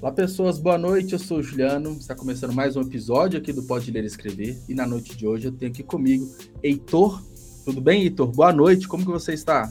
[0.00, 1.14] Olá, pessoas, boa noite.
[1.14, 1.90] Eu sou o Juliano.
[1.94, 4.56] Está começando mais um episódio aqui do Pode Ler e Escrever.
[4.68, 6.24] E na noite de hoje eu tenho aqui comigo
[6.62, 7.20] Heitor.
[7.64, 8.28] Tudo bem, Heitor?
[8.28, 8.86] Boa noite.
[8.86, 9.68] Como que você está?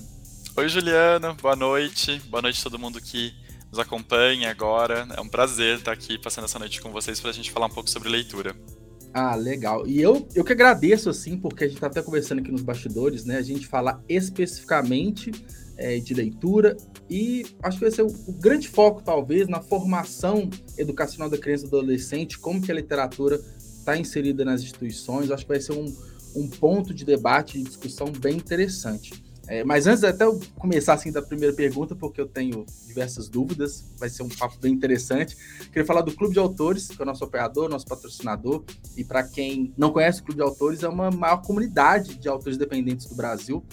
[0.57, 1.33] Oi, Juliano.
[1.41, 2.21] Boa noite.
[2.27, 3.33] Boa noite a todo mundo que
[3.71, 5.07] nos acompanha agora.
[5.15, 7.73] É um prazer estar aqui passando essa noite com vocês para a gente falar um
[7.73, 8.53] pouco sobre leitura.
[9.19, 9.87] Ah, legal.
[9.87, 13.25] E eu, eu que agradeço, assim, porque a gente está até conversando aqui nos bastidores,
[13.25, 13.37] né?
[13.37, 15.31] A gente falar especificamente
[15.75, 16.77] é, de leitura
[17.09, 21.65] e acho que vai ser o, o, grande foco, talvez, na formação educacional da criança
[21.65, 25.31] e do adolescente, como que a literatura está inserida nas instituições.
[25.31, 25.91] Acho que vai ser um,
[26.35, 29.23] um ponto de debate e discussão bem interessante.
[29.47, 33.89] É, mas antes até eu começar assim da primeira pergunta, porque eu tenho diversas dúvidas,
[33.97, 35.37] vai ser um papo bem interessante.
[35.67, 38.63] Queria falar do Clube de Autores, que é o nosso operador, nosso patrocinador,
[38.97, 42.57] e para quem não conhece o Clube de Autores, é uma maior comunidade de autores
[42.57, 43.63] independentes do Brasil,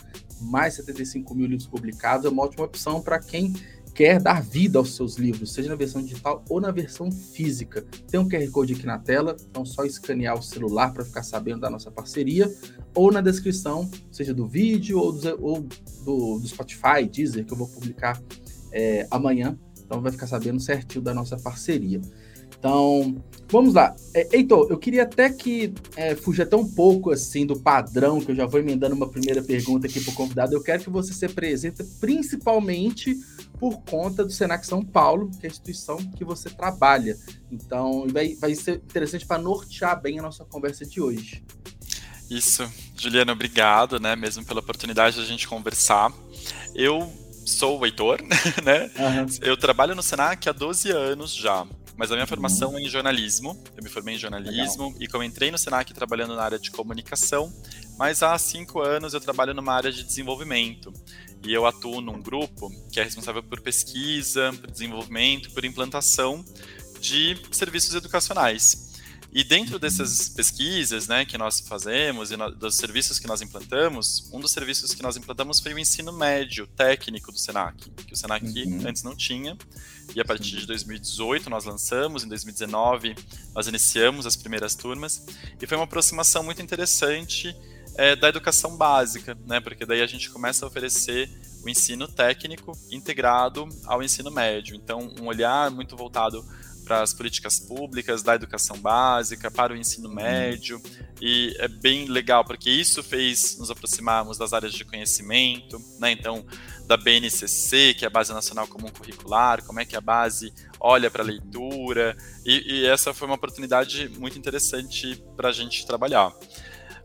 [0.41, 3.53] mais 75 mil livros publicados, é uma ótima opção para quem
[3.95, 7.85] quer dar vida aos seus livros, seja na versão digital ou na versão física.
[8.11, 11.61] Tem um QR Code aqui na tela, então só escanear o celular para ficar sabendo
[11.61, 12.53] da nossa parceria,
[12.95, 15.61] ou na descrição, seja do vídeo ou do, ou
[16.05, 18.21] do, do Spotify, Deezer, que eu vou publicar
[18.73, 19.57] é, amanhã.
[19.85, 22.01] Então vai ficar sabendo certinho da nossa parceria.
[22.59, 23.95] Então, vamos lá.
[24.15, 28.33] É, Heitor, eu queria até que é, fugir até um pouco assim do padrão, que
[28.33, 30.55] eu já vou emendando uma primeira pergunta aqui para o convidado.
[30.55, 33.19] Eu quero que você se apresente principalmente
[33.59, 37.17] por conta do Senac São Paulo, que é a instituição que você trabalha.
[37.51, 41.43] Então, vai, vai ser interessante para nortear bem a nossa conversa de hoje.
[42.31, 46.13] Isso, Juliana, obrigado, né, mesmo pela oportunidade de a gente conversar.
[46.75, 47.13] Eu
[47.45, 48.19] sou o Heitor,
[48.65, 48.91] né?
[48.99, 49.27] Uhum.
[49.43, 53.57] Eu trabalho no Senac há 12 anos já mas a minha formação é em jornalismo.
[53.77, 55.03] Eu me formei em jornalismo Legal.
[55.03, 57.53] e como entrei no Senac trabalhando na área de comunicação,
[57.99, 60.93] mas há cinco anos eu trabalho numa área de desenvolvimento.
[61.47, 66.45] E eu atuo num grupo que é responsável por pesquisa, por desenvolvimento, por implantação
[67.01, 68.95] de serviços educacionais.
[69.35, 74.31] E dentro dessas pesquisas né, que nós fazemos e no, dos serviços que nós implantamos,
[74.33, 78.17] um dos serviços que nós implantamos foi o ensino médio técnico do SENAC, que o
[78.17, 78.87] SENAC uhum.
[78.87, 79.59] antes não tinha.
[80.15, 83.17] E a partir de 2018 nós lançamos, em 2019
[83.53, 85.27] nós iniciamos as primeiras turmas.
[85.61, 87.53] E foi uma aproximação muito interessante
[87.97, 91.31] é, da educação básica, né, porque daí a gente começa a oferecer
[91.65, 94.77] o ensino técnico integrado ao ensino médio.
[94.77, 96.45] Então, um olhar muito voltado
[96.85, 100.15] para as políticas públicas da educação básica, para o ensino uhum.
[100.15, 100.81] médio,
[101.21, 106.13] e é bem legal, porque isso fez nos aproximarmos das áreas de conhecimento, né?
[106.13, 106.45] Então,
[106.87, 111.11] da BNCC, que é a Base Nacional Comum Curricular, como é que a base olha
[111.11, 116.31] para a leitura, e, e, essa foi uma oportunidade muito interessante para a gente trabalhar.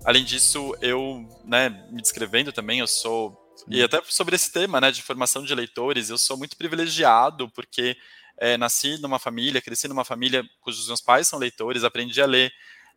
[0.05, 3.37] Além disso, eu, né, me descrevendo também, eu sou
[3.67, 7.97] e até sobre esse tema, né, de formação de leitores, eu sou muito privilegiado porque
[8.37, 12.51] é, nasci numa família, cresci numa família cujos meus pais são leitores, aprendi a ler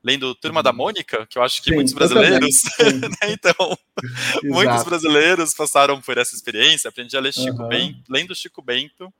[0.05, 0.65] lendo Turma uhum.
[0.65, 3.79] da Mônica, que eu acho que Sim, muitos brasileiros, né, então,
[4.43, 7.69] muitos brasileiros passaram por essa experiência, aprendi a ler Chico uhum.
[7.69, 9.13] Bento, lendo Chico Bento,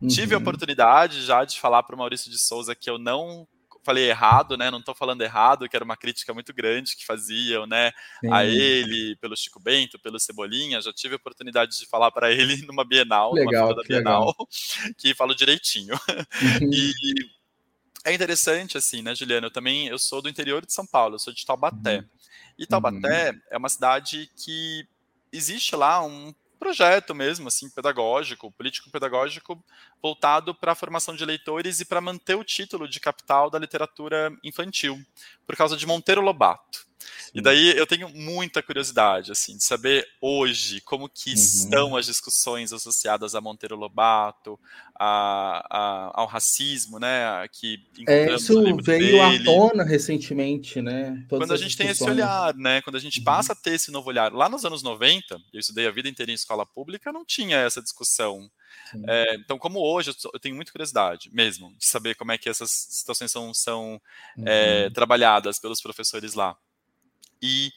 [0.00, 0.08] uhum.
[0.08, 0.42] tive a uhum.
[0.42, 3.46] oportunidade já de falar para o Maurício de Souza que eu não
[3.84, 4.70] falei errado, né?
[4.70, 7.92] Não estou falando errado, que era uma crítica muito grande que faziam, né?
[8.20, 8.32] Sim.
[8.32, 10.80] A ele, pelo Chico Bento, pelo Cebolinha.
[10.80, 14.48] Já tive a oportunidade de falar para ele numa Bienal, legal, numa da Bienal, legal.
[14.96, 15.94] que falo direitinho.
[15.94, 16.70] Uhum.
[16.72, 16.92] E
[18.04, 19.46] é interessante, assim, né, Juliana?
[19.46, 21.98] Eu também eu sou do interior de São Paulo, eu sou de Taubaté.
[21.98, 22.04] Uhum.
[22.58, 23.40] E Taubaté uhum.
[23.50, 24.86] é uma cidade que
[25.32, 29.62] existe lá um projeto mesmo, assim, pedagógico, político-pedagógico,
[30.02, 34.30] voltado para a formação de leitores e para manter o título de capital da literatura
[34.42, 34.98] infantil,
[35.46, 36.86] por causa de Monteiro Lobato.
[37.34, 41.36] E daí eu tenho muita curiosidade, assim, de saber hoje como que uhum.
[41.36, 44.58] estão as discussões associadas a Monteiro Lobato,
[44.98, 51.24] a, a, ao racismo, né, que é, isso veio à tona recentemente, né?
[51.28, 53.24] Todas quando a gente tem esse olhar, né, quando a gente uhum.
[53.24, 54.32] passa a ter esse novo olhar.
[54.32, 57.82] Lá nos anos 90, eu estudei a vida inteira em escola pública, não tinha essa
[57.82, 58.48] discussão.
[59.08, 62.70] É, então, como hoje, eu tenho muita curiosidade mesmo de saber como é que essas
[62.70, 64.00] situações são, são
[64.36, 64.44] uhum.
[64.46, 66.56] é, trabalhadas pelos professores lá.
[67.42, 67.72] E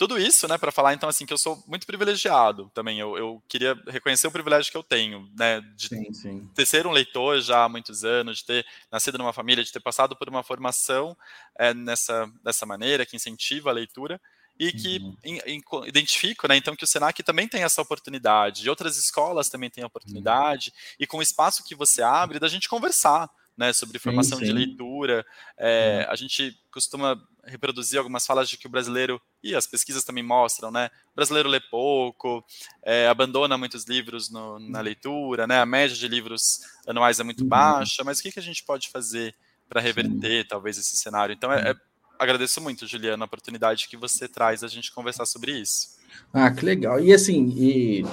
[0.00, 2.98] tudo isso, né, para falar então assim que eu sou muito privilegiado também.
[2.98, 6.50] Eu, eu, queria reconhecer o privilégio que eu tenho, né, de sim, sim.
[6.54, 9.80] ter ser um leitor já há muitos anos, de ter nascido numa família, de ter
[9.80, 11.14] passado por uma formação
[11.58, 14.18] é, nessa dessa maneira que incentiva a leitura
[14.58, 15.16] e que uhum.
[15.22, 19.50] in, in, identifico, né, então que o Senac também tem essa oportunidade, e outras escolas
[19.50, 20.96] também têm a oportunidade, uhum.
[21.00, 23.28] e com o espaço que você abre da gente conversar,
[23.60, 24.50] né, sobre formação sim, sim.
[24.50, 25.24] de leitura.
[25.58, 30.24] É, a gente costuma reproduzir algumas falas de que o brasileiro, e as pesquisas também
[30.24, 32.42] mostram, né, o brasileiro lê pouco,
[32.82, 37.42] é, abandona muitos livros no, na leitura, né, a média de livros anuais é muito
[37.42, 37.48] uhum.
[37.48, 39.34] baixa, mas o que, que a gente pode fazer
[39.68, 41.34] para reverter, talvez, esse cenário?
[41.34, 41.74] Então, é, é,
[42.18, 45.98] agradeço muito, Juliana, a oportunidade que você traz a gente conversar sobre isso.
[46.32, 46.98] Ah, que legal.
[46.98, 48.04] E assim, e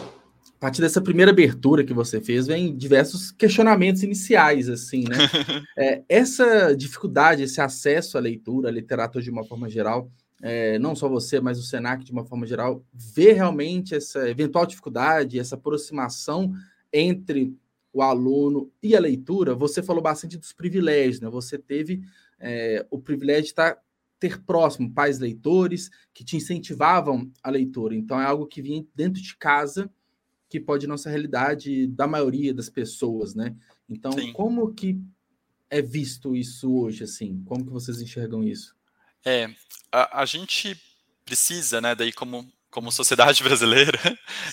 [0.58, 5.18] a partir dessa primeira abertura que você fez, vem diversos questionamentos iniciais, assim, né?
[5.78, 10.12] é, essa dificuldade, esse acesso à leitura, à literatura de uma forma geral,
[10.42, 14.66] é, não só você, mas o Senac de uma forma geral, vê realmente essa eventual
[14.66, 16.52] dificuldade, essa aproximação
[16.92, 17.56] entre
[17.94, 19.54] o aluno e a leitura.
[19.54, 21.30] Você falou bastante dos privilégios, né?
[21.30, 22.02] Você teve
[22.40, 23.78] é, o privilégio de estar
[24.20, 27.94] ter próximo pais leitores que te incentivavam a leitura.
[27.94, 29.88] Então é algo que vinha dentro de casa
[30.50, 33.56] que pode não ser a realidade da maioria das pessoas, né?
[33.90, 34.32] Então, Sim.
[34.34, 35.00] como que
[35.70, 37.44] é visto isso hoje, assim?
[37.46, 38.76] Como que vocês enxergam isso?
[39.26, 39.50] É,
[39.92, 40.80] a, a gente
[41.26, 44.00] precisa, né, daí como como sociedade brasileira,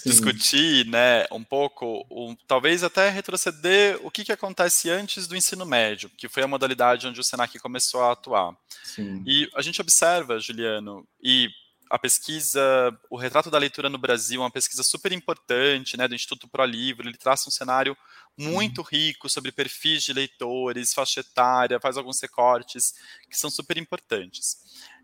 [0.00, 0.08] Sim.
[0.08, 5.66] discutir, né, um pouco, um, talvez até retroceder o que, que acontece antes do ensino
[5.66, 8.56] médio, que foi a modalidade onde o Senac começou a atuar.
[8.82, 9.22] Sim.
[9.26, 11.50] E a gente observa, Juliano, e
[11.94, 12.60] a pesquisa,
[13.08, 17.08] o retrato da leitura no Brasil, uma pesquisa super importante, né, do Instituto Pro Livro,
[17.08, 17.96] ele traça um cenário
[18.36, 18.86] muito uhum.
[18.90, 22.94] rico sobre perfis de leitores, faixa etária, faz alguns recortes
[23.30, 24.56] que são super importantes.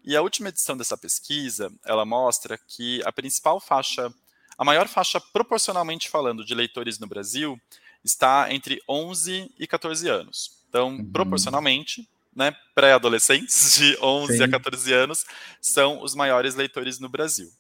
[0.02, 4.12] E a última edição dessa pesquisa, ela mostra que a principal faixa,
[4.58, 7.56] a maior faixa proporcionalmente falando de leitores no Brasil
[8.04, 10.64] está entre 11 e 14 anos.
[10.69, 11.12] Então, uhum.
[11.12, 14.43] proporcionalmente, né, pré-adolescentes de 11 Sim.
[14.43, 15.25] a 14 anos
[15.61, 17.50] são os maiores leitores no Brasil.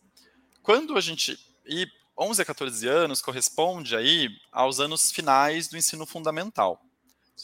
[0.62, 1.86] Quando a gente e
[2.18, 6.80] 11 a 14 anos corresponde aí aos anos finais do ensino fundamental,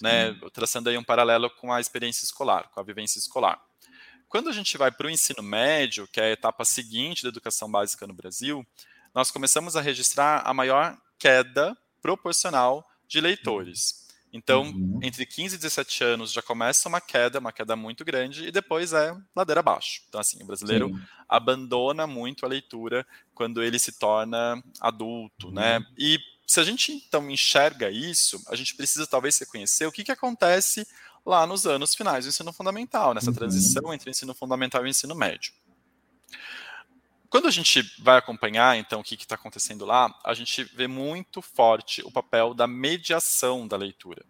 [0.01, 3.61] né, traçando aí um paralelo com a experiência escolar, com a vivência escolar.
[4.29, 7.71] Quando a gente vai para o ensino médio, que é a etapa seguinte da educação
[7.71, 8.67] básica no Brasil,
[9.15, 14.06] nós começamos a registrar a maior queda proporcional de leitores.
[14.37, 15.01] Então, uhum.
[15.03, 18.93] entre 15 e 17 anos já começa uma queda, uma queda muito grande, e depois
[18.93, 20.03] é ladeira abaixo.
[20.09, 21.01] Então, assim, o brasileiro Sim.
[21.29, 25.79] abandona muito a leitura quando ele se torna adulto, né?
[25.79, 25.81] uhum.
[25.81, 25.87] né?
[25.99, 30.13] E se a gente então enxerga isso, a gente precisa talvez reconhecer o que, que
[30.13, 30.87] acontece
[31.25, 33.37] lá nos anos finais do ensino fundamental, nessa uhum.
[33.37, 35.53] transição entre ensino fundamental e ensino médio.
[37.31, 41.43] Quando a gente vai acompanhar, então, o que está acontecendo lá, a gente vê muito
[41.43, 44.25] forte o papel da mediação da leitura.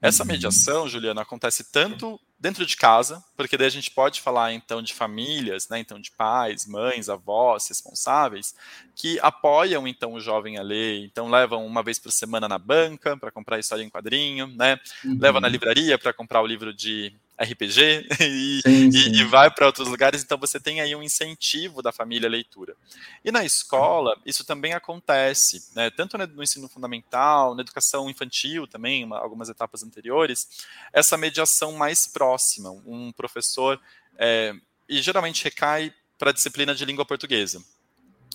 [0.00, 0.28] Essa uhum.
[0.28, 4.92] mediação, Juliana, acontece tanto dentro de casa, porque daí a gente pode falar então de
[4.92, 8.54] famílias, né, então de pais, mães, avós, responsáveis,
[8.94, 13.16] que apoiam então o jovem a ler, então levam uma vez por semana na banca
[13.16, 15.18] para comprar história em quadrinho, né, uhum.
[15.18, 18.98] levam na livraria para comprar o livro de RPG e, sim, sim.
[19.10, 22.30] e, e vai para outros lugares, então você tem aí um incentivo da família à
[22.30, 22.74] leitura.
[23.24, 29.04] E na escola, isso também acontece, né, tanto no ensino fundamental, na educação infantil também,
[29.04, 30.48] uma, algumas etapas anteriores,
[30.92, 33.80] essa mediação mais próxima, um professor,
[34.18, 34.54] é,
[34.88, 37.62] e geralmente recai para a disciplina de língua portuguesa.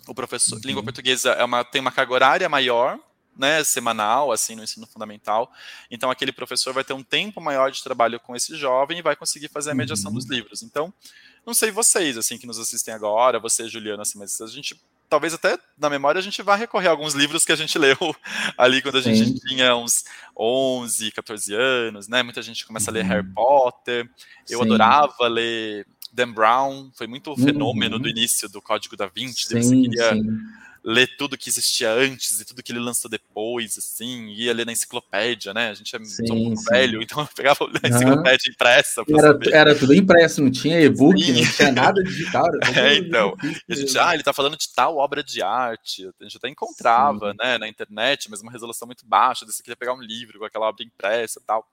[0.06, 0.62] O professor, uhum.
[0.64, 2.98] língua portuguesa é uma, tem uma carga horária maior,
[3.36, 5.50] né, semanal, assim, no ensino fundamental.
[5.90, 9.16] Então, aquele professor vai ter um tempo maior de trabalho com esse jovem e vai
[9.16, 10.18] conseguir fazer a mediação uhum.
[10.18, 10.62] dos livros.
[10.62, 10.92] Então,
[11.44, 15.34] não sei vocês, assim, que nos assistem agora, você, Juliana, assim, mas a gente, talvez
[15.34, 17.96] até na memória, a gente vai recorrer a alguns livros que a gente leu
[18.56, 19.34] ali quando a gente Sim.
[19.34, 20.04] tinha uns
[20.36, 22.22] 11, 14 anos, né?
[22.22, 23.34] Muita gente começa a ler Harry uhum.
[23.34, 24.08] Potter.
[24.48, 24.64] Eu Sim.
[24.64, 28.02] adorava ler Dan Brown, foi muito o fenômeno uhum.
[28.02, 30.22] do início do Código da Vinci, sim, você queria sim
[30.84, 34.72] ler tudo que existia antes e tudo que ele lançou depois, assim, ia ler na
[34.72, 35.70] enciclopédia, né?
[35.70, 38.52] A gente é sim, um pouco velho, então eu pegava a enciclopédia uhum.
[38.52, 39.04] impressa.
[39.08, 42.42] Era, era, tudo impresso, não tinha e-book, não tinha nada digital.
[42.74, 43.36] É, então.
[43.68, 46.08] a gente, ah, ele tá falando de tal obra de arte.
[46.20, 47.36] A gente até encontrava, sim.
[47.38, 50.68] né, na internet, mas uma resolução muito baixa, você queria pegar um livro com aquela
[50.68, 51.66] obra impressa e tal.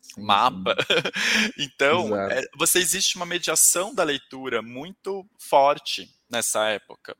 [0.00, 0.74] Sim, mapa.
[1.58, 7.16] então, é, você existe uma mediação da leitura muito forte nessa época.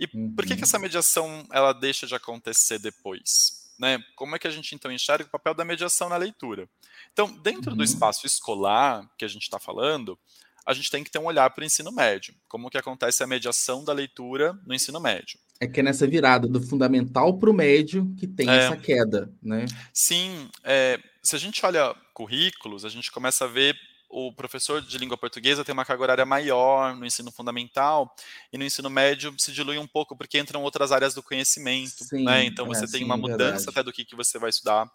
[0.00, 0.34] E uhum.
[0.34, 0.82] por que, que essa uhum.
[0.82, 3.70] mediação ela deixa de acontecer depois?
[3.78, 3.98] Né?
[4.16, 6.66] Como é que a gente então enxerga o papel da mediação na leitura?
[7.12, 7.76] Então, dentro uhum.
[7.76, 10.18] do espaço escolar que a gente está falando,
[10.66, 12.34] a gente tem que ter um olhar para o ensino médio.
[12.48, 15.38] Como que acontece a mediação da leitura no ensino médio?
[15.60, 19.30] É que é nessa virada do fundamental para o médio que tem é, essa queda,
[19.42, 19.66] né?
[19.92, 23.76] Sim, é, se a gente olha currículos, a gente começa a ver
[24.10, 28.12] o professor de língua portuguesa tem uma carga horária maior no ensino fundamental
[28.52, 32.24] e no ensino médio se dilui um pouco porque entram outras áreas do conhecimento, sim,
[32.24, 32.44] né?
[32.44, 33.68] Então você é, tem sim, uma mudança verdade.
[33.70, 34.90] até do que, que você vai estudar.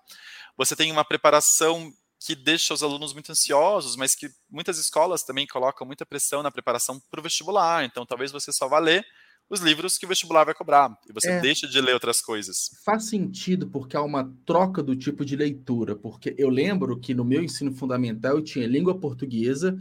[0.58, 5.48] Você tem uma preparação que deixa os alunos muito ansiosos, mas que muitas escolas também
[5.48, 7.86] colocam muita pressão na preparação para o vestibular.
[7.86, 9.06] Então, talvez você só vá ler
[9.50, 12.72] os livros que o vestibular vai cobrar e você é, deixa de ler outras coisas.
[12.84, 17.24] Faz sentido porque há uma troca do tipo de leitura, porque eu lembro que no
[17.24, 19.78] meu ensino fundamental eu tinha língua portuguesa,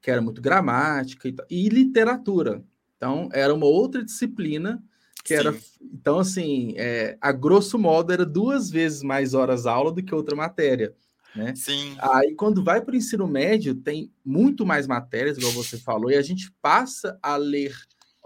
[0.00, 2.62] que era muito gramática e, e literatura.
[2.96, 4.82] Então, era uma outra disciplina
[5.24, 5.40] que Sim.
[5.40, 5.56] era.
[5.80, 10.36] Então, assim, é, a grosso modo, era duas vezes mais horas aula do que outra
[10.36, 10.94] matéria.
[11.34, 11.54] Né?
[11.54, 11.96] Sim.
[12.00, 16.16] Aí, quando vai para o ensino médio, tem muito mais matérias, igual você falou, e
[16.16, 17.76] a gente passa a ler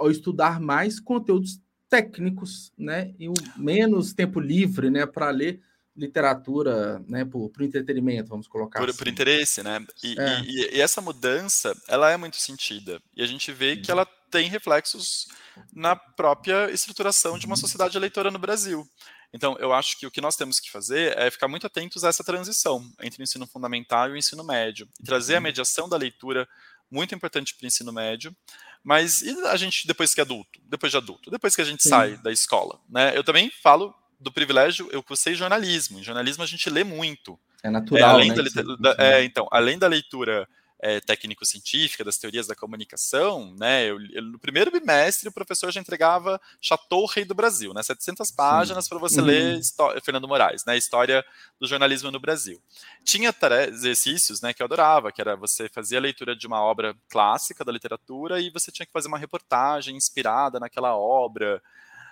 [0.02, 3.14] ao estudar mais conteúdos técnicos, né?
[3.18, 5.60] E o menos tempo livre, né, para ler
[5.94, 8.98] literatura, né, por, por entretenimento, vamos colocar por, assim.
[8.98, 9.84] por interesse, né?
[10.02, 10.40] E, é.
[10.40, 13.00] e, e, essa mudança, ela é muito sentida.
[13.14, 15.28] E a gente vê que ela tem reflexos
[15.70, 18.88] na própria estruturação de uma sociedade eleitora no Brasil.
[19.34, 22.08] Então, eu acho que o que nós temos que fazer é ficar muito atentos a
[22.08, 25.42] essa transição entre o ensino fundamental e o ensino médio, e trazer a uhum.
[25.42, 26.48] mediação da leitura
[26.90, 28.34] muito importante para o ensino médio,
[28.82, 31.82] mas e a gente depois que é adulto, depois de adulto, depois que a gente
[31.82, 31.88] Sim.
[31.88, 33.16] sai da escola, né?
[33.16, 35.98] Eu também falo do privilégio, eu cursei jornalismo.
[35.98, 37.38] Em jornalismo a gente lê muito.
[37.62, 38.36] É natural, é, além né?
[38.78, 40.48] Da, é, então, além da leitura
[40.82, 43.84] é, técnico-científica, das teorias da comunicação, né?
[43.84, 47.84] Eu, eu, no primeiro bimestre, o professor já entregava Chateau Rei do Brasil, né?
[47.84, 49.26] 700 páginas para você uhum.
[49.26, 49.60] ler
[50.04, 50.76] Fernando Moraes, né?
[50.76, 51.24] História
[51.60, 52.60] do jornalismo no Brasil.
[53.04, 53.32] Tinha
[53.68, 57.64] exercícios, né, que eu adorava, que era você fazia a leitura de uma obra clássica
[57.64, 61.62] da literatura e você tinha que fazer uma reportagem inspirada naquela obra,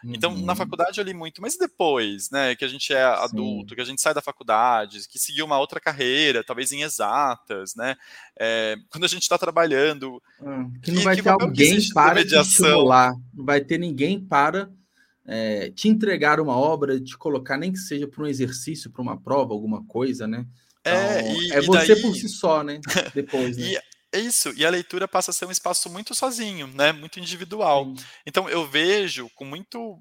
[0.05, 0.45] então, uhum.
[0.45, 3.75] na faculdade eu li muito, mas depois, né, que a gente é adulto, Sim.
[3.75, 7.97] que a gente sai da faculdade, que seguiu uma outra carreira, talvez em exatas, né,
[8.39, 10.23] é, quando a gente está trabalhando...
[10.41, 14.71] Hum, que não vai que ter alguém para te estimular, não vai ter ninguém para
[15.27, 19.21] é, te entregar uma obra, te colocar, nem que seja para um exercício, para uma
[19.21, 20.47] prova, alguma coisa, né?
[20.85, 22.03] É, então, é, e, é você daí...
[22.03, 22.81] por si só, né?
[23.15, 23.73] Depois, né?
[23.73, 26.93] e é isso, e a leitura passa a ser um espaço muito sozinho, né?
[26.93, 27.85] Muito individual.
[27.85, 28.05] Sim.
[28.27, 29.99] Então eu vejo com muito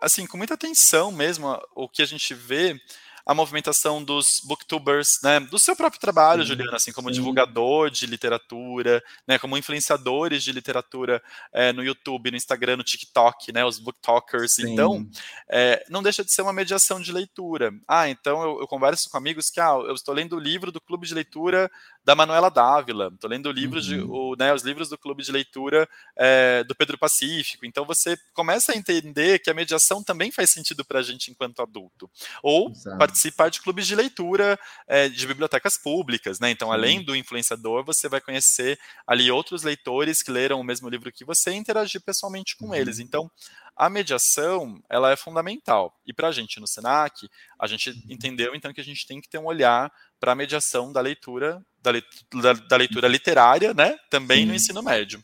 [0.00, 2.80] assim, com muita atenção mesmo o que a gente vê
[3.24, 7.14] a movimentação dos booktubers, né, do seu próprio trabalho, sim, Juliana, assim, como sim.
[7.14, 11.22] divulgador de literatura, né, como influenciadores de literatura
[11.52, 14.54] é, no YouTube, no Instagram, no TikTok, né, os booktalkers.
[14.54, 14.72] Sim.
[14.72, 15.08] Então,
[15.48, 17.72] é, não deixa de ser uma mediação de leitura.
[17.86, 20.80] Ah, então eu, eu, converso com amigos que, ah, eu estou lendo o livro do
[20.80, 21.70] Clube de Leitura
[22.04, 23.84] da Manuela Dávila, estou lendo o livro uhum.
[23.84, 27.66] de, o, né, os livros do Clube de Leitura é, do Pedro Pacífico.
[27.66, 31.60] Então, você começa a entender que a mediação também faz sentido para a gente enquanto
[31.60, 32.10] adulto.
[32.42, 36.50] Ou Exato participar de clubes de leitura é, de bibliotecas públicas, né?
[36.50, 41.12] Então, além do influenciador, você vai conhecer ali outros leitores que leram o mesmo livro
[41.12, 42.74] que você e interagir pessoalmente com uhum.
[42.74, 42.98] eles.
[42.98, 43.30] Então,
[43.76, 45.94] a mediação, ela é fundamental.
[46.06, 48.02] E para a gente no Senac, a gente uhum.
[48.08, 51.64] entendeu então que a gente tem que ter um olhar para a mediação da leitura,
[51.82, 53.96] da leitura, da leitura literária, né?
[54.10, 54.46] Também Sim.
[54.46, 55.22] no ensino médio.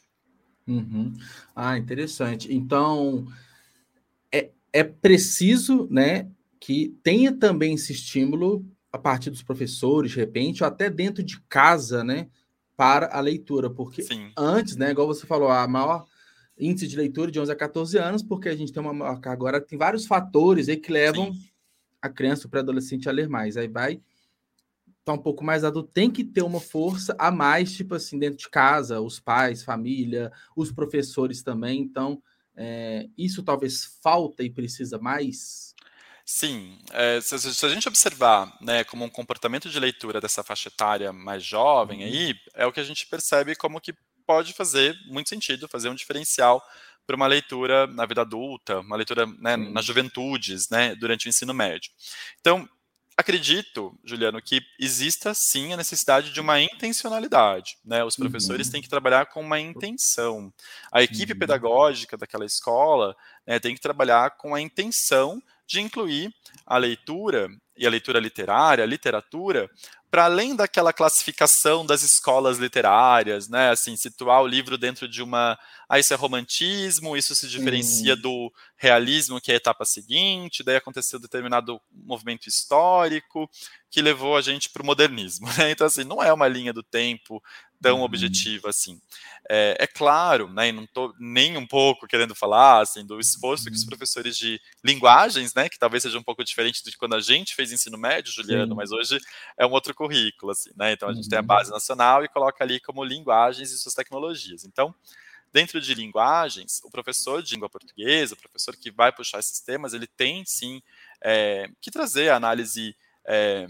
[0.66, 1.14] Uhum.
[1.54, 2.52] Ah, interessante.
[2.52, 3.26] Então,
[4.30, 6.28] é, é preciso, né,
[6.60, 11.40] que tenha também esse estímulo a partir dos professores, de repente, ou até dentro de
[11.42, 12.28] casa, né,
[12.76, 14.30] para a leitura, porque Sim.
[14.36, 16.06] antes, né, igual você falou, a maior
[16.58, 19.78] índice de leitura de 11 a 14 anos, porque a gente tem uma agora tem
[19.78, 21.48] vários fatores aí que levam Sim.
[22.00, 23.56] a criança, o pré-adolescente a ler mais.
[23.56, 24.00] Aí vai
[25.04, 28.36] tá um pouco mais adulto, tem que ter uma força a mais, tipo assim, dentro
[28.36, 31.80] de casa, os pais, família, os professores também.
[31.80, 32.22] Então,
[32.54, 35.68] é, isso talvez falta e precisa mais
[36.30, 40.68] Sim, é, se, se, a gente observar né, como um comportamento de leitura dessa faixa
[40.68, 42.04] etária mais jovem, uhum.
[42.04, 43.94] aí é o que a gente percebe como que
[44.28, 46.62] pode fazer muito sentido, fazer um diferencial
[47.06, 49.72] para uma leitura na vida adulta, uma leitura né, uhum.
[49.72, 51.90] nas juventudes, né, durante o ensino médio.
[52.38, 52.68] Então,
[53.16, 57.78] acredito, Juliano, que exista sim a necessidade de uma intencionalidade.
[57.82, 58.04] Né?
[58.04, 58.72] Os professores uhum.
[58.74, 60.52] têm que trabalhar com uma intenção.
[60.92, 61.38] A equipe uhum.
[61.38, 63.16] pedagógica daquela escola
[63.46, 66.30] né, tem que trabalhar com a intenção de incluir
[66.66, 69.70] a leitura e a leitura literária, a literatura,
[70.10, 73.70] para além daquela classificação das escolas literárias, né?
[73.70, 75.58] Assim, situar o livro dentro de uma.
[75.88, 78.20] Ah, isso é romantismo, isso se diferencia uhum.
[78.20, 83.50] do realismo, que é a etapa seguinte, daí aconteceu determinado movimento histórico
[83.90, 85.48] que levou a gente para o modernismo.
[85.58, 85.72] Né?
[85.72, 87.42] Então, assim, não é uma linha do tempo
[87.80, 88.04] tão uhum.
[88.04, 89.00] objetiva assim.
[89.48, 93.64] É, é, claro, né, e não estou nem um pouco querendo falar assim, do esforço
[93.64, 93.88] que os uhum.
[93.88, 97.72] professores de linguagens, né, que talvez seja um pouco diferente de quando a gente fez
[97.72, 98.76] ensino médio, Juliano, Sim.
[98.76, 99.18] mas hoje
[99.56, 100.92] é um outro currículo, assim, né?
[100.92, 101.30] Então a gente uhum.
[101.30, 101.46] tem a uhum.
[101.46, 104.64] base nacional e coloca ali como linguagens e suas tecnologias.
[104.64, 104.94] Então,
[105.52, 109.94] dentro de linguagens, o professor de língua portuguesa, o professor que vai puxar esses temas,
[109.94, 110.82] ele tem sim
[111.22, 113.66] é, que trazer a análise é,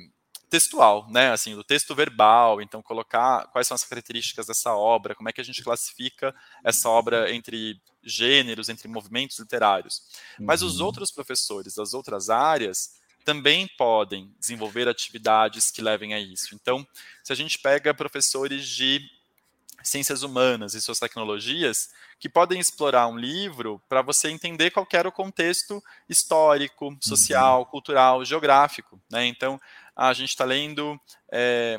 [0.48, 1.30] textual, né?
[1.30, 5.40] Assim, do texto verbal, então colocar quais são as características dessa obra, como é que
[5.40, 10.02] a gente classifica essa obra entre gêneros, entre movimentos literários.
[10.38, 10.46] Uhum.
[10.46, 10.86] Mas os uhum.
[10.86, 16.54] outros professores das outras áreas também podem desenvolver atividades que levem a isso.
[16.54, 16.86] Então,
[17.22, 19.02] se a gente pega professores de
[19.82, 25.08] ciências humanas e suas tecnologias, que podem explorar um livro para você entender qual era
[25.08, 27.64] o contexto histórico, social, uhum.
[27.66, 29.00] cultural, geográfico.
[29.10, 29.26] Né?
[29.26, 29.60] Então,
[29.94, 31.78] a gente está lendo, é,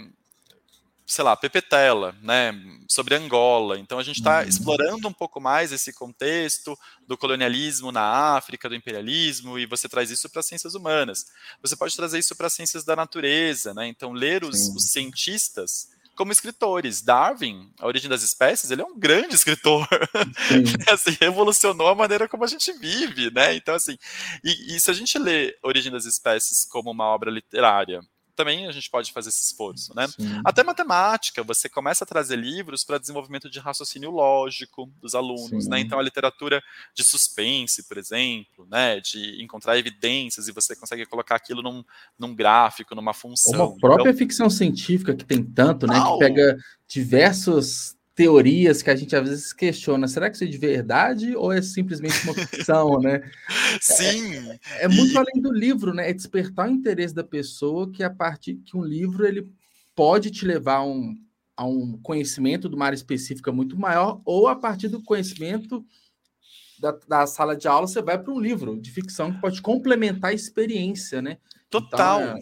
[1.06, 2.54] sei lá, Pepetela, né,
[2.88, 3.78] sobre Angola.
[3.78, 4.48] Então, a gente está uhum.
[4.48, 10.10] explorando um pouco mais esse contexto do colonialismo na África, do imperialismo, e você traz
[10.10, 11.26] isso para as ciências humanas.
[11.62, 13.74] Você pode trazer isso para as ciências da natureza.
[13.74, 13.88] Né?
[13.88, 15.90] Então, ler os, os cientistas
[16.20, 17.02] como escritores.
[17.02, 19.88] Darwin, A Origem das Espécies, ele é um grande escritor.
[20.92, 23.56] assim, revolucionou a maneira como a gente vive, né?
[23.56, 23.98] Então, assim,
[24.44, 28.02] e, e se a gente lê Origem das Espécies como uma obra literária
[28.40, 30.08] também a gente pode fazer esse esforço, né?
[30.08, 30.42] Sim.
[30.46, 35.60] Até matemática, você começa a trazer livros para desenvolvimento de raciocínio lógico dos alunos, né?
[35.60, 35.70] Sim.
[35.70, 35.80] né?
[35.82, 36.64] Então a literatura
[36.96, 39.02] de suspense, por exemplo, né?
[39.02, 41.84] De encontrar evidências e você consegue colocar aquilo num,
[42.18, 43.72] num gráfico, numa função.
[43.72, 44.18] Uma própria então...
[44.18, 46.00] ficção científica que tem tanto, né?
[46.00, 50.58] Que pega diversos teorias que a gente às vezes questiona, será que isso é de
[50.58, 53.22] verdade ou é simplesmente uma ficção, né?
[53.80, 54.36] Sim.
[54.76, 55.18] É, é muito e...
[55.18, 56.10] além do livro, né?
[56.10, 59.50] É despertar o interesse da pessoa que a partir que um livro ele
[59.96, 61.16] pode te levar a um,
[61.56, 65.86] a um conhecimento de uma área específica muito maior ou a partir do conhecimento
[66.78, 70.32] da, da sala de aula você vai para um livro de ficção que pode complementar
[70.32, 71.38] a experiência, né?
[71.70, 72.22] Total.
[72.22, 72.40] Então, é...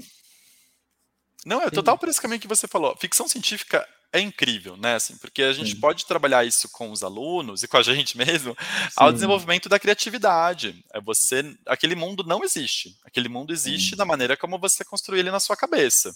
[1.45, 2.97] Não, é total por esse caminho que você falou.
[2.97, 4.95] Ficção científica é incrível, né?
[4.95, 5.79] Assim, porque a gente Sim.
[5.79, 8.89] pode trabalhar isso com os alunos e com a gente mesmo Sim.
[8.95, 10.83] ao desenvolvimento da criatividade.
[10.93, 12.97] É você, aquele mundo não existe.
[13.03, 13.95] Aquele mundo existe Sim.
[13.95, 16.15] da maneira como você construiu ele na sua cabeça.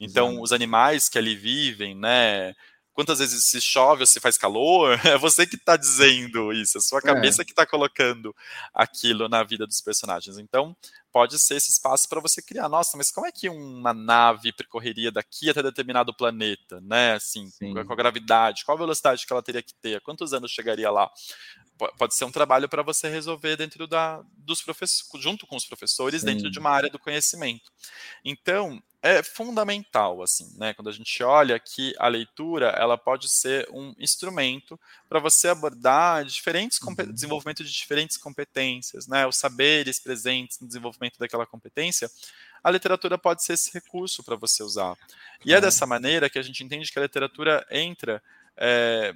[0.00, 0.42] Então, Exato.
[0.42, 2.54] os animais que ali vivem, né?
[2.94, 6.80] quantas vezes se chove ou se faz calor, é você que está dizendo isso, é
[6.80, 7.02] a sua é.
[7.02, 7.44] cabeça é.
[7.44, 8.34] que está colocando
[8.72, 10.38] aquilo na vida dos personagens.
[10.38, 10.74] Então,
[11.14, 12.68] pode ser esse espaço para você criar.
[12.68, 17.12] Nossa, mas como é que uma nave percorreria daqui até determinado planeta, né?
[17.12, 20.90] Assim, com a gravidade, qual a velocidade que ela teria que ter, quantos anos chegaria
[20.90, 21.08] lá?
[21.96, 26.22] Pode ser um trabalho para você resolver dentro da, dos professores, junto com os professores,
[26.22, 26.26] Sim.
[26.26, 27.70] dentro de uma área do conhecimento.
[28.24, 30.72] Então, é fundamental, assim, né?
[30.72, 36.24] Quando a gente olha que a leitura, ela pode ser um instrumento para você abordar
[36.24, 37.12] diferentes uhum.
[37.12, 39.26] desenvolvimento de diferentes competências, né?
[39.26, 42.10] Os saberes presentes no desenvolvimento daquela competência,
[42.62, 44.96] a literatura pode ser esse recurso para você usar.
[45.44, 48.22] E é dessa maneira que a gente entende que a literatura entra
[48.56, 49.14] é,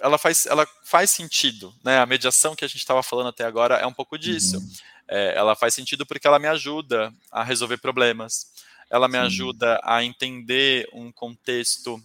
[0.00, 2.00] ela faz, ela faz sentido, né?
[2.00, 4.58] A mediação que a gente estava falando até agora é um pouco disso.
[4.58, 4.72] Uhum.
[5.06, 9.24] É, ela faz sentido porque ela me ajuda a resolver problemas ela me Sim.
[9.26, 12.02] ajuda a entender um contexto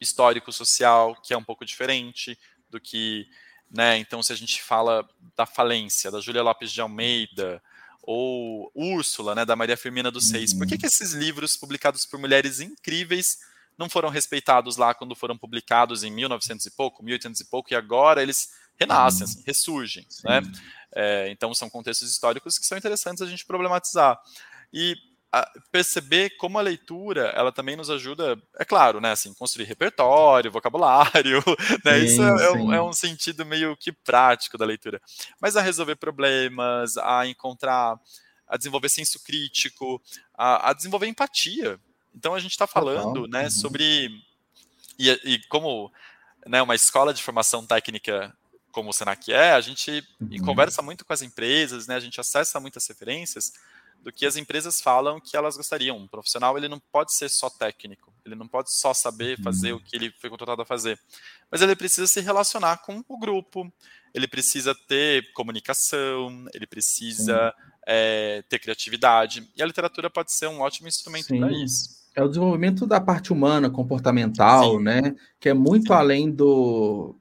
[0.00, 3.26] histórico-social que é um pouco diferente do que,
[3.70, 7.62] né, então se a gente fala da falência, da Júlia Lopes de Almeida,
[8.02, 10.58] ou Úrsula, né, da Maria Firmina dos Seis, uhum.
[10.58, 10.80] por que, uhum.
[10.80, 13.38] que esses livros publicados por mulheres incríveis
[13.78, 17.76] não foram respeitados lá quando foram publicados em 1900 e pouco, 1800 e pouco, e
[17.76, 19.32] agora eles renascem, uhum.
[19.32, 20.42] assim, ressurgem, né?
[20.94, 24.20] É, então são contextos históricos que são interessantes a gente problematizar.
[24.72, 24.96] E
[25.70, 31.42] perceber como a leitura ela também nos ajuda, é claro, né, assim, construir repertório, vocabulário,
[31.82, 35.00] né, sim, isso é, é, um, é, um, sentido meio que prático da leitura,
[35.40, 37.98] mas a resolver problemas, a encontrar,
[38.46, 40.02] a desenvolver senso crítico,
[40.34, 41.80] a, a desenvolver empatia.
[42.14, 43.50] Então a gente está falando, né, uhum.
[43.50, 44.10] sobre
[44.98, 45.90] e, e, como
[46.46, 48.36] né, uma escola de formação técnica
[48.70, 50.44] como o Senac é, a gente uhum.
[50.44, 53.52] conversa muito com as empresas, né, a gente acessa muitas referências
[54.02, 55.96] do que as empresas falam que elas gostariam.
[55.96, 59.78] Um profissional ele não pode ser só técnico, ele não pode só saber fazer uhum.
[59.78, 60.98] o que ele foi contratado a fazer,
[61.50, 63.72] mas ele precisa se relacionar com o grupo,
[64.12, 67.54] ele precisa ter comunicação, ele precisa
[67.86, 72.02] é, ter criatividade, e a literatura pode ser um ótimo instrumento para isso.
[72.14, 74.84] É o desenvolvimento da parte humana, comportamental, Sim.
[74.84, 75.16] né?
[75.40, 75.94] Que é muito Sim.
[75.94, 77.16] além do,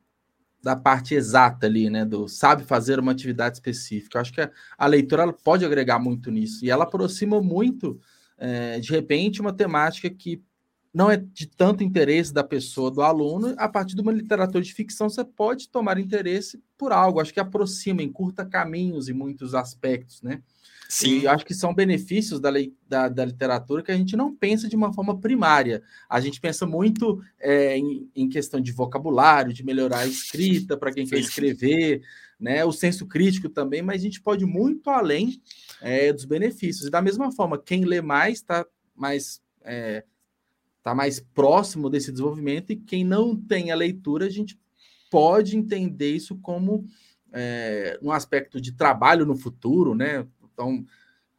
[0.62, 2.06] da parte exata ali, né?
[2.06, 4.18] Do sabe fazer uma atividade específica.
[4.18, 6.64] Eu acho que a, a leitura pode agregar muito nisso.
[6.64, 8.00] E ela aproxima muito,
[8.38, 10.42] é, de repente, uma temática que
[10.94, 13.56] não é de tanto interesse da pessoa, do aluno.
[13.58, 17.20] A partir de uma literatura de ficção, você pode tomar interesse por algo.
[17.20, 20.42] Acho que aproxima, encurta caminhos em muitos aspectos, né?
[20.92, 21.20] Sim.
[21.20, 24.68] E acho que são benefícios da, lei, da, da, literatura que a gente não pensa
[24.68, 25.82] de uma forma primária.
[26.10, 30.92] A gente pensa muito é, em, em, questão de vocabulário, de melhorar a escrita para
[30.92, 31.12] quem Sim.
[31.12, 32.02] quer escrever,
[32.38, 32.66] né?
[32.66, 35.42] O senso crítico também, mas a gente pode ir muito além
[35.82, 36.88] é, dos benefícios.
[36.88, 40.04] E da mesma forma, quem lê mais está mais é,
[40.84, 44.60] tá mais próximo desse desenvolvimento, e quem não tem a leitura, a gente
[45.10, 46.86] pode entender isso como
[47.32, 50.28] é, um aspecto de trabalho no futuro, né?
[50.62, 50.86] Então,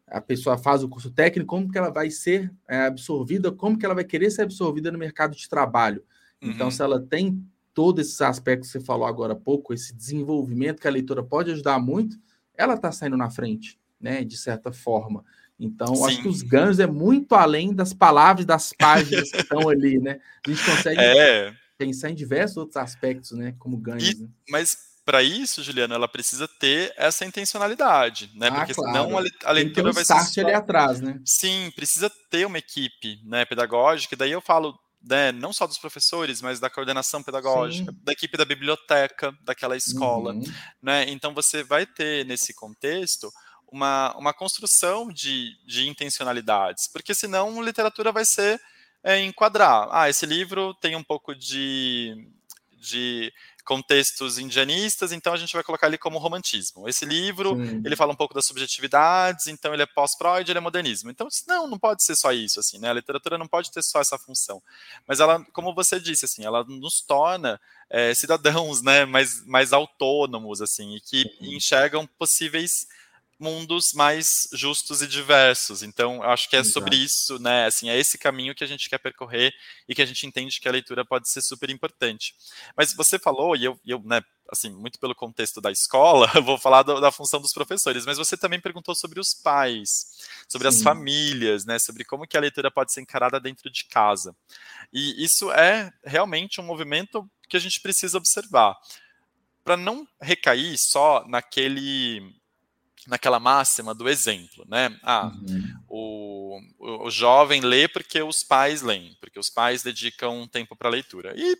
[0.08, 3.86] a pessoa faz o curso técnico, como que ela vai ser é, absorvida, como que
[3.86, 6.04] ela vai querer ser absorvida no mercado de trabalho.
[6.40, 6.70] Então, uhum.
[6.72, 10.88] Se ela tem todos esses aspectos que você falou agora há pouco, esse desenvolvimento que
[10.88, 12.18] a leitura pode ajudar muito,
[12.54, 14.24] ela está saindo na frente, né?
[14.24, 15.24] De certa forma.
[15.58, 16.04] Então, Sim.
[16.04, 20.20] acho que os ganhos é muito além das palavras, das páginas que estão ali, né?
[20.44, 21.54] A gente consegue é.
[21.78, 23.54] pensar em diversos outros aspectos, né?
[23.58, 24.10] Como ganhos.
[24.10, 24.28] E, né?
[24.50, 28.48] Mas para isso, Juliana, ela precisa ter essa intencionalidade, né?
[28.48, 28.92] Ah, Porque claro.
[28.92, 30.20] senão a, a leitura um vai ser.
[30.24, 30.40] Só...
[30.40, 31.20] ali atrás, né?
[31.24, 35.78] Sim, precisa ter uma equipe né, pedagógica, e daí eu falo né, não só dos
[35.78, 37.98] professores, mas da coordenação pedagógica, Sim.
[38.02, 40.32] da equipe da biblioteca daquela escola.
[40.32, 40.44] Uhum.
[40.80, 41.10] Né?
[41.10, 43.32] Então você vai ter nesse contexto
[43.70, 48.60] uma, uma construção de, de intencionalidades, porque senão literatura vai ser
[49.02, 49.88] é, enquadrar.
[49.90, 52.28] Ah, esse livro tem um pouco de,
[52.78, 53.32] de
[53.64, 56.88] contextos indianistas, então a gente vai colocar ele como romantismo.
[56.88, 57.82] Esse livro, Sim.
[57.84, 61.10] ele fala um pouco das subjetividades, então ele é pós-Freud, ele é modernismo.
[61.10, 62.90] Então, não, não pode ser só isso, assim, né?
[62.90, 64.62] A literatura não pode ter só essa função.
[65.06, 70.60] Mas ela, como você disse, assim, ela nos torna é, cidadãos, né, mais, mais autônomos,
[70.60, 72.86] assim, e que enxergam possíveis
[73.42, 75.82] mundos mais justos e diversos.
[75.82, 76.72] Então, acho que é Exato.
[76.72, 77.66] sobre isso, né?
[77.66, 79.52] Assim, é esse caminho que a gente quer percorrer
[79.88, 82.34] e que a gente entende que a leitura pode ser super importante.
[82.76, 86.84] Mas você falou, e eu, eu né, assim, muito pelo contexto da escola, vou falar
[86.84, 90.06] do, da função dos professores, mas você também perguntou sobre os pais,
[90.48, 90.76] sobre Sim.
[90.76, 94.36] as famílias, né, sobre como que a leitura pode ser encarada dentro de casa.
[94.92, 98.76] E isso é realmente um movimento que a gente precisa observar.
[99.64, 102.41] Para não recair só naquele
[103.06, 104.96] naquela máxima do exemplo, né?
[105.02, 105.74] Ah, uhum.
[105.88, 110.88] o, o, o, jovem lê porque os pais leem, porque os pais dedicam tempo para
[110.88, 111.34] leitura.
[111.36, 111.56] E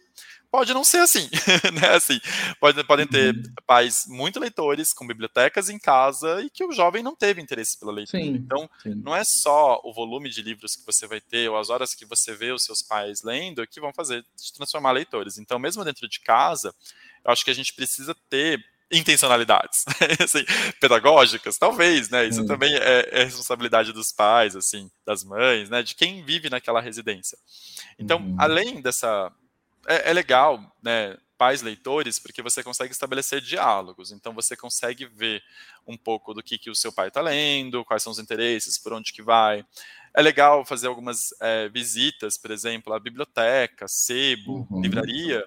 [0.51, 1.29] pode não ser assim,
[1.81, 1.89] né?
[1.95, 2.21] Assim,
[2.61, 3.43] pode, podem ter uhum.
[3.67, 7.93] pais muito leitores com bibliotecas em casa e que o jovem não teve interesse pela
[7.93, 8.23] leitura.
[8.23, 8.95] Sim, então, sim.
[8.95, 12.05] não é só o volume de livros que você vai ter ou as horas que
[12.05, 15.39] você vê os seus pais lendo que vão fazer te transformar leitores.
[15.39, 16.75] Então, mesmo dentro de casa,
[17.25, 19.85] eu acho que a gente precisa ter intencionalidades
[20.23, 20.45] assim,
[20.79, 22.27] pedagógicas, talvez, né?
[22.27, 22.47] Isso hum.
[22.47, 25.83] também é, é, responsabilidade dos pais, assim, das mães, né?
[25.83, 27.39] De quem vive naquela residência.
[27.99, 28.37] Então, hum.
[28.39, 29.33] além dessa,
[29.89, 31.17] é, é, legal, né?
[31.39, 34.13] Pais leitores, porque você consegue estabelecer diálogos.
[34.13, 35.43] Então, você consegue ver
[35.85, 38.93] um pouco do que, que o seu pai está lendo, quais são os interesses, por
[38.93, 39.65] onde que vai.
[40.15, 44.81] É legal fazer algumas é, visitas, por exemplo, à biblioteca, sebo, uhum.
[44.83, 45.45] livraria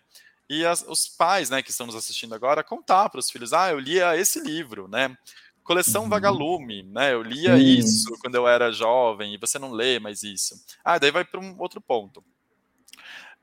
[0.49, 3.71] e as, os pais, né, que estão nos assistindo agora, contar para os filhos, ah,
[3.71, 5.15] eu lia esse livro, né?
[5.63, 6.10] Coleção uhum.
[6.10, 7.13] Vagalume, né?
[7.13, 7.63] Eu lia Sim.
[7.63, 10.55] isso quando eu era jovem e você não lê mais isso.
[10.84, 12.23] Ah, daí vai para um outro ponto.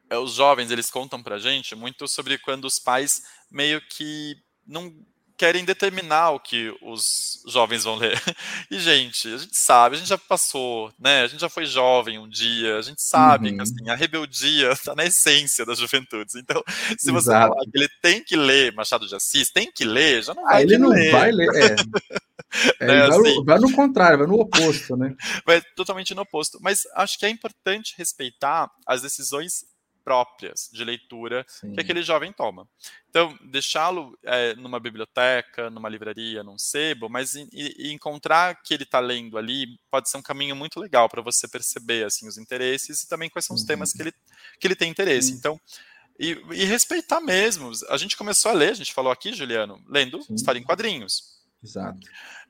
[0.08, 4.94] É, os jovens, eles contam para gente muito sobre quando os pais meio que não
[5.42, 8.12] querem determinar o que os jovens vão ler.
[8.70, 11.22] E, gente, a gente sabe, a gente já passou, né?
[11.22, 13.56] A gente já foi jovem um dia, a gente sabe uhum.
[13.56, 16.36] que assim, a rebeldia está na essência das juventudes.
[16.36, 16.62] Então,
[16.96, 17.52] se você Exato.
[17.52, 20.52] falar que ele tem que ler Machado de Assis, tem que ler, já não ah,
[20.52, 20.56] vai.
[20.56, 21.10] Ah, ele não ler.
[21.10, 21.48] vai ler.
[21.54, 21.76] É.
[22.78, 25.16] É, né, vai, assim, vai, no contrário, vai no oposto, né?
[25.46, 26.58] Vai totalmente no oposto.
[26.60, 29.64] Mas acho que é importante respeitar as decisões
[30.02, 31.72] próprias de leitura Sim.
[31.72, 32.68] que aquele jovem toma.
[33.08, 38.84] Então, deixá-lo é, numa biblioteca, numa livraria, num sebo, mas e, e encontrar que ele
[38.84, 43.02] está lendo ali pode ser um caminho muito legal para você perceber assim os interesses
[43.02, 43.68] e também quais são os uhum.
[43.68, 44.12] temas que ele,
[44.58, 45.32] que ele tem interesse.
[45.32, 45.38] Uhum.
[45.38, 45.60] Então,
[46.18, 47.72] e, e, respeitar mesmo.
[47.88, 50.34] A gente começou a ler, a gente falou aqui, Juliano, lendo Sim.
[50.34, 51.31] história em quadrinhos.
[51.62, 51.98] Exato.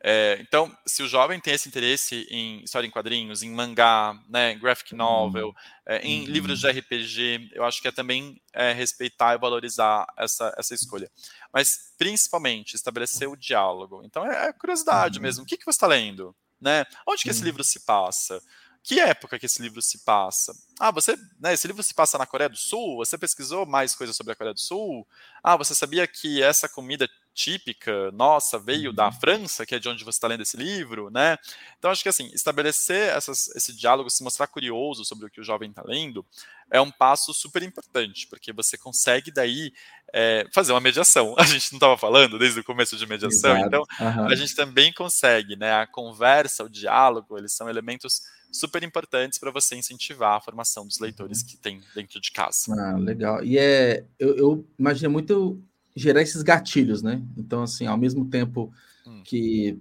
[0.02, 4.54] É, então, se o jovem tem esse interesse em história em quadrinhos, em mangá, né,
[4.54, 5.54] graphic novel, uhum.
[5.86, 6.26] é, em uhum.
[6.26, 11.10] livros de RPG, eu acho que é também é, respeitar e valorizar essa, essa escolha.
[11.52, 14.02] Mas, principalmente, estabelecer o diálogo.
[14.04, 15.22] Então, é, é curiosidade uhum.
[15.22, 15.44] mesmo.
[15.44, 16.34] O que, que você está lendo?
[16.60, 16.86] Né?
[17.06, 18.42] Onde que esse livro se passa?
[18.82, 20.52] Que época que esse livro se passa?
[20.80, 22.96] Ah, você, né, esse livro se passa na Coreia do Sul?
[22.96, 25.06] Você pesquisou mais coisas sobre a Coreia do Sul?
[25.42, 29.12] Ah, você sabia que essa comida típica nossa veio da uhum.
[29.12, 31.38] França, que é de onde você está lendo esse livro, né?
[31.78, 35.44] Então acho que assim estabelecer essas, esse diálogo, se mostrar curioso sobre o que o
[35.44, 36.24] jovem está lendo,
[36.70, 39.72] é um passo super importante, porque você consegue daí
[40.12, 41.34] é, fazer uma mediação.
[41.38, 43.66] A gente não estava falando desde o começo de mediação, Exato.
[43.66, 44.26] então uhum.
[44.26, 45.72] a gente também consegue, né?
[45.72, 50.98] A conversa, o diálogo, eles são elementos super importantes para você incentivar a formação dos
[50.98, 51.46] leitores uhum.
[51.46, 52.74] que tem dentro de casa.
[52.78, 53.42] Ah, legal.
[53.42, 55.62] E é, eu, eu imagino muito
[55.94, 57.22] gerar esses gatilhos, né?
[57.36, 58.72] Então, assim, ao mesmo tempo
[59.06, 59.22] hum.
[59.24, 59.78] que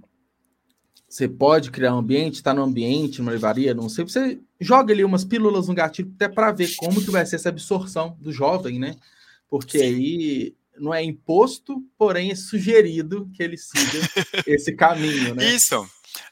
[1.07, 5.03] você pode criar um ambiente, está no ambiente, numa livraria, não sei, você joga ali
[5.03, 8.79] umas pílulas no gatilho até para ver como que vai ser essa absorção do jovem,
[8.79, 8.95] né?
[9.49, 9.85] Porque Sim.
[9.85, 13.99] aí não é imposto, porém é sugerido que ele siga
[14.47, 15.53] esse caminho, né?
[15.53, 15.85] Isso.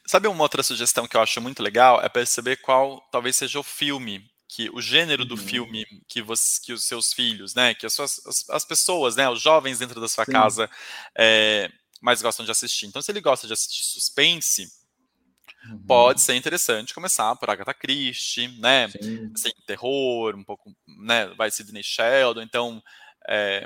[0.06, 2.02] Sabe uma outra sugestão que eu acho muito legal?
[2.02, 4.24] É perceber qual talvez seja o filme
[4.60, 5.41] que o gênero do uhum.
[5.41, 9.30] filme que, você, que os seus filhos, né, que as, suas, as, as pessoas, né,
[9.30, 10.34] os jovens dentro da sua Sim.
[10.34, 10.69] casa
[11.17, 12.86] é, mais gostam de assistir.
[12.86, 14.69] Então, se ele gosta de assistir suspense,
[15.65, 15.82] uhum.
[15.88, 18.88] pode ser interessante começar por Agatha Christie, né?
[19.34, 21.28] Assim, terror, um pouco, né?
[21.38, 22.84] Vai Sidney Sheldon, então,
[23.30, 23.65] é,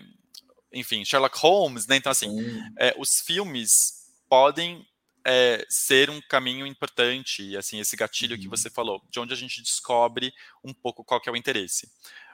[0.71, 1.95] enfim, Sherlock Holmes, né?
[1.95, 2.29] Então, assim,
[2.77, 4.85] é, os filmes podem
[5.25, 8.41] é, ser um caminho importante, e assim, esse gatilho uhum.
[8.41, 10.33] que você falou, de onde a gente descobre
[10.63, 11.89] um pouco qual que é o interesse.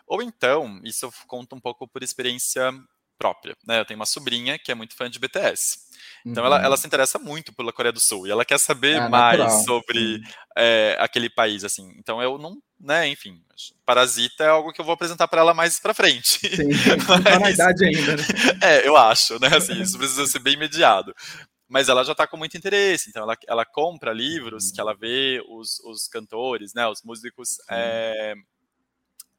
[0.07, 2.73] Ou então, isso eu conto um pouco por experiência
[3.19, 3.55] própria.
[3.67, 3.81] Né?
[3.81, 5.89] Eu tenho uma sobrinha que é muito fã de BTS.
[6.25, 6.53] Então uhum.
[6.53, 9.37] ela, ela se interessa muito pela Coreia do Sul e ela quer saber é, mais
[9.37, 9.63] natural.
[9.65, 10.21] sobre
[10.57, 11.93] é, aquele país, assim.
[11.97, 13.41] Então eu não, né, enfim,
[13.85, 16.39] Parasita é algo que eu vou apresentar para ela mais para frente.
[16.47, 16.69] Sim,
[17.07, 18.23] Mas, tá na idade ainda, né?
[18.63, 21.13] É, eu acho, né, assim, isso precisa ser bem mediado.
[21.69, 25.41] Mas ela já está com muito interesse, então ela, ela compra livros que ela vê
[25.47, 28.33] os, os cantores, né, os músicos é,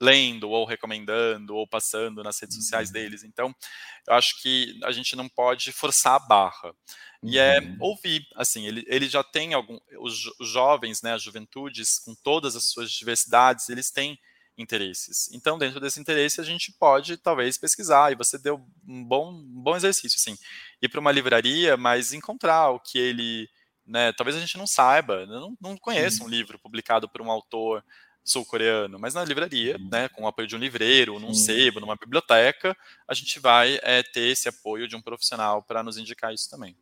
[0.01, 2.95] lendo ou recomendando ou passando nas redes sociais uhum.
[2.95, 3.23] deles.
[3.23, 3.55] Então,
[4.09, 6.73] eu acho que a gente não pode forçar a barra.
[7.23, 7.77] E é uhum.
[7.81, 9.79] ouvir, assim, ele, ele já tem algum.
[9.99, 14.19] Os, os jovens, né, as juventudes, com todas as suas diversidades, eles têm
[14.57, 15.31] interesses.
[15.33, 19.63] Então, dentro desse interesse, a gente pode talvez pesquisar, e você deu um bom, um
[19.63, 20.39] bom exercício, assim,
[20.81, 23.49] ir para uma livraria, mas encontrar o que ele.
[23.87, 27.83] Né, talvez a gente não saiba, não, não conheça um livro publicado por um autor
[28.23, 32.77] sul-coreano, mas na livraria, né, com o apoio de um livreiro, num sebo, numa biblioteca,
[33.09, 36.77] a gente vai é, ter esse apoio de um profissional para nos indicar isso também.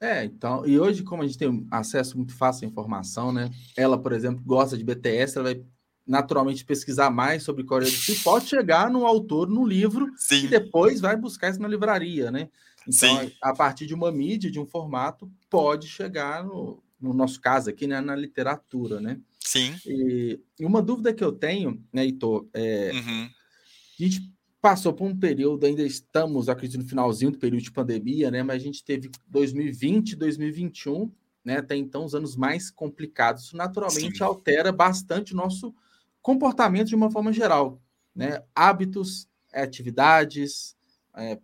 [0.00, 3.50] É, então, e hoje, como a gente tem acesso muito fácil à informação, né?
[3.76, 5.62] Ela, por exemplo, gosta de BTS, ela vai
[6.06, 10.46] naturalmente pesquisar mais sobre Coreia do Sul, pode chegar no autor no livro Sim.
[10.46, 12.48] e depois vai buscar isso na livraria, né?
[12.86, 13.32] Então, Sim.
[13.42, 17.86] a partir de uma mídia, de um formato, pode chegar no, no nosso caso aqui,
[17.86, 19.18] né, na literatura, né?
[19.38, 19.74] Sim.
[19.86, 23.24] E uma dúvida que eu tenho, né, Heitor, é, uhum.
[23.24, 28.30] a gente passou por um período, ainda estamos, acredito, no finalzinho do período de pandemia,
[28.30, 31.10] né, mas a gente teve 2020, 2021,
[31.44, 33.44] né, até então os anos mais complicados.
[33.44, 34.24] Isso naturalmente Sim.
[34.24, 35.74] altera bastante o nosso
[36.20, 37.80] comportamento de uma forma geral,
[38.14, 38.42] né?
[38.54, 40.76] Hábitos, atividades,
[41.16, 41.38] é,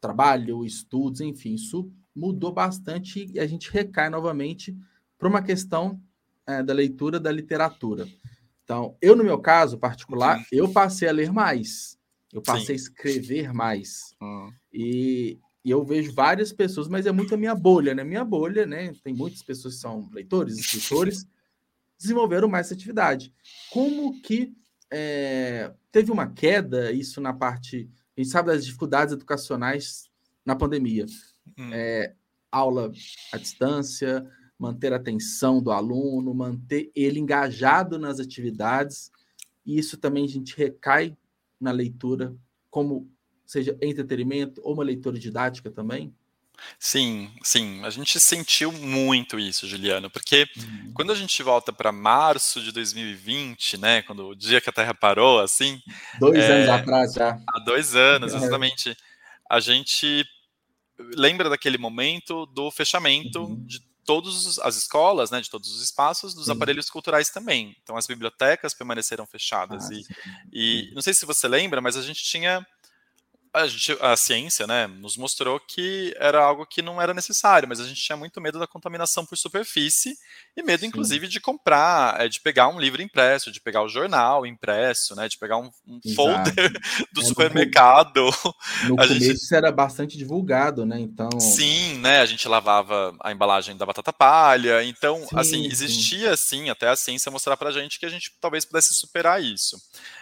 [0.00, 4.76] trabalho, estudos, enfim, isso mudou bastante e a gente recai novamente
[5.16, 6.00] para uma questão
[6.46, 8.08] é, da leitura da literatura.
[8.64, 11.98] Então, eu, no meu caso particular, eu passei a ler mais.
[12.32, 12.72] Eu passei Sim.
[12.72, 14.14] a escrever mais.
[14.20, 14.52] Hum.
[14.72, 18.04] E, e, eu vejo várias pessoas, mas é muito a minha bolha, né?
[18.04, 18.92] Minha bolha, né?
[19.02, 21.26] Tem muitas pessoas que são leitores, escritores,
[21.98, 23.32] desenvolveram mais essa atividade.
[23.70, 24.54] Como que
[24.90, 27.90] é, teve uma queda, isso na parte.
[28.18, 30.10] A gente sabe das dificuldades educacionais
[30.44, 31.06] na pandemia.
[31.56, 31.72] Hum.
[31.72, 32.16] É,
[32.50, 32.90] aula
[33.32, 34.28] à distância,
[34.58, 39.12] manter a atenção do aluno, manter ele engajado nas atividades.
[39.64, 41.16] E isso também a gente recai
[41.60, 42.34] na leitura,
[42.68, 43.08] como
[43.46, 46.12] seja entretenimento ou uma leitura didática também?
[46.78, 50.92] Sim, sim, a gente sentiu muito isso, Juliano, porque uhum.
[50.94, 54.94] quando a gente volta para março de 2020, né, quando o dia que a Terra
[54.94, 55.80] parou, assim,
[56.20, 58.96] dois é, anos atrás já, há dois anos, exatamente,
[59.48, 60.24] a gente
[61.16, 63.64] lembra daquele momento do fechamento uhum.
[63.64, 66.52] de todas as escolas, né, de todos os espaços, dos sim.
[66.52, 67.76] aparelhos culturais também.
[67.82, 69.90] Então as bibliotecas permaneceram fechadas.
[69.90, 69.94] Ah,
[70.50, 72.66] e, e, não sei se você lembra, mas a gente tinha
[73.62, 77.80] a, gente, a, ciência né, nos mostrou que era algo que não era necessário, mas
[77.80, 80.16] a gente tinha muito medo da contaminação por superfície
[80.56, 80.86] e medo, Sim.
[80.86, 85.28] inclusive, de comprar, é, de pegar um livro impresso, de pegar o jornal impresso, né,
[85.28, 86.72] de pegar um, um folder
[87.12, 88.24] do é, supermercado.
[88.24, 88.54] No,
[88.90, 89.34] no começo gente...
[89.34, 90.98] isso era bastante divulgado, né?
[91.00, 91.28] Então.
[91.40, 92.20] Sim, né?
[92.20, 94.84] A gente lavava a embalagem da batata palha.
[94.84, 98.64] Então, sim, assim, existia sim até a ciência mostrar pra gente que a gente talvez
[98.64, 99.76] pudesse superar isso.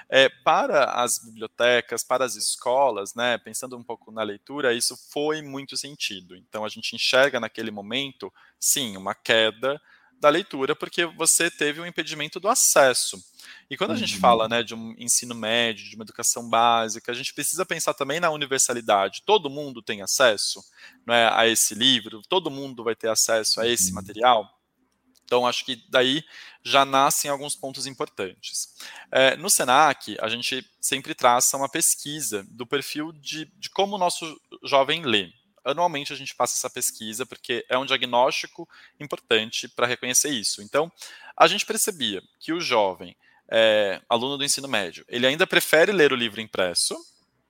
[0.08, 5.42] É, para as bibliotecas, para as escolas, né, pensando um pouco na leitura, isso foi
[5.42, 6.36] muito sentido.
[6.36, 9.80] Então a gente enxerga naquele momento, sim, uma queda
[10.20, 13.22] da leitura, porque você teve um impedimento do acesso.
[13.68, 14.50] E quando a gente fala uhum.
[14.50, 18.30] né, de um ensino médio, de uma educação básica, a gente precisa pensar também na
[18.30, 19.22] universalidade.
[19.26, 20.64] Todo mundo tem acesso
[21.04, 23.96] não é, a esse livro, todo mundo vai ter acesso a esse uhum.
[23.96, 24.55] material.
[25.26, 26.24] Então, acho que daí
[26.62, 28.74] já nascem alguns pontos importantes.
[29.10, 33.98] É, no SENAC, a gente sempre traça uma pesquisa do perfil de, de como o
[33.98, 35.32] nosso jovem lê.
[35.64, 38.68] anualmente a gente passa essa pesquisa, porque é um diagnóstico
[39.00, 40.62] importante para reconhecer isso.
[40.62, 40.90] Então,
[41.36, 43.16] a gente percebia que o jovem,
[43.50, 46.96] é, aluno do ensino médio, ele ainda prefere ler o livro impresso,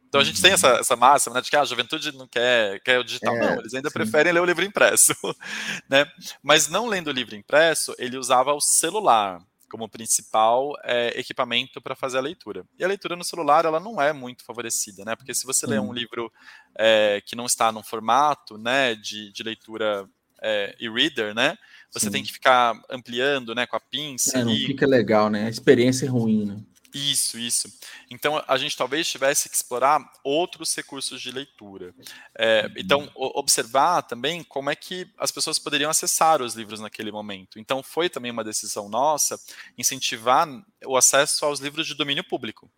[0.08, 2.80] então a gente tem essa, essa máxima né, de que ah, a juventude não quer,
[2.80, 3.36] quer o digital.
[3.36, 3.94] É, não, eles ainda sim.
[3.94, 5.12] preferem ler o livro impresso.
[5.90, 6.06] né?
[6.42, 11.96] Mas não lendo o livro impresso, ele usava o celular como principal é, equipamento para
[11.96, 12.64] fazer a leitura.
[12.78, 15.16] E a leitura no celular ela não é muito favorecida, né?
[15.16, 16.32] Porque se você lê um livro
[16.78, 20.08] é, que não está num formato né, de, de leitura
[20.40, 21.58] é, e-reader, né?
[21.90, 22.12] Você Sim.
[22.12, 24.38] tem que ficar ampliando, né, com a pinça.
[24.38, 24.66] É, não e...
[24.66, 25.46] fica legal, né?
[25.46, 26.56] A experiência é ruim, né?
[26.96, 27.68] Isso, isso.
[28.10, 31.94] Então a gente talvez tivesse que explorar outros recursos de leitura.
[32.34, 37.58] É, então, observar também como é que as pessoas poderiam acessar os livros naquele momento.
[37.58, 39.38] Então, foi também uma decisão nossa
[39.76, 40.48] incentivar
[40.86, 42.70] o acesso aos livros de domínio público.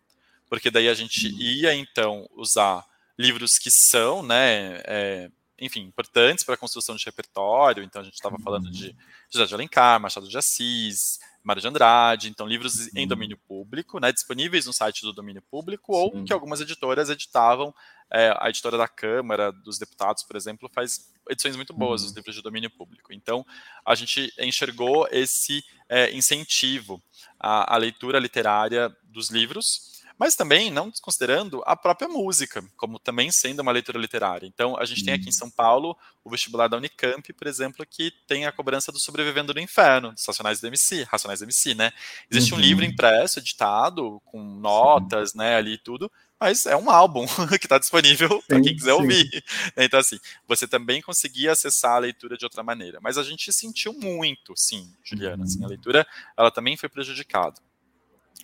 [0.49, 2.85] Porque daí a gente ia, então, usar
[3.17, 7.83] livros que são, né, é, enfim, importantes para a construção de repertório.
[7.83, 8.95] Então, a gente estava falando de
[9.29, 14.11] José de Alencar, Machado de Assis, Mário de Andrade, então livros em domínio público, né,
[14.11, 15.99] disponíveis no site do domínio público, Sim.
[15.99, 17.73] ou que algumas editoras editavam.
[18.11, 22.17] É, a editora da Câmara dos Deputados, por exemplo, faz edições muito boas dos uhum.
[22.17, 23.13] livros de domínio público.
[23.13, 23.45] Então,
[23.85, 26.99] a gente enxergou esse é, incentivo
[27.39, 33.31] à, à leitura literária dos livros mas também não desconsiderando a própria música, como também
[33.31, 34.45] sendo uma leitura literária.
[34.45, 38.11] Então, a gente tem aqui em São Paulo o vestibular da Unicamp, por exemplo, que
[38.27, 41.93] tem a cobrança do Sobrevivendo no Inferno, dos Racionais do MC, Racionais do MC, né?
[42.29, 42.59] Existe uhum.
[42.59, 45.37] um livro impresso, editado, com notas, sim.
[45.37, 47.25] né, ali e tudo, mas é um álbum
[47.59, 49.01] que está disponível para quem quiser sim.
[49.01, 49.43] ouvir.
[49.77, 52.99] Então, assim, você também conseguia acessar a leitura de outra maneira.
[53.01, 55.45] Mas a gente sentiu muito, sim, Juliana.
[55.45, 55.69] Assim, a uhum.
[55.69, 56.05] leitura
[56.37, 57.55] ela também foi prejudicada.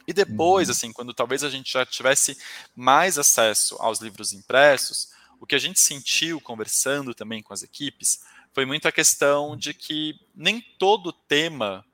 [0.08, 0.72] E depois, uhum.
[0.72, 2.38] assim, quando talvez a gente já tivesse
[2.76, 8.22] mais acesso aos livros impressos, o que a gente sentiu conversando também com as equipes
[8.54, 11.86] foi muito a questão de que nem todo tema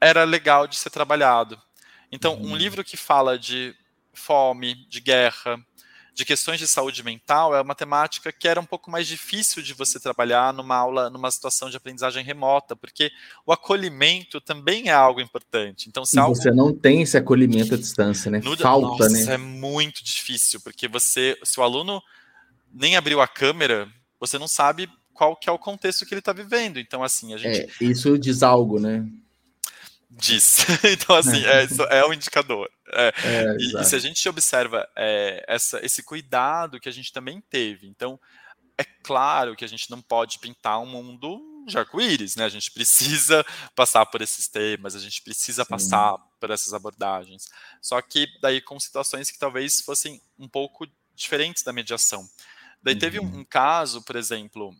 [0.00, 1.60] era legal de ser trabalhado.
[2.10, 2.56] Então, um uhum.
[2.56, 3.74] livro que fala de
[4.14, 5.58] fome, de guerra,
[6.16, 9.74] de questões de saúde mental é uma temática que era um pouco mais difícil de
[9.74, 13.12] você trabalhar numa aula, numa situação de aprendizagem remota, porque
[13.44, 15.90] o acolhimento também é algo importante.
[15.90, 16.34] Então, se algo...
[16.34, 18.40] você não tem esse acolhimento à distância, né?
[18.42, 18.56] No...
[18.56, 19.34] Falta, Nossa, né?
[19.34, 22.02] é muito difícil, porque você, se o aluno
[22.72, 23.86] nem abriu a câmera,
[24.18, 26.78] você não sabe qual que é o contexto que ele está vivendo.
[26.78, 27.60] Então, assim, a gente.
[27.60, 29.06] É, isso diz algo, né?
[30.08, 30.58] Diz.
[30.84, 32.70] então, assim, é, isso é um indicador.
[32.92, 37.12] É, é, e, e, se a gente observa é, essa, esse cuidado que a gente
[37.12, 38.18] também teve, então
[38.78, 42.44] é claro que a gente não pode pintar um mundo de arco-íris, né?
[42.44, 45.70] A gente precisa passar por esses temas, a gente precisa Sim.
[45.70, 47.48] passar por essas abordagens.
[47.82, 52.28] Só que daí com situações que talvez fossem um pouco diferentes da mediação.
[52.82, 53.00] Daí uhum.
[53.00, 54.72] teve um, um, caso, por exemplo,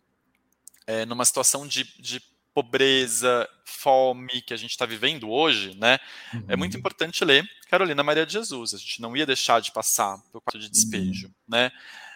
[0.86, 2.22] é, numa situação de, de
[2.56, 5.98] pobreza, fome que a gente está vivendo hoje, né?
[6.32, 6.44] Uhum.
[6.48, 6.78] É muito uhum.
[6.78, 8.72] importante ler Carolina Maria de Jesus.
[8.72, 11.34] A gente não ia deixar de passar pelo quarto de despejo, uhum.
[11.46, 11.70] né?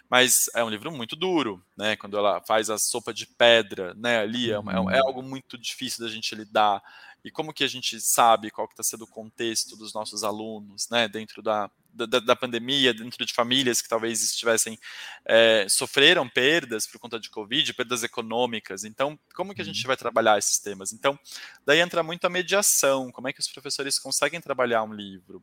[0.08, 1.94] Mas é um livro muito duro, né?
[1.94, 4.20] Quando ela faz a sopa de pedra, né?
[4.20, 5.08] Ali é, uma, é, é uhum.
[5.08, 6.82] algo muito difícil da gente lidar.
[7.22, 10.88] E como que a gente sabe qual que está sendo o contexto dos nossos alunos,
[10.88, 11.06] né?
[11.06, 14.78] Dentro da, da, da, pandemia, dentro de famílias que talvez estivessem
[15.24, 18.84] é, sofreram perdas por conta de Covid, perdas econômicas.
[18.84, 19.88] Então, como que a gente uhum.
[19.88, 20.92] vai trabalhar esses temas?
[20.92, 21.18] Então,
[21.64, 23.10] daí entra muito a mediação.
[23.10, 25.42] Como é que os professores conseguem trabalhar um livro?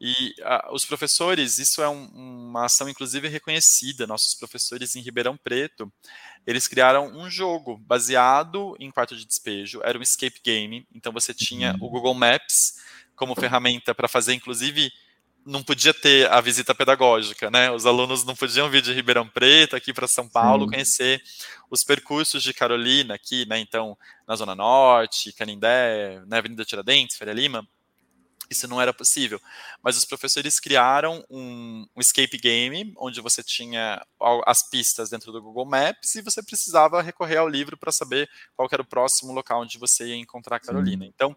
[0.00, 2.06] E a, os professores, isso é um,
[2.48, 4.06] uma ação inclusive reconhecida.
[4.06, 5.92] Nossos professores em Ribeirão Preto,
[6.46, 9.80] eles criaram um jogo baseado em quarto de despejo.
[9.82, 10.86] Era um escape game.
[10.94, 11.90] Então, você tinha o uhum.
[11.90, 12.76] Google Maps
[13.16, 14.92] como ferramenta para fazer, inclusive
[15.46, 17.70] não podia ter a visita pedagógica, né?
[17.70, 20.70] Os alunos não podiam vir de Ribeirão Preto aqui para São Paulo Sim.
[20.72, 21.22] conhecer
[21.70, 23.58] os percursos de Carolina aqui, né?
[23.60, 27.66] Então, na Zona Norte, Canindé, na Avenida Tiradentes, Faria Lima
[28.50, 29.40] isso não era possível.
[29.82, 34.04] Mas os professores criaram um, um, escape game, onde você tinha
[34.46, 38.68] as pistas dentro do Google Maps e você precisava recorrer ao livro para saber qual
[38.70, 41.04] era o próximo local onde você ia encontrar a Carolina.
[41.04, 41.12] Sim.
[41.14, 41.36] Então,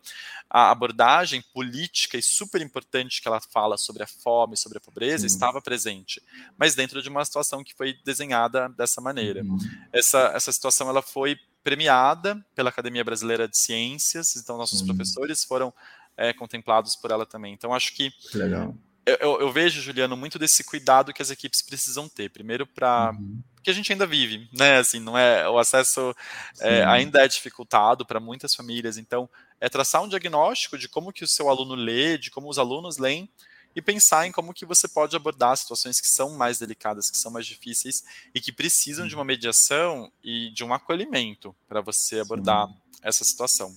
[0.49, 5.27] a abordagem política e super importante que ela fala sobre a fome, sobre a pobreza,
[5.27, 5.33] Sim.
[5.33, 6.21] estava presente,
[6.57, 9.43] mas dentro de uma situação que foi desenhada dessa maneira.
[9.43, 9.57] Uhum.
[9.91, 15.73] Essa, essa situação ela foi premiada pela Academia Brasileira de Ciências, então nossos professores foram
[16.19, 17.53] é, contemplados por ela também.
[17.53, 18.11] Então, acho que.
[18.33, 18.75] Legal.
[19.05, 22.29] Eu, eu, vejo, Juliano, muito desse cuidado que as equipes precisam ter.
[22.29, 23.11] Primeiro, para.
[23.11, 23.41] Uhum.
[23.55, 24.77] Porque a gente ainda vive, né?
[24.77, 26.13] Assim, não é, o acesso
[26.59, 28.97] é, ainda é dificultado para muitas famílias.
[28.97, 32.59] Então, é traçar um diagnóstico de como que o seu aluno lê, de como os
[32.59, 33.29] alunos leem,
[33.75, 37.31] e pensar em como que você pode abordar situações que são mais delicadas, que são
[37.31, 38.03] mais difíceis
[38.33, 42.75] e que precisam de uma mediação e de um acolhimento para você abordar Sim.
[43.03, 43.75] essa situação.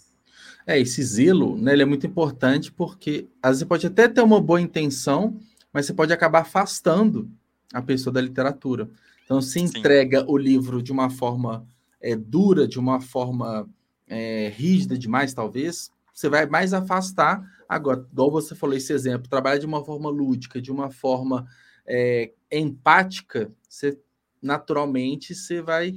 [0.66, 4.40] É, esse zelo, né, ele é muito importante porque às vezes pode até ter uma
[4.40, 5.38] boa intenção,
[5.72, 7.30] mas você pode acabar afastando
[7.72, 8.88] a pessoa da literatura.
[9.24, 10.26] Então, se entrega Sim.
[10.28, 11.66] o livro de uma forma
[12.00, 13.68] é, dura, de uma forma
[14.06, 17.42] é, rígida demais, talvez, você vai mais afastar.
[17.68, 21.46] Agora, igual você falou esse exemplo, trabalhar de uma forma lúdica, de uma forma
[21.86, 23.98] é, empática, você
[24.42, 25.94] naturalmente você vai.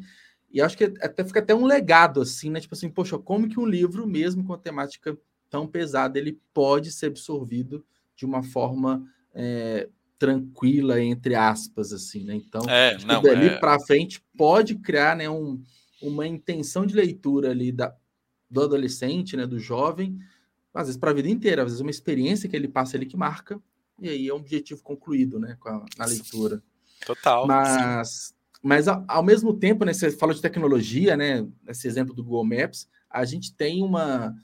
[0.55, 2.61] E acho que até fica até um legado, assim, né?
[2.61, 5.17] Tipo assim, poxa, como que um livro, mesmo com a temática
[5.49, 7.85] tão pesada, ele pode ser absorvido
[8.15, 12.35] de uma forma é, tranquila, entre aspas, assim, né?
[12.35, 13.57] Então, é, não, dali é...
[13.57, 15.61] para frente pode criar né, um,
[16.01, 17.93] uma intenção de leitura ali da,
[18.49, 20.17] do adolescente, né, do jovem,
[20.73, 23.17] às vezes para a vida inteira, às vezes uma experiência que ele passa ali que
[23.17, 23.61] marca,
[23.99, 26.63] e aí é um objetivo concluído, né, com a, na leitura.
[27.05, 27.45] Total.
[27.45, 28.33] Mas,
[28.65, 32.45] mas ao, ao, mesmo tempo, né, você falou de tecnologia, né, esse exemplo do Google
[32.45, 34.35] Maps, a gente tem uma,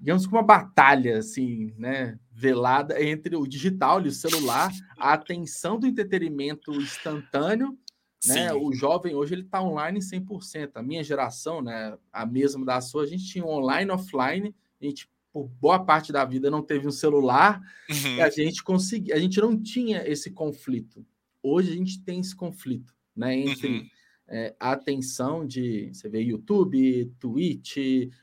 [0.00, 5.78] digamos que uma batalha, assim, né, velada entre o digital e o celular, a atenção
[5.78, 7.78] do entretenimento instantâneo,
[8.26, 8.52] né?
[8.52, 10.72] O jovem hoje ele está online 100%.
[10.74, 15.08] A minha geração, né, a mesma da sua, a gente tinha online, offline, a gente
[15.32, 18.22] por boa parte da vida não teve um celular uhum.
[18.22, 21.06] a gente conseguia, a gente não tinha esse conflito.
[21.40, 23.86] Hoje a gente tem esse conflito, né, entre uhum.
[24.28, 27.76] é, a atenção de, você vê YouTube, Twitch,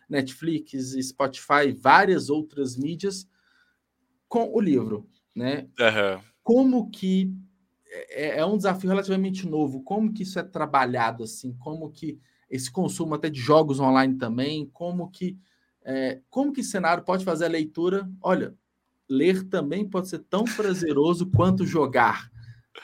[0.09, 3.27] Netflix, Spotify, várias outras mídias
[4.27, 5.67] com o livro, né?
[5.79, 6.21] Uhum.
[6.41, 7.31] Como que
[8.09, 9.81] é, é, um desafio relativamente novo.
[9.83, 11.53] Como que isso é trabalhado assim?
[11.53, 12.19] Como que
[12.49, 14.69] esse consumo até de jogos online também?
[14.73, 15.37] Como que
[15.83, 18.09] é, como que cenário pode fazer a leitura?
[18.21, 18.55] Olha,
[19.07, 22.29] ler também pode ser tão prazeroso quanto jogar.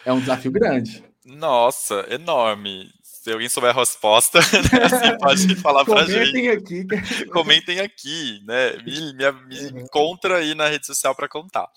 [0.06, 1.04] É um desafio grande.
[1.32, 4.40] Nossa, enorme se alguém souber a resposta,
[4.74, 6.32] né, assim, pode falar para gente.
[6.32, 7.26] Comentem aqui.
[7.28, 8.78] Comentem aqui, né?
[8.78, 9.80] Me, me, me uhum.
[9.82, 11.70] encontra aí na rede social para contar.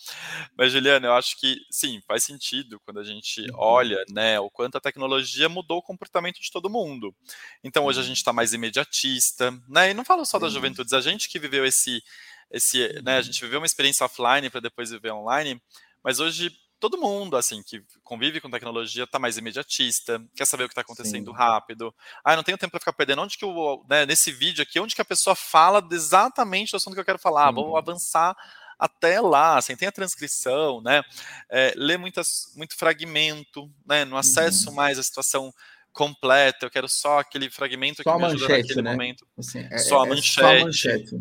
[0.57, 3.59] Mas, Juliana, eu acho que sim, faz sentido quando a gente uhum.
[3.59, 7.15] olha, né, o quanto a tecnologia mudou o comportamento de todo mundo.
[7.63, 9.91] Então, hoje a gente está mais imediatista, né?
[9.91, 12.03] E não falo só das juventudes, a gente que viveu esse,
[12.51, 13.19] esse, né?
[13.19, 15.61] A gente viveu uma experiência offline para depois viver online,
[16.03, 16.51] mas hoje
[16.91, 20.83] todo mundo, assim, que convive com tecnologia, tá mais imediatista, quer saber o que está
[20.83, 21.37] acontecendo Sim.
[21.37, 21.95] rápido.
[22.23, 23.23] Ah, não tenho tempo para ficar perdendo.
[23.23, 26.93] Onde que eu, né, nesse vídeo aqui, onde que a pessoa fala exatamente o assunto
[26.93, 27.49] que eu quero falar?
[27.49, 27.55] Sim.
[27.55, 28.37] Vou avançar
[28.79, 31.03] até lá, assim, tem a transcrição, né?
[31.49, 34.05] É, lê muitas, muito fragmento, né?
[34.05, 34.75] Não acesso uhum.
[34.75, 35.55] mais a situação
[35.91, 38.91] completa, eu quero só aquele fragmento só que me ajuda manchete, naquele né?
[38.91, 39.27] momento.
[39.39, 40.33] Assim, é, só, a é, manchete.
[40.33, 41.21] só a manchete.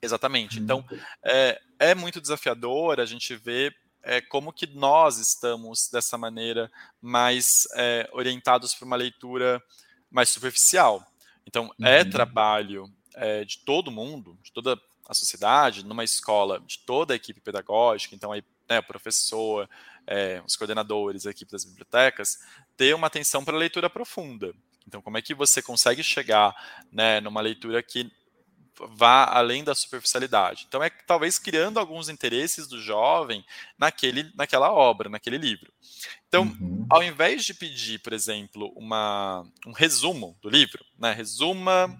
[0.00, 0.60] Exatamente.
[0.60, 0.98] Então, uhum.
[1.26, 3.74] é, é muito desafiador a gente ver
[4.04, 9.62] é, como que nós estamos dessa maneira mais é, orientados para uma leitura
[10.10, 11.04] mais superficial.
[11.46, 11.88] Então, é uhum.
[11.88, 17.16] é trabalho é, de todo mundo, de toda a sociedade, numa escola, de toda a
[17.16, 19.68] equipe pedagógica, então aí, né, o professor,
[20.06, 22.38] é, os coordenadores, a equipe das bibliotecas,
[22.76, 24.54] ter uma atenção para a leitura profunda.
[24.86, 26.54] Então, como é que você consegue chegar
[26.92, 28.10] né, numa leitura que
[28.96, 30.64] vá além da superficialidade.
[30.68, 33.44] Então é talvez criando alguns interesses do jovem
[33.78, 35.72] naquele, naquela obra, naquele livro.
[36.28, 36.86] Então, uhum.
[36.90, 41.96] ao invés de pedir, por exemplo, uma, um resumo do livro, né, resuma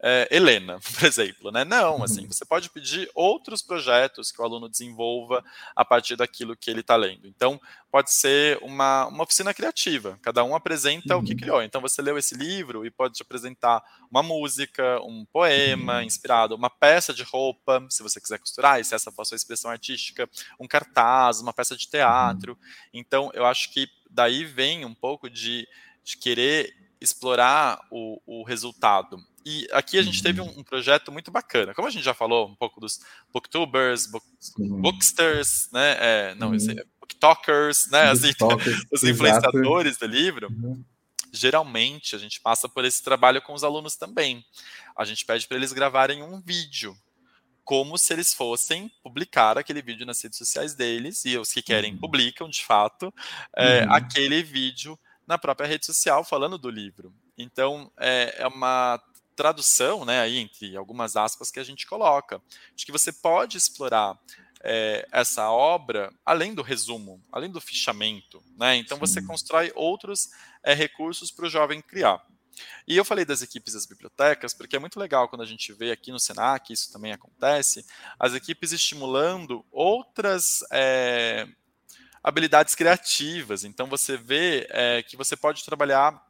[0.00, 1.64] é, Helena, por exemplo, né?
[1.64, 2.32] Não, assim, uhum.
[2.32, 5.44] você pode pedir outros projetos que o aluno desenvolva
[5.74, 7.26] a partir daquilo que ele está lendo.
[7.26, 11.22] Então, pode ser uma, uma oficina criativa, cada um apresenta uhum.
[11.22, 11.38] o que uhum.
[11.38, 11.62] criou.
[11.62, 16.02] Então, você leu esse livro e pode te apresentar uma música, um poema uhum.
[16.02, 19.36] inspirado, uma peça de roupa, se você quiser costurar, e se essa for a sua
[19.36, 20.28] expressão artística,
[20.60, 22.52] um cartaz, uma peça de teatro.
[22.52, 22.58] Uhum.
[22.94, 25.66] Então, eu acho que daí vem um pouco de,
[26.04, 29.18] de querer explorar o, o resultado.
[29.44, 31.74] E aqui a gente teve um, um, projeto muito bacana.
[31.74, 33.00] Como a gente já falou um pouco dos
[33.32, 34.26] booktubers, book,
[34.58, 35.96] booksters, né?
[35.98, 36.56] É, não, uhum.
[36.56, 38.12] é booktalkers, né?
[38.92, 40.08] Os influenciadores exato.
[40.08, 40.48] do livro.
[40.50, 40.84] Uhum.
[41.32, 44.44] Geralmente a gente passa por esse trabalho com os alunos também.
[44.96, 46.96] A gente pede para eles gravarem um vídeo
[47.68, 51.92] como se eles fossem publicar aquele vídeo nas redes sociais deles, e os que querem
[51.92, 51.98] uhum.
[51.98, 53.12] publicam, de fato,
[53.54, 53.92] é, uhum.
[53.92, 57.12] aquele vídeo na própria rede social falando do livro.
[57.36, 58.98] Então, é, é uma
[59.38, 62.42] tradução, né, aí entre algumas aspas que a gente coloca,
[62.74, 64.18] de que você pode explorar
[64.64, 68.74] é, essa obra além do resumo, além do fichamento, né?
[68.74, 69.00] Então Sim.
[69.00, 70.30] você constrói outros
[70.64, 72.20] é, recursos para o jovem criar.
[72.84, 75.92] E eu falei das equipes das bibliotecas, porque é muito legal quando a gente vê
[75.92, 77.86] aqui no Senac, isso também acontece,
[78.18, 81.46] as equipes estimulando outras é,
[82.20, 83.62] habilidades criativas.
[83.62, 86.20] Então você vê é, que você pode trabalhar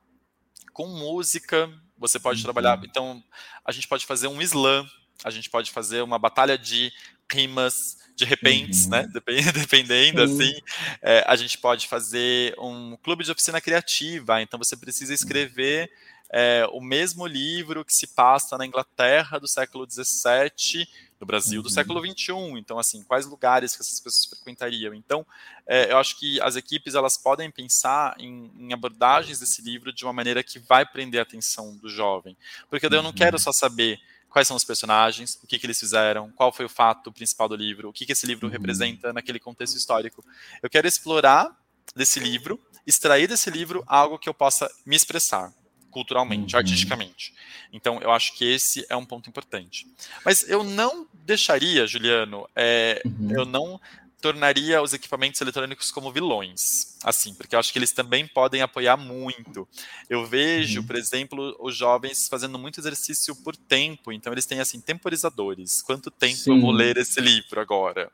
[0.75, 2.45] com música, você pode uhum.
[2.45, 2.81] trabalhar.
[2.85, 3.23] Então
[3.65, 4.89] a gente pode fazer um slam,
[5.25, 6.93] a gente pode fazer uma batalha de
[7.31, 8.91] rimas, de repente, uhum.
[8.91, 9.07] né?
[9.53, 10.35] Dependendo, Sim.
[10.35, 10.61] assim,
[11.03, 14.41] é, a gente pode fazer um clube de oficina criativa.
[14.41, 15.91] Então você precisa escrever
[16.31, 20.87] é, o mesmo livro que se passa na Inglaterra do século XVII
[21.21, 22.33] no Brasil do século XXI.
[22.33, 22.59] Uhum.
[22.59, 24.95] Então, assim, quais lugares que essas pessoas frequentariam?
[24.95, 25.27] Então,
[25.67, 30.05] é, eu acho que as equipes elas podem pensar em, em, abordagens desse livro de
[30.05, 32.37] uma maneira que vai prender a atenção do jovem,
[32.71, 33.43] porque eu não quero uhum.
[33.43, 37.11] só saber quais são os personagens, o que, que eles fizeram, qual foi o fato
[37.11, 38.53] principal do livro, o que, que esse livro uhum.
[38.53, 40.25] representa naquele contexto histórico.
[40.63, 41.57] Eu quero explorar
[41.97, 45.53] desse livro, extrair desse livro algo que eu possa me expressar
[45.91, 46.59] culturalmente, uhum.
[46.59, 47.35] artisticamente.
[47.73, 49.87] Então, eu acho que esse é um ponto importante.
[50.25, 53.31] Mas eu não deixaria, Juliano, é, uhum.
[53.31, 53.81] eu não
[54.21, 58.97] tornaria os equipamentos eletrônicos como vilões, assim, porque eu acho que eles também podem apoiar
[58.97, 59.67] muito.
[60.11, 60.87] Eu vejo, uhum.
[60.87, 65.81] por exemplo, os jovens fazendo muito exercício por tempo, então eles têm assim temporizadores.
[65.83, 66.57] Quanto tempo Sim.
[66.57, 68.11] eu vou ler esse livro agora?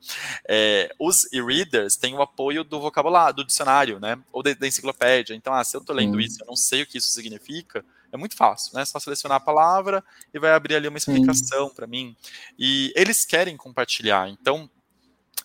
[0.47, 5.35] É, os e-readers têm o apoio do vocabulário, do dicionário, né, ou da, da enciclopédia.
[5.35, 7.85] Então, ah, se eu estou lendo isso, eu não sei o que isso significa.
[8.13, 8.83] É muito fácil, né?
[8.83, 12.15] É só selecionar a palavra e vai abrir ali uma explicação para mim.
[12.57, 14.29] E eles querem compartilhar.
[14.29, 14.71] Então,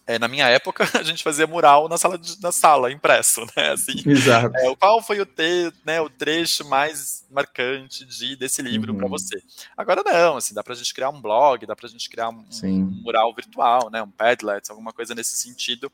[0.09, 3.73] é, na minha época, a gente fazia mural na sala, de, na sala impresso, né?
[3.73, 4.55] Assim, Exato.
[4.57, 8.97] É, qual foi o, te, né, o trecho mais marcante de, desse livro uhum.
[8.97, 9.39] para você?
[9.77, 12.29] Agora não, assim, dá para a gente criar um blog, dá para a gente criar
[12.29, 14.01] um, um, mural virtual, né?
[14.01, 15.91] Um Padlet, alguma coisa nesse sentido,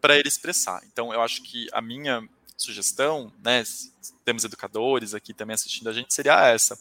[0.00, 0.82] para ele expressar.
[0.92, 2.20] Então, eu acho que a minha
[2.62, 3.62] sugestão, né?
[4.24, 6.78] Temos educadores aqui também assistindo a gente, seria essa: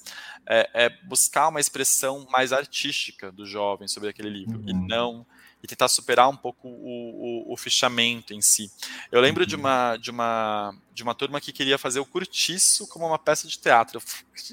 [0.47, 4.69] é, é buscar uma expressão mais artística do jovem sobre aquele livro uhum.
[4.69, 5.25] e não
[5.63, 8.71] e tentar superar um pouco o, o, o fichamento em si.
[9.11, 9.47] Eu lembro uhum.
[9.47, 13.47] de uma de uma de uma turma que queria fazer o Curtiço como uma peça
[13.47, 14.01] de teatro.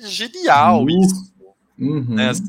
[0.05, 1.05] Genial uhum.
[1.05, 1.33] isso,
[1.79, 2.15] uhum.
[2.15, 2.31] né?
[2.31, 2.45] Assim,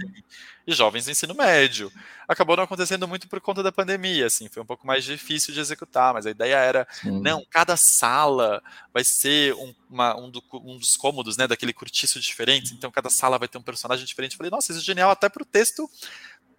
[0.69, 1.91] e jovens do ensino médio.
[2.27, 5.59] Acabou não acontecendo muito por conta da pandemia, assim, foi um pouco mais difícil de
[5.59, 7.19] executar, mas a ideia era, Sim.
[7.21, 8.61] não, cada sala
[8.93, 13.09] vai ser um, uma, um, do, um, dos cômodos, né, daquele curtiço diferente, então cada
[13.09, 14.33] sala vai ter um personagem diferente.
[14.33, 15.89] Eu falei, nossa, isso é genial até para o texto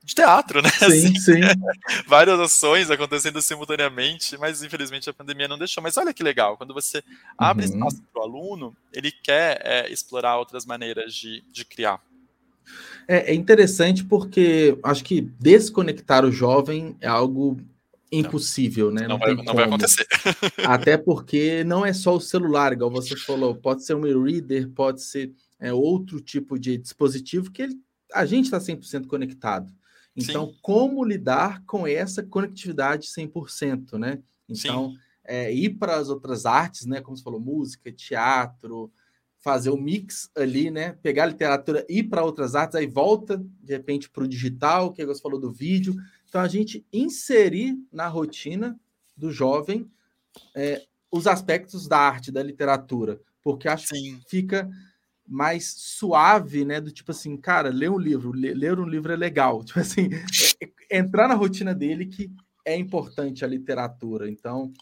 [0.02, 0.70] de teatro, né?
[0.70, 1.40] Sim, assim, sim.
[2.06, 5.82] várias ações acontecendo simultaneamente, mas infelizmente a pandemia não deixou.
[5.82, 7.04] Mas olha que legal, quando você
[7.38, 7.74] abre uhum.
[7.74, 12.00] espaço para o aluno, ele quer é, explorar outras maneiras de, de criar.
[13.06, 17.56] É, é, interessante porque acho que desconectar o jovem é algo
[18.12, 19.02] impossível, não, né?
[19.02, 20.06] Não, não, vai, não vai, acontecer.
[20.66, 25.02] Até porque não é só o celular, igual você falou, pode ser um e-reader, pode
[25.02, 27.78] ser é, outro tipo de dispositivo que ele,
[28.12, 29.72] a gente está 100% conectado.
[30.16, 30.56] Então, Sim.
[30.60, 34.18] como lidar com essa conectividade 100%, né?
[34.48, 34.94] Então,
[35.24, 37.00] é, ir para as outras artes, né?
[37.00, 38.90] Como você falou, música, teatro,
[39.40, 40.92] fazer o mix ali, né?
[41.02, 45.04] Pegar a literatura, ir para outras artes, aí volta, de repente, para o digital, que
[45.04, 45.94] você falou do vídeo.
[46.28, 48.78] Então, a gente inserir na rotina
[49.16, 49.90] do jovem
[50.54, 54.18] é, os aspectos da arte, da literatura, porque acho Sim.
[54.18, 54.70] que fica
[55.26, 56.80] mais suave, né?
[56.80, 59.62] Do tipo assim, cara, ler um livro, ler, ler um livro é legal.
[59.64, 60.10] Tipo assim,
[60.90, 62.30] é, entrar na rotina dele que
[62.64, 64.28] é importante a literatura.
[64.28, 64.72] Então,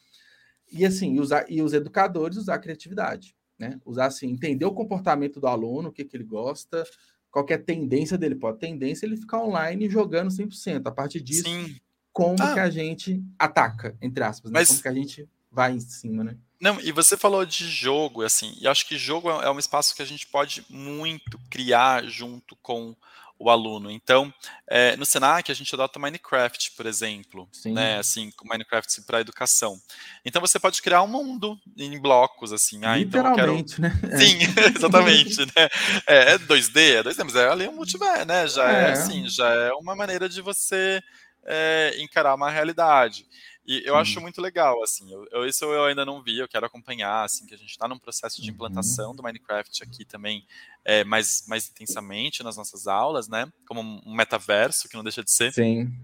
[0.73, 3.79] e assim, usar, e os educadores usar a criatividade, né?
[3.85, 6.85] Usar assim, entender o comportamento do aluno, o que, que ele gosta,
[7.31, 8.35] qualquer é tendência dele.
[8.35, 10.87] Pode tendência ele ficar online jogando 100%.
[10.87, 11.77] A partir disso, Sim.
[12.13, 12.55] como ah.
[12.55, 14.61] que a gente ataca, entre aspas, né?
[14.61, 14.69] Mas...
[14.69, 16.37] como que a gente vai em cima, né?
[16.61, 19.95] Não, e você falou de jogo, assim, e acho que jogo é, é um espaço
[19.95, 22.97] que a gente pode muito criar junto com
[23.39, 23.91] o aluno.
[23.91, 24.33] Então,
[24.67, 27.73] é, no Senac a gente adota Minecraft, por exemplo, Sim.
[27.73, 29.81] né, assim, com Minecraft para educação.
[30.25, 32.85] Então você pode criar um mundo em blocos, assim.
[32.85, 34.09] Ah, Literalmente, então quero...
[34.09, 34.19] né?
[34.19, 34.39] Sim,
[34.77, 35.69] exatamente, né?
[36.07, 38.49] É, é 2D, é 2D, mas é ali um multiverso, né?
[38.49, 38.89] Já é.
[38.89, 41.01] é assim, já é uma maneira de você
[41.45, 43.27] é, encarar uma realidade.
[43.69, 46.65] E eu acho muito legal, assim, eu, eu, isso eu ainda não vi, eu quero
[46.65, 49.17] acompanhar, assim, que a gente está num processo de implantação uhum.
[49.17, 50.47] do Minecraft aqui também,
[50.83, 55.31] é, mais, mais intensamente nas nossas aulas, né, como um metaverso, que não deixa de
[55.31, 55.53] ser.
[55.53, 55.95] Sim.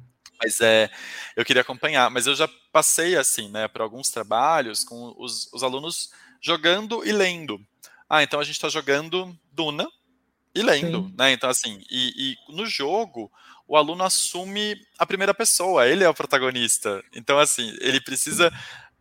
[0.43, 0.91] Mas é,
[1.35, 5.63] eu queria acompanhar, mas eu já passei, assim, né, por alguns trabalhos com os, os
[5.63, 6.11] alunos
[6.43, 7.59] jogando e lendo.
[8.11, 9.89] Ah, então a gente está jogando Duna
[10.55, 11.15] e lendo, Sim.
[11.19, 13.31] né, então assim, e, e no jogo
[13.67, 17.03] o aluno assume a primeira pessoa, ele é o protagonista.
[17.15, 18.53] Então, assim, ele precisa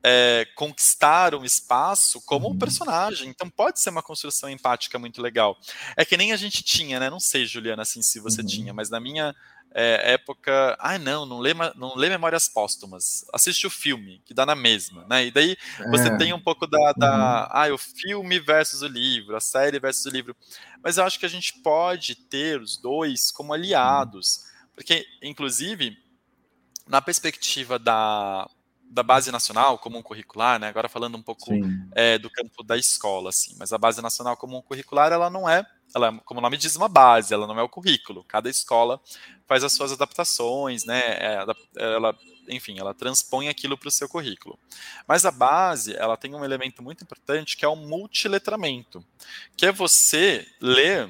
[0.01, 2.58] é, conquistar um espaço como um uhum.
[2.58, 3.30] personagem.
[3.30, 5.58] Então, pode ser uma construção empática muito legal.
[5.97, 7.10] É que nem a gente tinha, né?
[7.10, 8.47] Não sei, Juliana, assim, se você uhum.
[8.47, 9.36] tinha, mas na minha
[9.74, 10.78] é, época.
[10.80, 13.26] Ah, não, não lê, não lê Memórias Póstumas.
[13.34, 15.26] Assiste o filme, que dá na mesma, né?
[15.26, 15.57] E daí
[15.89, 16.17] você é.
[16.17, 16.93] tem um pouco da.
[16.93, 17.47] da uhum.
[17.51, 20.36] Ah, o filme versus o livro, a série versus o livro.
[20.84, 24.45] Mas eu acho que a gente pode ter os dois como aliados.
[24.76, 25.97] Porque, inclusive,
[26.88, 28.49] na perspectiva da,
[28.89, 30.67] da base nacional comum curricular, né?
[30.67, 31.51] Agora falando um pouco
[31.93, 35.65] é, do campo da escola, assim, mas a base nacional comum curricular ela não é,
[35.93, 38.23] ela, como o nome diz, uma base, ela não é o currículo.
[38.23, 38.99] Cada escola
[39.47, 41.01] faz as suas adaptações, né?
[41.19, 41.45] É,
[41.77, 42.17] ela,
[42.47, 44.57] enfim, ela transpõe aquilo para o seu currículo.
[45.07, 49.05] Mas a base, ela tem um elemento muito importante que é o multiletramento,
[49.55, 51.09] que é você ler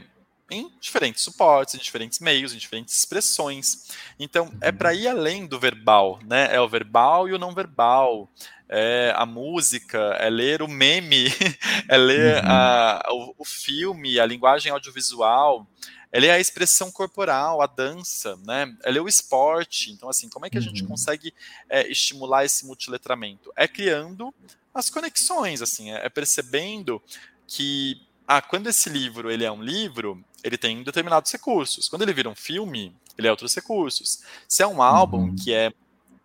[0.49, 3.89] em diferentes suportes, em diferentes meios, em diferentes expressões.
[4.19, 6.53] Então, é para ir além do verbal, né?
[6.53, 8.29] É o verbal e o não verbal.
[8.69, 11.25] É a música, é ler o meme,
[11.87, 12.49] é ler uhum.
[12.49, 15.67] a, o, o, filme, a linguagem audiovisual,
[16.11, 18.73] é ler a expressão corporal, a dança, né?
[18.83, 19.91] É ler o esporte.
[19.91, 20.89] Então, assim, como é que a gente uhum.
[20.89, 21.33] consegue
[21.69, 23.51] é, estimular esse multiletramento?
[23.55, 24.33] É criando
[24.73, 27.01] as conexões, assim, é, é percebendo
[27.47, 28.01] que
[28.37, 31.87] ah, quando esse livro ele é um livro, ele tem determinados recursos.
[31.87, 34.21] Quando ele vira um filme, ele é outros recursos.
[34.47, 35.35] Se é um álbum uhum.
[35.35, 35.71] que é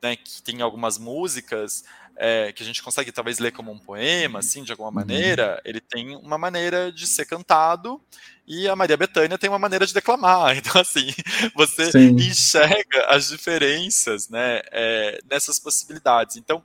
[0.03, 1.85] né, que tem algumas músicas
[2.17, 4.95] é, que a gente consegue talvez ler como um poema, assim, de alguma uhum.
[4.95, 8.01] maneira, ele tem uma maneira de ser cantado
[8.47, 10.57] e a Maria Bethânia tem uma maneira de declamar.
[10.59, 11.13] Então, assim,
[11.55, 12.17] você Sim.
[12.17, 16.37] enxerga as diferenças né, é, nessas possibilidades.
[16.37, 16.63] Então,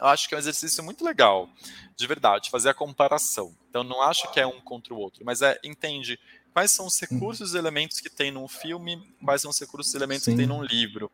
[0.00, 1.48] eu acho que é um exercício muito legal,
[1.96, 3.54] de verdade, fazer a comparação.
[3.68, 6.18] Então, não acho que é um contra o outro, mas é entende
[6.52, 7.08] quais são os uhum.
[7.10, 10.32] recursos e elementos que tem num filme, quais são os recursos e elementos Sim.
[10.32, 11.10] que tem num livro.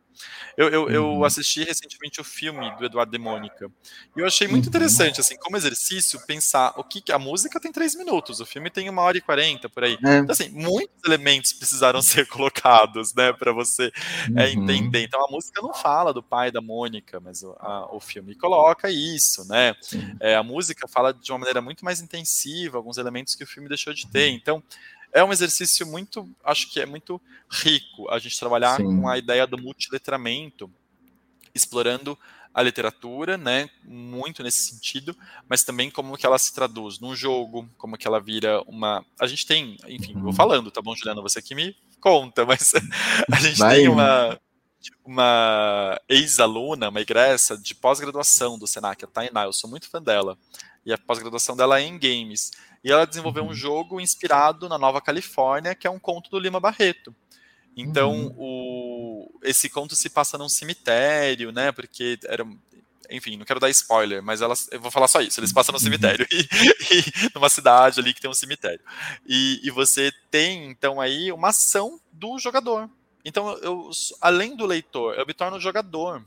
[0.57, 1.23] Eu, eu, eu, uhum.
[1.23, 3.71] assisti recentemente o filme do Eduardo de Mônica,
[4.15, 4.69] e eu achei muito uhum.
[4.69, 8.89] interessante, assim, como exercício, pensar o que a música tem três minutos, o filme tem
[8.89, 9.97] uma hora e quarenta, por aí.
[10.05, 10.17] É.
[10.17, 13.91] Então, assim, muitos elementos precisaram ser colocados, né, para você
[14.35, 14.63] é, uhum.
[14.63, 15.03] entender.
[15.03, 18.89] Então, a música não fala do pai da Mônica, mas o, a, o filme coloca
[18.89, 19.75] isso, né?
[20.19, 23.69] É, a música fala de uma maneira muito mais intensiva, alguns elementos que o filme
[23.69, 24.29] deixou de ter.
[24.29, 24.63] Então,
[25.13, 28.83] é um exercício muito, acho que é muito rico a gente trabalhar Sim.
[28.83, 30.71] com a ideia do multiletramento,
[31.53, 32.17] explorando
[32.53, 35.15] a literatura, né, muito nesse sentido,
[35.47, 39.27] mas também como que ela se traduz num jogo, como que ela vira uma, a
[39.27, 40.23] gente tem, enfim, uhum.
[40.23, 42.73] vou falando, tá bom, Juliana, você que me conta, mas
[43.31, 44.39] a gente Vai, tem uma
[45.03, 50.37] uma ex-aluna, uma egressa de pós-graduação do Senac, a Tainá, eu sou muito fã dela,
[50.85, 52.51] e a pós-graduação dela é em games.
[52.83, 53.49] E ela desenvolveu uhum.
[53.49, 57.13] um jogo inspirado na Nova Califórnia, que é um conto do Lima Barreto.
[57.75, 58.35] Então, uhum.
[58.37, 61.71] o, esse conto se passa num cemitério, né?
[61.71, 62.45] Porque era.
[63.11, 65.39] Enfim, não quero dar spoiler, mas elas, eu vou falar só isso.
[65.39, 65.83] Eles passam no uhum.
[65.83, 68.81] cemitério e, e numa cidade ali que tem um cemitério.
[69.25, 72.89] E, e você tem, então, aí uma ação do jogador.
[73.25, 73.89] Então, eu,
[74.21, 76.23] além do leitor, eu me torno jogador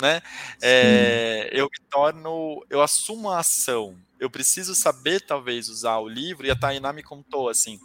[0.00, 0.20] né?
[0.62, 3.96] É, eu me torno, eu assumo a ação.
[4.24, 6.46] Eu preciso saber, talvez, usar o livro.
[6.46, 7.78] E a Tainá me contou assim: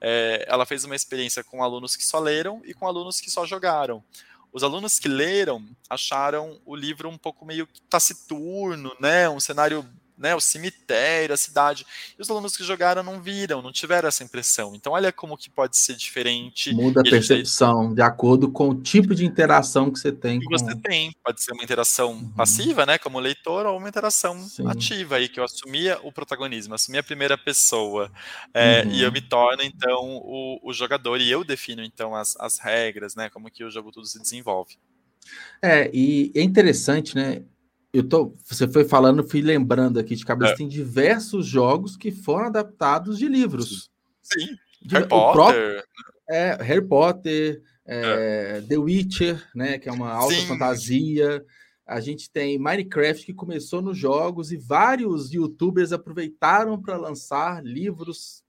[0.00, 3.44] é, ela fez uma experiência com alunos que só leram e com alunos que só
[3.44, 4.02] jogaram.
[4.50, 9.28] Os alunos que leram acharam o livro um pouco meio taciturno, né?
[9.28, 9.86] Um cenário
[10.22, 11.84] né, o cemitério, a cidade.
[12.16, 14.72] E os alunos que jogaram não viram, não tiveram essa impressão.
[14.74, 16.72] Então, olha como que pode ser diferente.
[16.72, 17.96] Muda a percepção, gente...
[17.96, 20.38] de acordo com o tipo de interação que você tem.
[20.38, 20.56] Que com...
[20.56, 21.12] você tem.
[21.24, 22.30] Pode ser uma interação uhum.
[22.30, 24.66] passiva, né, como leitor, ou uma interação Sim.
[24.68, 28.10] ativa, aí, que eu assumia o protagonismo, assumia a primeira pessoa.
[28.54, 28.92] É, uhum.
[28.92, 33.16] E eu me torno, então, o, o, jogador, e eu defino, então, as, as regras,
[33.16, 34.76] né, como que o jogo tudo se desenvolve.
[35.60, 37.42] É, e é interessante, né?
[37.92, 40.56] Eu tô, você foi falando, fui lembrando aqui de cabeça, é.
[40.56, 43.90] tem diversos jogos que foram adaptados de livros.
[44.22, 45.32] Sim, de, Harry Potter.
[45.34, 45.84] Próprio,
[46.28, 48.60] é, Harry Potter, é, é.
[48.62, 50.46] The Witcher, né, que é uma alta Sim.
[50.46, 51.44] fantasia.
[51.86, 58.42] A gente tem Minecraft que começou nos jogos e vários youtubers aproveitaram para lançar livros,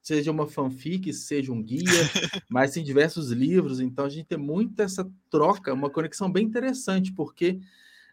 [0.00, 1.82] seja uma fanfic, seja um guia,
[2.48, 7.12] mas tem diversos livros, então a gente tem muito essa troca, uma conexão bem interessante,
[7.12, 7.60] porque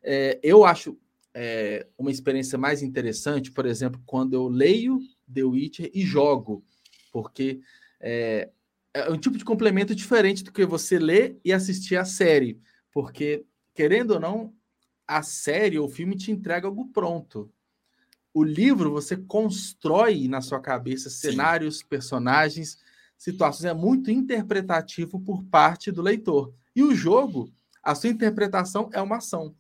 [0.04, 0.98] é, eu acho
[1.34, 5.00] é, uma experiência mais interessante, por exemplo, quando eu leio
[5.34, 6.64] The Witcher e jogo,
[7.12, 7.62] porque
[8.00, 8.50] é,
[8.94, 12.60] é um tipo de complemento diferente do que você ler e assistir a série,
[12.92, 14.54] porque, querendo ou não,
[15.08, 17.52] a série ou o filme te entrega algo pronto.
[18.34, 21.86] O livro você constrói na sua cabeça cenários, Sim.
[21.88, 22.78] personagens,
[23.18, 26.54] situações, é muito interpretativo por parte do leitor.
[26.76, 27.52] E o jogo,
[27.82, 29.56] a sua interpretação é uma ação.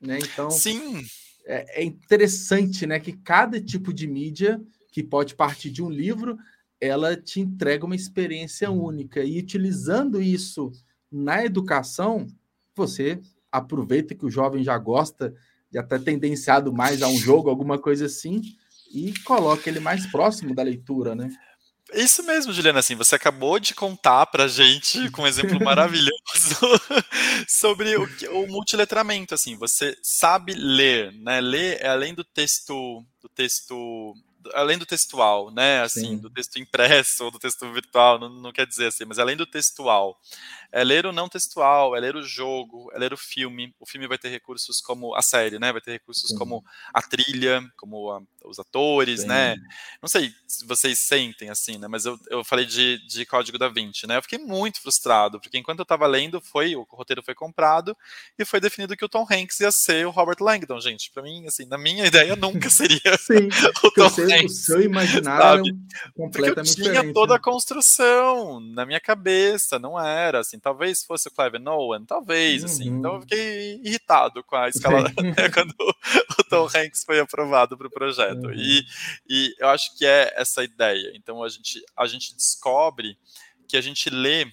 [0.00, 0.18] Né?
[0.18, 1.04] Então, Sim.
[1.46, 4.60] É, é interessante né, que cada tipo de mídia,
[4.92, 6.38] que pode partir de um livro,
[6.80, 9.22] ela te entrega uma experiência única.
[9.22, 10.70] E utilizando isso
[11.10, 12.26] na educação,
[12.74, 13.20] você
[13.50, 15.34] aproveita que o jovem já gosta,
[15.72, 18.40] já está tendenciado mais a um jogo, alguma coisa assim,
[18.92, 21.30] e coloca ele mais próximo da leitura, né?
[21.94, 26.07] Isso mesmo, Juliana, assim, você acabou de contar pra gente, com um exemplo maravilhoso,
[27.48, 33.28] sobre o, o multiletramento, assim, você sabe ler, né, ler é além do texto, do
[33.28, 34.14] texto
[34.54, 35.82] além do textual, né?
[35.82, 36.18] Assim, Sim.
[36.18, 39.46] do texto impresso ou do texto virtual, não, não, quer dizer assim, mas além do
[39.46, 40.18] textual,
[40.70, 43.74] é ler o não textual, é ler o jogo, é ler o filme.
[43.80, 45.72] O filme vai ter recursos como a série, né?
[45.72, 46.36] Vai ter recursos Sim.
[46.36, 49.28] como a trilha, como a, os atores, Sim.
[49.28, 49.56] né?
[50.02, 51.88] Não sei se vocês sentem assim, né?
[51.88, 54.18] Mas eu, eu falei de, de Código da Vinci, né?
[54.18, 57.96] Eu fiquei muito frustrado, porque enquanto eu estava lendo, foi o roteiro foi comprado
[58.38, 61.10] e foi definido que o Tom Hanks ia ser o Robert Langdon, gente.
[61.12, 63.48] Para mim, assim, na minha ideia nunca seria Sim,
[63.82, 64.52] o Tom seu, Hanks.
[64.52, 65.78] O seu imaginário sabe?
[66.14, 70.60] completamente porque eu tinha diferente, toda a construção na minha cabeça, não era assim assim,
[70.60, 72.68] talvez fosse o Clive Nolan, talvez, uhum.
[72.68, 72.88] assim.
[72.88, 75.74] Então eu fiquei irritado com a escala né, quando
[76.38, 78.46] o Tom Hanks foi aprovado para o projeto.
[78.46, 78.54] Uhum.
[78.54, 78.84] E,
[79.28, 81.12] e eu acho que é essa ideia.
[81.14, 83.18] Então a gente, a gente descobre
[83.68, 84.46] que a gente lê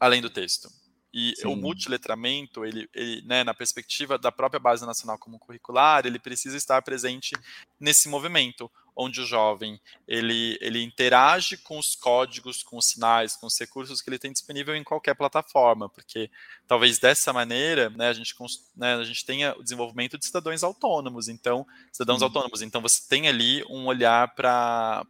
[0.00, 0.68] além do texto.
[1.12, 1.48] E Sim.
[1.48, 6.56] o multiletramento, ele, ele né, na perspectiva da própria Base Nacional como curricular, ele precisa
[6.56, 7.32] estar presente
[7.78, 13.46] nesse movimento, onde o jovem ele, ele interage com os códigos, com os sinais, com
[13.46, 16.30] os recursos que ele tem disponível em qualquer plataforma, porque
[16.66, 18.34] talvez dessa maneira né, a, gente,
[18.74, 23.28] né, a gente tenha o desenvolvimento de cidadãos autônomos, então, cidadãos autônomos, então você tem
[23.28, 25.04] ali um olhar para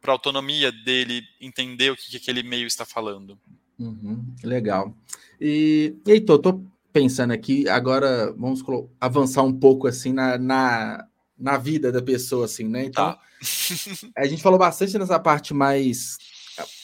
[0.00, 3.38] para a autonomia dele entender o que, que aquele meio está falando.
[3.78, 4.94] Uhum, legal.
[5.40, 8.62] E, Heitor, estou pensando aqui, agora vamos
[9.00, 11.06] avançar um pouco assim na, na,
[11.38, 12.84] na vida da pessoa, assim, né?
[12.84, 13.20] Então, tá.
[14.16, 16.16] a gente falou bastante nessa parte mais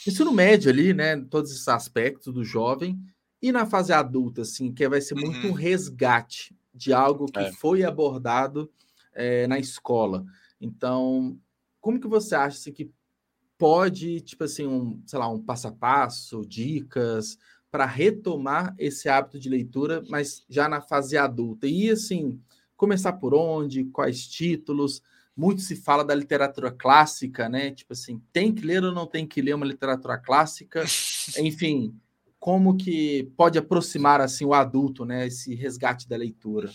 [0.07, 1.17] ensino médio ali, né?
[1.29, 2.97] Todos esses aspectos do jovem,
[3.41, 5.51] e na fase adulta, assim, que vai ser muito uhum.
[5.51, 7.51] um resgate de algo que é.
[7.51, 8.71] foi abordado
[9.13, 10.25] é, na escola.
[10.59, 11.37] Então,
[11.79, 12.91] como que você acha assim, que
[13.57, 17.37] pode, tipo assim, um, sei lá, um passo a passo, dicas
[17.71, 21.67] para retomar esse hábito de leitura, mas já na fase adulta.
[21.67, 22.39] E assim,
[22.77, 25.01] começar por onde, quais títulos?
[25.35, 27.71] Muito se fala da literatura clássica, né?
[27.71, 30.85] Tipo assim, tem que ler ou não tem que ler uma literatura clássica?
[31.37, 31.93] Enfim,
[32.45, 36.71] como que pode aproximar assim o adulto, né, esse resgate da leitura?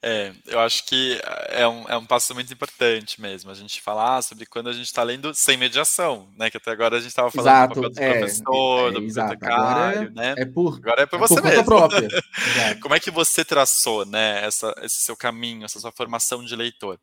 [0.00, 4.22] É, eu acho que é um, é um passo muito importante mesmo, a gente falar
[4.22, 7.28] sobre quando a gente está lendo sem mediação, né, que até agora a gente estava
[7.28, 10.34] falando exato, do do é, professor, é, do bibliotecário, né?
[10.38, 11.64] É por, agora é por é você por mesmo.
[11.64, 12.08] própria.
[12.80, 17.00] Como é que você traçou, né, essa, esse seu caminho, essa sua formação de leitor?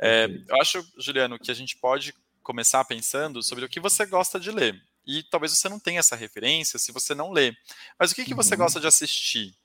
[0.00, 4.38] É, eu acho, Juliano, que a gente pode começar pensando sobre o que você gosta
[4.38, 7.56] de ler e talvez você não tenha essa referência se você não lê.
[7.98, 8.58] Mas o que, que você uhum.
[8.60, 9.56] gosta de assistir?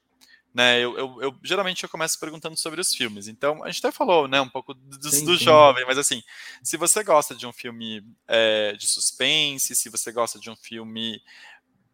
[0.53, 3.27] Né, eu, eu, eu, geralmente eu começo perguntando sobre os filmes.
[3.27, 5.43] Então, a gente até falou, né, um pouco do, sim, do sim.
[5.43, 6.23] jovem, mas assim,
[6.61, 11.21] se você gosta de um filme é, de suspense, se você gosta de um filme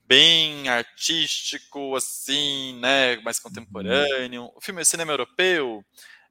[0.06, 3.44] bem artístico, assim, né, mais uhum.
[3.44, 5.84] contemporâneo, o filme é cinema europeu,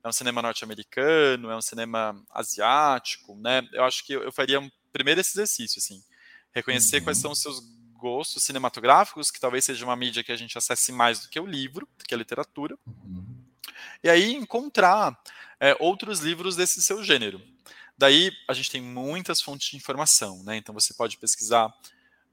[0.04, 3.66] é um cinema norte-americano, é um cinema asiático, né?
[3.72, 6.04] Eu acho que eu, eu faria um, primeiro esse exercício, assim
[6.55, 7.05] reconhecer uhum.
[7.05, 7.61] quais são os seus
[7.94, 11.46] gostos cinematográficos, que talvez seja uma mídia que a gente acesse mais do que o
[11.46, 12.78] livro, do que a literatura.
[12.86, 13.24] Uhum.
[14.03, 15.20] E aí encontrar
[15.59, 17.42] é, outros livros desse seu gênero.
[17.96, 20.57] Daí a gente tem muitas fontes de informação, né?
[20.57, 21.74] Então você pode pesquisar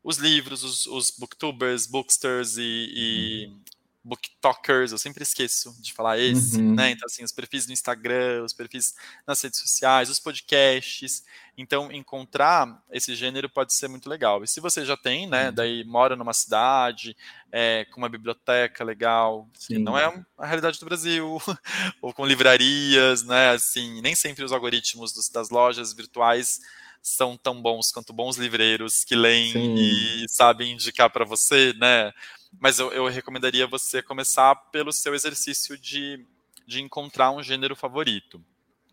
[0.04, 3.75] os livros, os, os booktubers, booksters e, e uhum
[4.06, 6.76] booktokers, eu sempre esqueço de falar esse, uhum.
[6.76, 6.92] né?
[6.92, 8.94] Então, assim, os perfis do Instagram, os perfis
[9.26, 11.24] nas redes sociais, os podcasts.
[11.58, 14.44] Então, encontrar esse gênero pode ser muito legal.
[14.44, 15.50] E se você já tem, né?
[15.50, 15.56] Uhum.
[15.56, 17.18] Daí mora numa cidade,
[17.52, 19.74] é, com uma biblioteca legal, Sim.
[19.74, 20.06] que não é
[20.38, 21.42] a realidade do Brasil,
[22.00, 23.50] ou com livrarias, né?
[23.50, 26.60] Assim, nem sempre os algoritmos dos, das lojas virtuais
[27.02, 29.76] são tão bons quanto bons livreiros que leem Sim.
[29.76, 32.12] e sabem indicar para você, né?
[32.60, 36.26] Mas eu, eu recomendaria você começar pelo seu exercício de,
[36.68, 38.44] de encontrar um gênero favorito.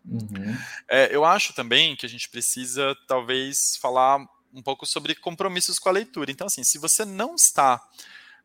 [0.05, 0.57] Uhum.
[0.89, 4.19] É, eu acho também que a gente precisa, talvez, falar
[4.53, 6.31] um pouco sobre compromissos com a leitura.
[6.31, 7.81] Então, assim, se você não está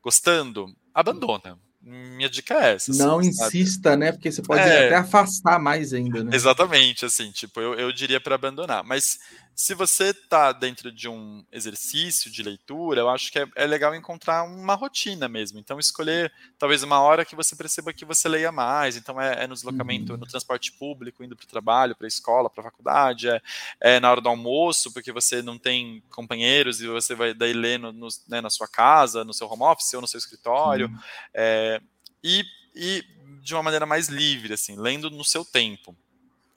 [0.02, 1.58] gostando, abandona.
[1.80, 2.90] Minha dica é essa.
[2.90, 3.58] Assim, não sabe?
[3.58, 4.12] insista, né?
[4.12, 6.34] Porque você pode é, até afastar mais ainda, né?
[6.34, 8.84] Exatamente, assim, tipo, eu, eu diria para abandonar.
[8.84, 9.18] Mas
[9.58, 13.92] se você está dentro de um exercício de leitura, eu acho que é, é, legal
[13.92, 15.58] encontrar uma rotina mesmo.
[15.58, 18.96] Então, escolher talvez uma hora que você perceba que você leia mais.
[18.96, 20.18] Então, é, é no deslocamento, uhum.
[20.20, 23.42] no transporte público, indo para o trabalho, para a escola, para a faculdade, é,
[23.80, 27.80] é, na hora do almoço, porque você não tem companheiros e você vai daí ler
[27.80, 30.86] no, no, né, na sua casa, no seu home office ou no seu escritório.
[30.86, 31.80] Uhum.
[32.22, 32.44] e,
[32.76, 33.04] e
[33.42, 35.96] de uma maneira mais livre, assim, lendo no seu tempo.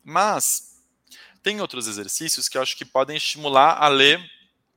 [0.03, 0.70] Mas
[1.41, 4.19] tem outros exercícios que eu acho que podem estimular a ler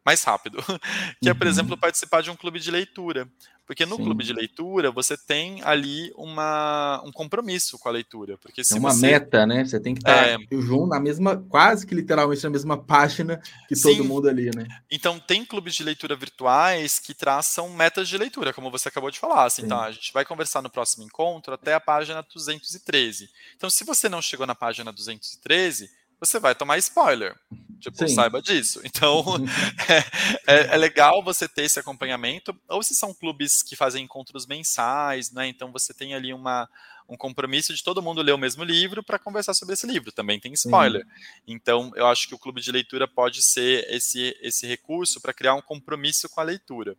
[0.04, 0.58] mais rápido,
[1.22, 1.50] que é, por uhum.
[1.50, 3.28] exemplo, participar de um clube de leitura.
[3.66, 4.04] Porque no Sim.
[4.04, 8.36] clube de leitura você tem ali uma, um compromisso com a leitura.
[8.36, 9.06] Porque se é uma você...
[9.06, 9.64] meta, né?
[9.64, 10.36] Você tem que estar é...
[10.50, 13.96] junto na mesma, quase que literalmente na mesma página que Sim.
[13.96, 14.66] todo mundo ali, né?
[14.90, 19.18] Então tem clubes de leitura virtuais que traçam metas de leitura, como você acabou de
[19.18, 19.44] falar.
[19.46, 23.30] Assim, então a gente vai conversar no próximo encontro até a página 213.
[23.56, 25.88] Então, se você não chegou na página 213,
[26.24, 27.36] você vai tomar spoiler.
[27.80, 28.14] Tipo, Sim.
[28.14, 28.80] saiba disso.
[28.84, 29.24] Então,
[30.46, 32.56] é, é, é, legal você ter esse acompanhamento.
[32.68, 35.48] Ou se são clubes que fazem encontros mensais, né?
[35.48, 36.68] Então você tem ali uma,
[37.08, 40.12] um compromisso de todo mundo ler o mesmo livro para conversar sobre esse livro.
[40.12, 41.06] Também tem spoiler.
[41.46, 45.54] Então, eu acho que o clube de leitura pode ser esse, esse recurso para criar
[45.54, 46.96] um compromisso com a leitura.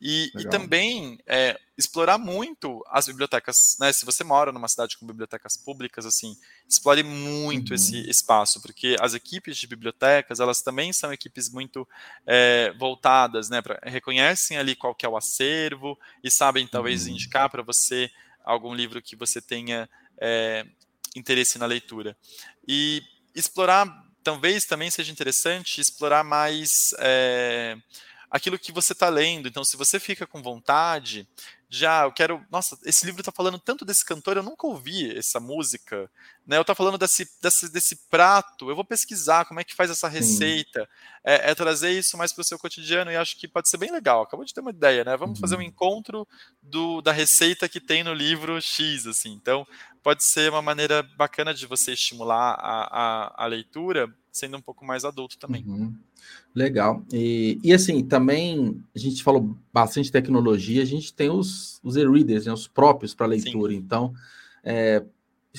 [0.00, 3.76] E, e também é, explorar muito as bibliotecas.
[3.78, 3.92] Né?
[3.92, 6.36] Se você mora numa cidade com bibliotecas públicas, assim,
[6.68, 7.74] explore muito uhum.
[7.74, 11.86] esse espaço, porque as equipes de bibliotecas, elas também são equipes muito
[12.26, 13.60] é, voltadas, né?
[13.60, 17.12] Pra, reconhecem ali qual que é o acervo e sabem talvez uhum.
[17.12, 18.10] indicar para você
[18.44, 19.88] algum livro que você tenha
[20.20, 20.64] é,
[21.16, 22.16] interesse na leitura.
[22.68, 23.02] E
[23.34, 23.86] explorar,
[24.22, 27.76] talvez também seja interessante explorar mais é,
[28.30, 29.48] aquilo que você está lendo.
[29.48, 31.26] Então, se você fica com vontade,
[31.68, 32.44] já eu quero.
[32.50, 36.10] Nossa, esse livro está falando tanto desse cantor, eu nunca ouvi essa música.
[36.46, 36.56] Né?
[36.56, 40.08] Eu estou falando desse, desse, desse prato, eu vou pesquisar como é que faz essa
[40.08, 40.88] receita.
[41.24, 43.90] É, é, trazer isso mais para o seu cotidiano e acho que pode ser bem
[43.90, 44.22] legal.
[44.22, 45.16] Acabou de ter uma ideia, né?
[45.16, 45.40] Vamos uhum.
[45.40, 45.64] fazer um uhum.
[45.64, 46.28] encontro
[46.62, 49.32] do, da receita que tem no livro X, assim.
[49.32, 49.66] Então,
[50.02, 52.88] pode ser uma maneira bacana de você estimular a,
[53.38, 55.64] a, a leitura, sendo um pouco mais adulto também.
[55.66, 55.96] Uhum.
[56.54, 57.04] Legal.
[57.12, 62.46] E, e assim, também a gente falou bastante tecnologia, a gente tem os, os e-readers,
[62.46, 63.72] né, os próprios para leitura.
[63.72, 63.78] Sim.
[63.78, 64.12] Então,
[64.62, 65.04] é,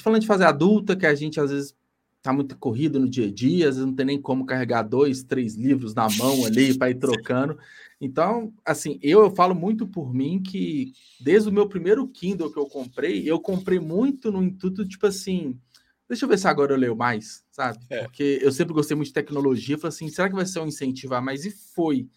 [0.02, 1.76] falando de fazer adulta, que a gente às vezes
[2.18, 5.22] está muito corrido no dia a dia, às vezes não tem nem como carregar dois,
[5.22, 7.58] três livros na mão ali para ir trocando.
[8.02, 12.58] Então, assim, eu, eu falo muito por mim que desde o meu primeiro Kindle que
[12.58, 15.60] eu comprei, eu comprei muito no intuito, tipo assim,
[16.08, 17.80] Deixa eu ver se agora eu leio mais, sabe?
[17.90, 18.04] É.
[18.04, 19.78] Porque eu sempre gostei muito de tecnologia.
[19.78, 21.46] Falei assim, será que vai ser um incentivo a mais?
[21.46, 22.08] E foi.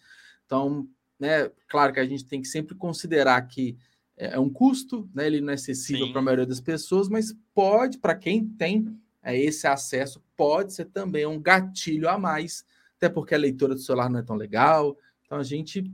[0.45, 0.87] Então,
[1.19, 3.79] né, claro que a gente tem que sempre considerar que
[4.17, 5.27] é, é um custo, né?
[5.27, 9.37] Ele não é acessível para a maioria das pessoas, mas pode, para quem tem é,
[9.37, 12.65] esse acesso, pode ser também um gatilho a mais,
[12.97, 14.97] até porque a leitura do celular não é tão legal.
[15.25, 15.91] Então, a gente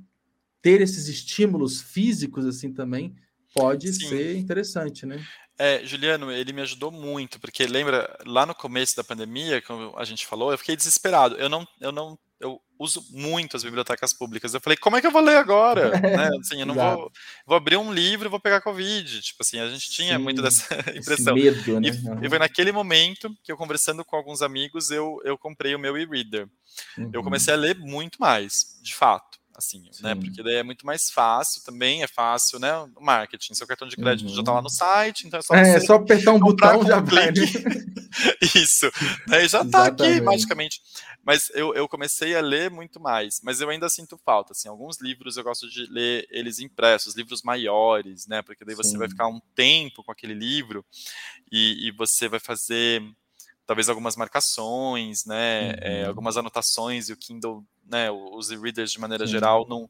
[0.60, 3.14] ter esses estímulos físicos assim também
[3.54, 4.08] pode Sim.
[4.08, 5.22] ser interessante, né?
[5.58, 10.04] É, Juliano, ele me ajudou muito, porque lembra, lá no começo da pandemia, como a
[10.04, 11.36] gente falou, eu fiquei desesperado.
[11.36, 14.52] Eu não, eu não, eu uso muito as bibliotecas públicas.
[14.52, 15.90] Eu falei, como é que eu vou ler agora?
[16.00, 16.30] né?
[16.40, 17.10] assim, eu não vou,
[17.46, 19.22] vou abrir um livro e vou pegar Covid.
[19.22, 21.34] Tipo assim, a gente tinha Sim, muito dessa impressão.
[21.34, 21.88] Medo, né?
[21.88, 25.78] e, e, foi naquele momento que eu conversando com alguns amigos, eu, eu comprei o
[25.78, 26.48] meu e-reader.
[26.98, 27.10] Uhum.
[27.12, 29.88] Eu comecei a ler muito mais, de fato assim, né?
[29.92, 30.02] Sim.
[30.02, 30.14] né?
[30.14, 32.72] Porque daí é muito mais fácil também, é fácil, né?
[32.96, 34.34] O marketing, seu cartão de crédito uhum.
[34.34, 37.00] já tá lá no site, então é só, é, só apertar um botão já.
[37.00, 37.32] Né?
[38.54, 38.90] Isso,
[39.26, 40.80] daí já tá aqui magicamente.
[41.24, 45.00] Mas eu, eu comecei a ler muito mais, mas eu ainda sinto falta, assim, alguns
[45.00, 48.42] livros eu gosto de ler eles impressos, livros maiores, né?
[48.42, 48.98] Porque daí você Sim.
[48.98, 50.84] vai ficar um tempo com aquele livro
[51.50, 53.02] e, e você vai fazer
[53.66, 55.76] talvez algumas marcações, né, é, uhum.
[55.80, 59.88] é, algumas anotações, e o Kindle né, os e-readers de maneira geral não,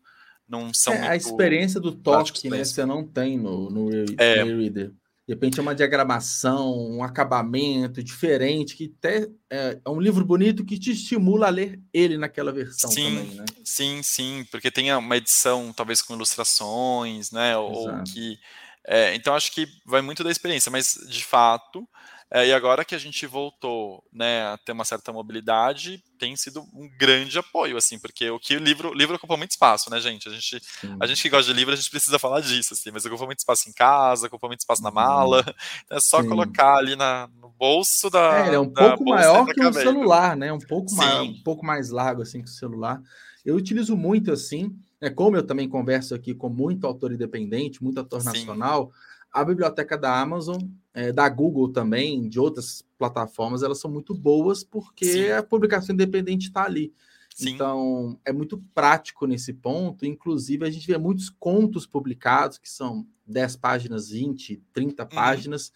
[0.48, 4.44] não são é, A experiência do toque, né, você não tem no, no é.
[4.44, 4.92] e-reader.
[5.26, 10.66] De repente é uma diagramação, um acabamento diferente, que até é, é, um livro bonito
[10.66, 13.44] que te estimula a ler ele naquela versão sim, também, né?
[13.64, 17.56] Sim, sim, porque tem uma edição talvez com ilustrações, né?
[17.56, 18.38] Ou que.
[18.86, 21.88] É, então acho que vai muito da experiência, mas de fato
[22.34, 26.62] é, e agora que a gente voltou né, a ter uma certa mobilidade, tem sido
[26.74, 30.00] um grande apoio, assim, porque o que o livro, o livro ocupa muito espaço, né,
[30.00, 30.28] gente?
[30.28, 30.60] A gente,
[30.98, 33.38] a gente que gosta de livro, a gente precisa falar disso, assim, mas ocupa muito
[33.38, 34.94] espaço em casa, ocupa muito espaço na uhum.
[34.96, 35.44] mala,
[35.84, 36.28] então é só Sim.
[36.28, 38.38] colocar ali na, no bolso da.
[38.38, 40.52] É, ele é um pouco maior que o celular, né?
[40.52, 43.00] Um pouco, mais, um pouco mais largo assim que o celular.
[43.44, 45.10] Eu utilizo muito assim, né?
[45.10, 48.26] Como eu também converso aqui com muito autor independente, muito autor Sim.
[48.26, 48.92] nacional
[49.34, 50.62] a biblioteca da Amazon,
[50.94, 55.30] é, da Google também, de outras plataformas, elas são muito boas porque Sim.
[55.32, 56.94] a publicação independente está ali.
[57.34, 57.50] Sim.
[57.50, 60.06] Então, é muito prático nesse ponto.
[60.06, 65.08] Inclusive, a gente vê muitos contos publicados, que são 10 páginas, 20, 30 uhum.
[65.08, 65.72] páginas,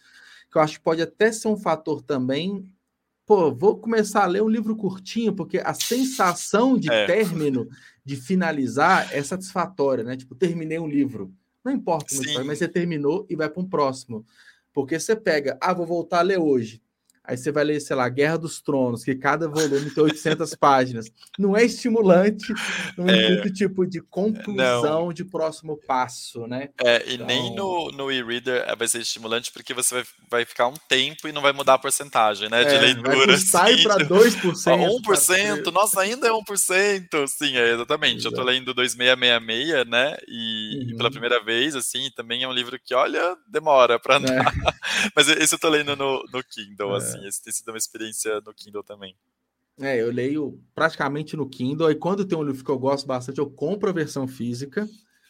[0.49, 2.65] que eu acho que pode até ser um fator também.
[3.29, 7.05] Pô, vou começar a ler um livro curtinho, porque a sensação de é.
[7.05, 7.69] término,
[8.03, 10.17] de finalizar, é satisfatória, né?
[10.17, 11.31] Tipo, terminei um livro.
[11.63, 14.25] Não importa mas você terminou e vai para um próximo.
[14.73, 16.81] Porque você pega, ah, vou voltar a ler hoje.
[17.29, 21.11] Aí você vai ler, sei lá, Guerra dos Tronos, que cada volume tem 800 páginas.
[21.37, 22.51] Não é estimulante
[22.97, 25.13] no é, tipo de conclusão não.
[25.13, 26.69] de próximo passo, né?
[26.83, 27.27] É, e então...
[27.27, 31.31] nem no, no e-reader vai ser estimulante porque você vai, vai ficar um tempo e
[31.31, 33.37] não vai mudar a porcentagem, né, de é, leitura.
[33.37, 34.99] Sai assim, para 2%.
[34.99, 37.27] 1%, nossa, ainda é 1%.
[37.27, 38.21] Sim, é, exatamente.
[38.21, 38.33] Exato.
[38.33, 40.89] Eu tô lendo 2666, né, e, uhum.
[40.89, 44.47] e, pela primeira vez, assim, também é um livro que, olha, demora para andar.
[44.47, 44.73] É.
[45.15, 46.97] Mas esse eu tô lendo no, no Kindle, é.
[46.97, 47.27] assim assim.
[47.27, 49.15] Esse tem sido uma experiência no Kindle também.
[49.81, 51.89] É, eu leio praticamente no Kindle.
[51.89, 54.87] E quando tem um livro que eu gosto bastante, eu compro a versão física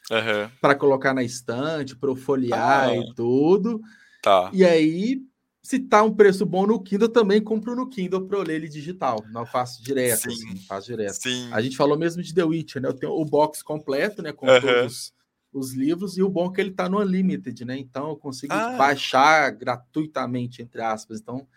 [0.10, 0.50] uhum.
[0.60, 3.80] para colocar na estante, para eu folhear ah, e tudo.
[4.24, 4.50] Tá.
[4.52, 5.22] E aí,
[5.62, 8.56] se tá um preço bom no Kindle, eu também compro no Kindle para eu ler
[8.56, 9.24] ele digital.
[9.32, 10.30] Não faço direto, Sim.
[10.30, 11.22] assim, faço direto.
[11.22, 11.50] Sim.
[11.54, 12.90] A gente falou mesmo de The Witcher, né?
[12.90, 14.32] Eu tenho o box completo, né?
[14.32, 14.60] Com uhum.
[14.60, 15.14] todos
[15.52, 17.78] os livros, e o bom é que ele tá no Unlimited, né?
[17.78, 18.78] Então eu consigo ah.
[18.78, 21.20] baixar gratuitamente, entre aspas.
[21.20, 21.48] Então,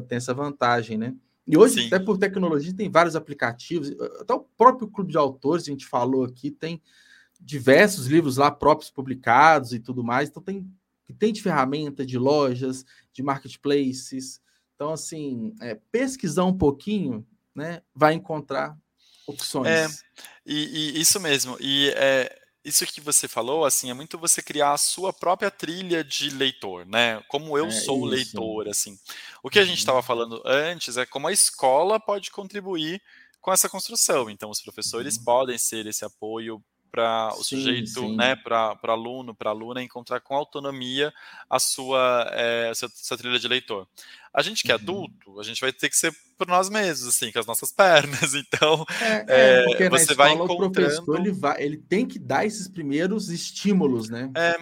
[0.00, 1.14] tem essa vantagem, né?
[1.46, 1.86] E hoje, Sim.
[1.86, 6.24] até por tecnologia, tem vários aplicativos, até o próprio Clube de Autores, a gente falou
[6.24, 6.80] aqui, tem
[7.38, 10.28] diversos livros lá próprios publicados e tudo mais.
[10.28, 10.66] Então, tem,
[11.18, 14.40] tem de ferramenta, de lojas, de marketplaces.
[14.74, 18.76] Então, assim, é, pesquisar um pouquinho, né, vai encontrar
[19.26, 19.68] opções.
[19.68, 19.86] É,
[20.46, 21.56] e, e isso mesmo.
[21.60, 26.02] E é, isso que você falou, assim, é muito você criar a sua própria trilha
[26.02, 27.22] de leitor, né?
[27.28, 28.06] Como eu é sou isso.
[28.06, 28.98] leitor, assim.
[29.42, 30.02] O que a gente estava uhum.
[30.02, 33.02] falando antes é como a escola pode contribuir
[33.40, 34.30] com essa construção.
[34.30, 35.24] Então, os professores uhum.
[35.24, 36.64] podem ser esse apoio
[36.94, 38.16] para o sim, sujeito, sim.
[38.16, 41.12] né, para aluno, para aluna encontrar com autonomia
[41.50, 43.88] a sua, é, a sua, sua, trilha de leitor.
[44.32, 44.80] A gente que é uhum.
[44.80, 48.34] adulto, a gente vai ter que ser por nós mesmos, assim, com as nossas pernas.
[48.34, 50.66] Então, é, é, porque você escola, vai encontrando...
[50.66, 54.30] o professor ele, vai, ele tem que dar esses primeiros estímulos, né?
[54.36, 54.56] É,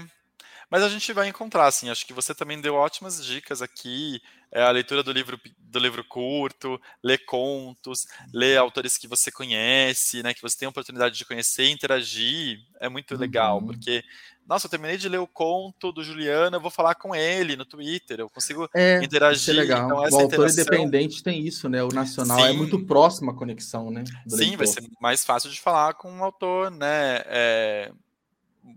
[0.72, 4.62] mas a gente vai encontrar, assim, acho que você também deu ótimas dicas aqui, é,
[4.62, 10.32] a leitura do livro, do livro curto, ler contos, ler autores que você conhece, né,
[10.32, 13.66] que você tem a oportunidade de conhecer e interagir, é muito legal, uhum.
[13.66, 14.02] porque,
[14.48, 17.66] nossa, eu terminei de ler o conto do Juliano, eu vou falar com ele no
[17.66, 19.54] Twitter, eu consigo é, interagir.
[19.54, 19.84] É legal.
[19.84, 20.62] Então, essa o autor interação...
[20.62, 22.48] independente tem isso, né, o nacional é Sim.
[22.48, 24.04] é muito próximo a conexão, né?
[24.26, 24.56] Sim, leitor.
[24.56, 27.92] vai ser mais fácil de falar com um autor, né, é,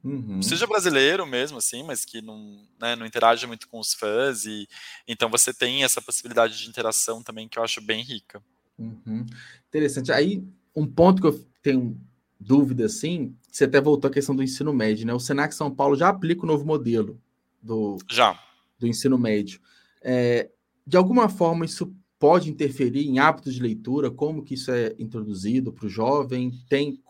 [0.04, 0.42] Uhum.
[0.42, 4.46] Seja brasileiro mesmo, assim, mas que não, né, não interage muito com os fãs.
[4.46, 4.68] E,
[5.08, 8.42] então você tem essa possibilidade de interação também que eu acho bem rica.
[8.78, 9.26] Uhum.
[9.68, 10.12] Interessante.
[10.12, 10.44] Aí,
[10.76, 12.00] um ponto que eu tenho
[12.40, 15.14] dúvida, assim, você até voltou à questão do ensino médio, né?
[15.14, 17.22] O Senac São Paulo já aplica o novo modelo
[17.62, 18.40] do, já.
[18.78, 19.60] do ensino médio.
[20.02, 20.50] É,
[20.86, 24.12] de alguma forma, isso pode interferir em hábitos de leitura?
[24.12, 26.52] Como que isso é introduzido para o jovem?
[26.70, 27.02] Tem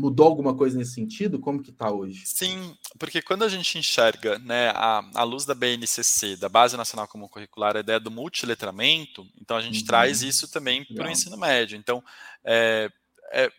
[0.00, 1.38] Mudou alguma coisa nesse sentido?
[1.38, 2.22] Como que está hoje?
[2.24, 7.06] Sim, porque quando a gente enxerga né, a, a luz da BNCC, da Base Nacional
[7.06, 9.86] Comum Curricular, a ideia do multiletramento, então a gente uhum.
[9.86, 11.76] traz isso também para o ensino médio.
[11.76, 12.02] Então,
[12.42, 12.90] é,
[13.30, 13.52] é,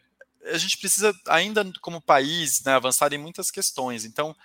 [0.46, 4.06] a gente precisa ainda como país né, avançar em muitas questões.
[4.06, 4.36] Então,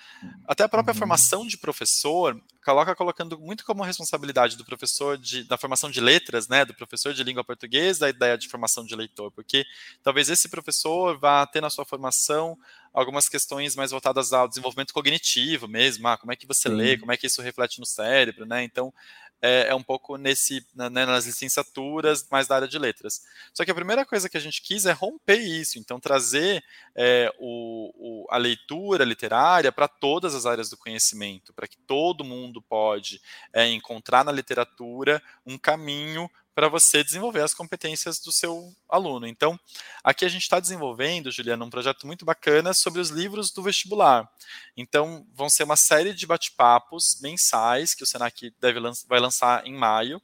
[0.47, 0.99] até a própria uhum.
[0.99, 6.49] formação de professor coloca colocando muito como responsabilidade do professor de, da formação de letras,
[6.49, 9.65] né, do professor de língua portuguesa, a ideia de formação de leitor, porque
[10.03, 12.59] talvez esse professor vá ter na sua formação
[12.93, 17.13] algumas questões mais voltadas ao desenvolvimento cognitivo mesmo, ah, como é que você lê, como
[17.13, 18.65] é que isso reflete no cérebro, né?
[18.65, 18.93] Então,
[19.41, 23.23] é, é um pouco nesse né, nas licenciaturas mais da área de letras.
[23.53, 26.65] Só que a primeira coisa que a gente quis é romper isso, então trazer
[26.95, 32.25] é, o, o, a leitura literária para todas as áreas do conhecimento, para que todo
[32.25, 33.21] mundo pode
[33.53, 39.27] é, encontrar na literatura um caminho para você desenvolver as competências do seu aluno.
[39.27, 39.61] Então,
[40.03, 44.27] aqui a gente está desenvolvendo, Juliana, um projeto muito bacana sobre os livros do vestibular.
[44.75, 49.75] Então, vão ser uma série de bate-papos mensais que o Senac deve vai lançar em
[49.75, 50.21] maio,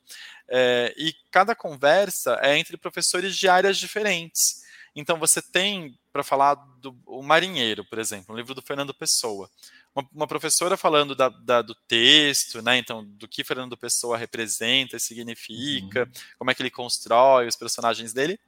[0.49, 4.62] é, e cada conversa é entre professores de áreas diferentes.
[4.97, 9.51] Então, você tem, para falar do o Marinheiro, por exemplo, um livro do Fernando Pessoa.
[9.95, 12.78] Uma, uma professora falando da, da, do texto, né?
[12.78, 16.22] Então, do que Fernando Pessoa representa, significa, uhum.
[16.38, 18.38] como é que ele constrói os personagens dele,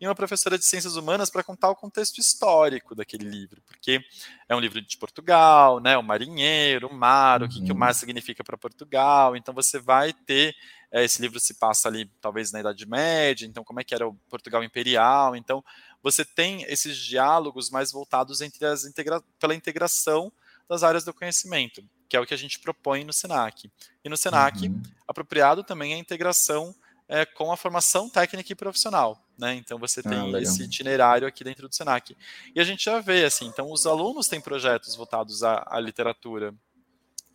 [0.00, 4.04] e uma professora de ciências humanas para contar o contexto histórico daquele livro, porque
[4.48, 5.96] é um livro de Portugal, né?
[5.96, 7.46] O marinheiro, o mar, uhum.
[7.46, 7.94] o que, que o mar uhum.
[7.94, 9.36] significa para Portugal.
[9.36, 10.54] Então, você vai ter
[10.90, 14.06] é, esse livro se passa ali, talvez na Idade Média, então como é que era
[14.06, 15.34] o Portugal Imperial.
[15.34, 15.62] Então,
[16.00, 20.32] você tem esses diálogos mais voltados entre as integra pela integração
[20.68, 23.70] das áreas do conhecimento, que é o que a gente propõe no SENAC.
[24.04, 24.82] E no SENAC, uhum.
[25.06, 26.74] apropriado também a integração
[27.08, 29.20] é, com a formação técnica e profissional.
[29.38, 29.54] Né?
[29.54, 32.16] Então você ah, tem ah, esse itinerário aqui dentro do SENAC.
[32.54, 36.54] E a gente já vê, assim, então os alunos têm projetos voltados à, à literatura.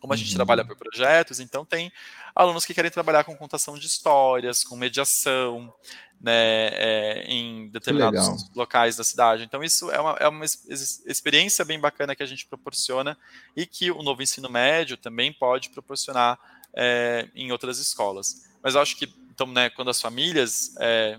[0.00, 0.36] Como a gente uhum.
[0.36, 1.92] trabalha por projetos, então tem
[2.34, 5.72] alunos que querem trabalhar com contação de histórias, com mediação,
[6.20, 9.44] né, é, em determinados locais da cidade.
[9.44, 13.16] Então, isso é uma, é uma experiência bem bacana que a gente proporciona
[13.56, 16.38] e que o novo ensino médio também pode proporcionar
[16.74, 18.48] é, em outras escolas.
[18.62, 20.74] Mas eu acho que, então, né, quando as famílias.
[20.78, 21.18] É,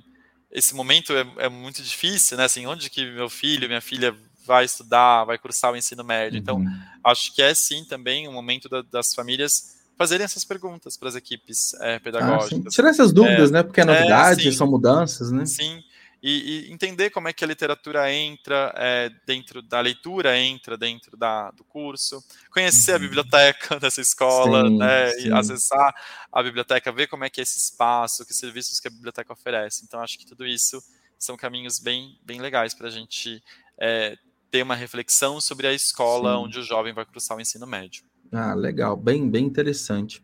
[0.51, 2.43] esse momento é, é, muito difícil, né?
[2.43, 4.13] Assim, onde que meu filho, minha filha
[4.45, 6.37] vai estudar, vai cursar o ensino médio?
[6.37, 6.81] Então, uhum.
[7.03, 11.15] acho que é sim também um momento da, das famílias fazerem essas perguntas para as
[11.15, 12.65] equipes é, pedagógicas.
[12.65, 13.63] Ah, Tirar essas dúvidas, é, né?
[13.63, 15.45] Porque é novidade, é, são mudanças, né?
[15.45, 15.83] Sim.
[16.23, 21.17] E, e, entender como é que a literatura entra é, dentro da leitura, entra dentro
[21.17, 22.97] da, do curso, conhecer uhum.
[22.97, 25.27] a biblioteca dessa escola, sim, né, sim.
[25.27, 25.95] e acessar
[26.31, 29.83] a biblioteca, ver como é que é esse espaço, que serviços que a biblioteca oferece.
[29.83, 30.81] Então, acho que tudo isso
[31.17, 33.41] são caminhos bem, bem legais para a gente
[33.79, 34.15] é,
[34.51, 36.43] ter uma reflexão sobre a escola sim.
[36.43, 38.03] onde o jovem vai cursar o ensino médio.
[38.31, 40.23] Ah, legal, bem, bem interessante.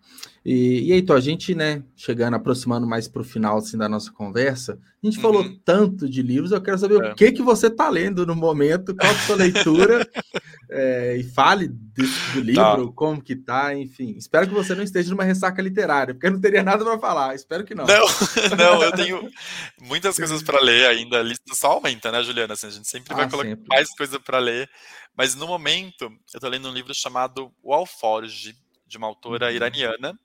[0.49, 3.89] E, e aí, então, a gente, né, chegando, aproximando mais para o final assim, da
[3.89, 5.21] nossa conversa, a gente uhum.
[5.21, 7.11] falou tanto de livros, eu quero saber é.
[7.11, 10.09] o que que você está lendo no momento, qual a sua leitura,
[10.71, 12.93] é, e fale desse, do livro, tá.
[12.95, 14.15] como que tá, enfim.
[14.17, 17.35] Espero que você não esteja numa ressaca literária, porque eu não teria nada para falar,
[17.35, 17.85] espero que não.
[17.85, 18.05] Não,
[18.57, 19.29] não, eu tenho
[19.83, 22.53] muitas coisas para ler ainda, a lista só aumenta, né, Juliana?
[22.53, 23.65] Assim, a gente sempre ah, vai colocar sempre.
[23.67, 24.69] mais coisa para ler,
[25.13, 28.55] mas no momento, eu estou lendo um livro chamado O Alforge,
[28.87, 29.51] de uma autora uhum.
[29.51, 30.17] iraniana,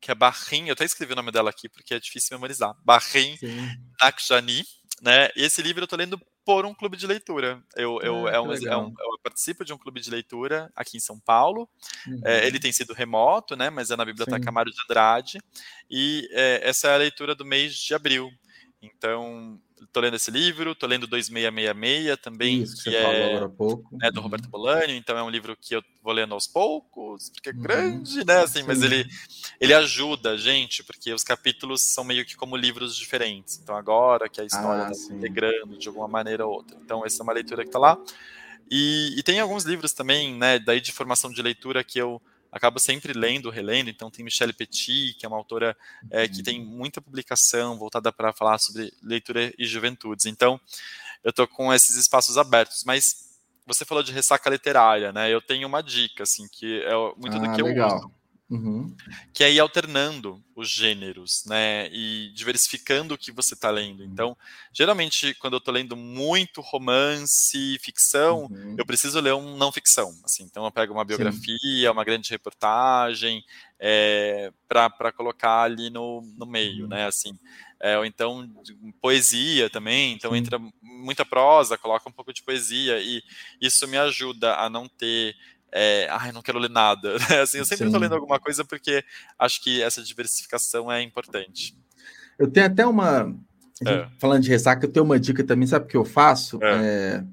[0.00, 2.74] que é Bahrim, eu até escrevi o nome dela aqui porque é difícil memorizar.
[2.84, 3.36] Bahrim
[4.00, 4.64] Nakshani,
[5.02, 5.28] né?
[5.36, 7.62] E esse livro eu estou lendo por um clube de leitura.
[7.76, 10.96] Eu, eu, ah, é um, é um, eu participo de um clube de leitura aqui
[10.96, 11.68] em São Paulo.
[12.06, 12.20] Uhum.
[12.24, 13.68] É, ele tem sido remoto, né?
[13.68, 14.50] Mas é na Biblioteca.
[14.50, 15.38] Mário de Andrade.
[15.90, 18.30] E é, essa é a leitura do mês de abril.
[18.80, 23.40] Então, estou lendo esse livro, estou lendo 2666 também, Isso, que é
[23.92, 24.22] né, do uhum.
[24.22, 27.60] Roberto Bolani, então é um livro que eu vou lendo aos poucos, porque é uhum.
[27.60, 29.06] grande, né, assim, mas ele,
[29.60, 34.28] ele ajuda a gente, porque os capítulos são meio que como livros diferentes, então agora
[34.28, 37.24] que a história está ah, se integrando de alguma maneira ou outra, então essa é
[37.24, 37.98] uma leitura que está lá,
[38.70, 42.20] e, e tem alguns livros também, né, daí de formação de leitura que eu
[42.50, 43.88] acabo sempre lendo, relendo.
[43.90, 45.76] Então, tem Michelle Petit, que é uma autora
[46.10, 46.66] é, que tem uhum.
[46.66, 50.26] muita publicação voltada para falar sobre leitura e juventudes.
[50.26, 50.60] Então,
[51.22, 52.84] eu estou com esses espaços abertos.
[52.84, 53.28] Mas
[53.66, 55.32] você falou de ressaca literária, né?
[55.32, 57.90] Eu tenho uma dica, assim, que é muito ah, do que legal.
[57.90, 58.17] eu uso.
[58.50, 58.96] Uhum.
[59.32, 61.88] Que é ir alternando os gêneros, né?
[61.92, 64.00] E diversificando o que você está lendo.
[64.00, 64.10] Uhum.
[64.10, 64.36] Então,
[64.72, 68.74] geralmente, quando eu estou lendo muito romance, ficção, uhum.
[68.78, 70.14] eu preciso ler um não ficção.
[70.24, 71.88] Assim, então, eu pego uma biografia, Sim.
[71.88, 73.44] uma grande reportagem,
[73.78, 76.88] é, para colocar ali no, no meio, uhum.
[76.88, 77.06] né?
[77.06, 77.38] Assim,
[77.80, 78.50] é, ou então
[79.00, 80.14] poesia também.
[80.14, 83.22] Então, entra muita prosa, coloca um pouco de poesia, e
[83.60, 85.36] isso me ajuda a não ter
[85.72, 87.16] é, ai, não quero ler nada.
[87.42, 89.04] assim, eu sempre estou lendo alguma coisa porque
[89.38, 91.76] acho que essa diversificação é importante.
[92.38, 93.34] Eu tenho até uma.
[93.86, 94.08] É.
[94.18, 96.58] Falando de ressaca, eu tenho uma dica também, sabe o que eu faço?
[96.62, 97.22] É.
[97.22, 97.24] é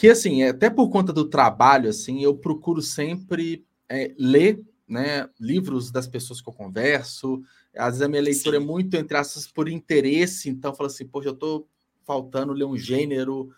[0.00, 4.58] que assim, é, até por conta do trabalho, assim, eu procuro sempre é, ler
[4.88, 7.42] né, livros das pessoas que eu converso.
[7.76, 8.64] Às vezes a minha leitura Sim.
[8.64, 11.68] é muito, entre aspas, por interesse, então falo assim, poxa, eu estou
[12.06, 13.50] faltando ler um gênero.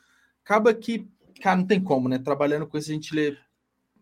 [0.44, 1.06] Acaba que,
[1.40, 2.18] cara, não tem como, né?
[2.18, 3.36] Trabalhando com isso, a gente lê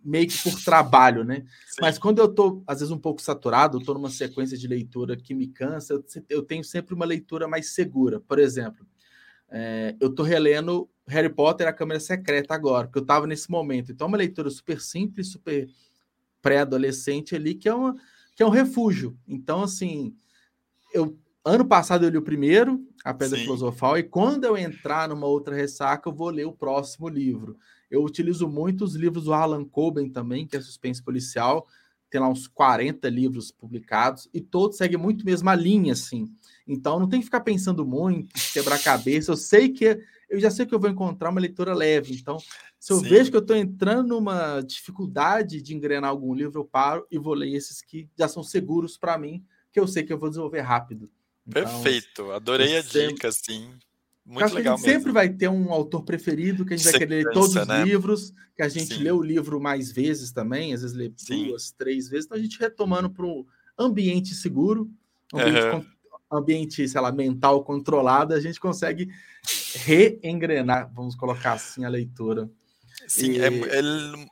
[0.05, 1.44] meio que por trabalho, né?
[1.66, 1.78] Sim.
[1.80, 5.16] Mas quando eu tô, às vezes, um pouco saturado, eu tô numa sequência de leitura
[5.16, 8.20] que me cansa, eu, eu tenho sempre uma leitura mais segura.
[8.20, 8.86] Por exemplo,
[9.51, 13.92] é, eu tô relendo Harry Potter a Câmara Secreta agora, porque eu tava nesse momento.
[13.92, 15.68] Então, é uma leitura super simples, super
[16.40, 17.94] pré-adolescente ali, que é, uma,
[18.34, 19.16] que é um refúgio.
[19.28, 20.14] Então, assim,
[20.94, 23.44] eu ano passado eu li o primeiro, A Pedra Sim.
[23.44, 27.56] Filosofal, e quando eu entrar numa outra ressaca, eu vou ler o próximo livro.
[27.91, 31.67] Eu utilizo muito os livros do Alan Coben também, que é suspense policial.
[32.11, 36.33] Tem lá uns 40 livros publicados e todos seguem muito mesma linha, assim.
[36.67, 39.33] Então não tem que ficar pensando muito, quebrar cabeça.
[39.33, 40.01] Eu sei que
[40.31, 42.15] eu já sei que eu vou encontrar uma leitura leve.
[42.15, 42.39] Então,
[42.79, 43.09] se eu Sim.
[43.09, 47.35] vejo que eu estou entrando numa dificuldade de engrenar algum livro, eu paro e vou
[47.35, 50.61] ler esses que já são seguros para mim, que eu sei que eu vou desenvolver
[50.61, 51.11] rápido.
[51.45, 53.09] Então, Perfeito, adorei a sempre...
[53.09, 53.75] dica, sim.
[54.31, 54.93] Muito legal mesmo.
[54.93, 57.62] Sempre vai ter um autor preferido, que a gente vai querer ler todos né?
[57.82, 59.02] os livros, que a gente sim.
[59.02, 61.48] lê o livro mais vezes também, às vezes lê sim.
[61.48, 62.27] duas, três vezes.
[62.27, 63.44] Então a gente retomando para um
[63.77, 64.89] ambiente seguro,
[65.35, 65.85] ambiente, uhum.
[66.31, 69.09] ambiente, sei lá, mental controlado, a gente consegue
[69.74, 72.48] reengrenar, vamos colocar assim, a leitura.
[73.09, 73.62] Sim, é e...
[73.65, 73.82] é, é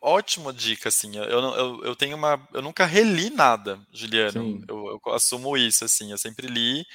[0.00, 1.16] ótima dica, assim.
[1.16, 2.40] Eu, eu, eu tenho uma.
[2.54, 4.62] Eu nunca reli nada, Juliano.
[4.68, 6.12] Eu, eu, assumo isso, assim.
[6.12, 6.86] Eu sempre li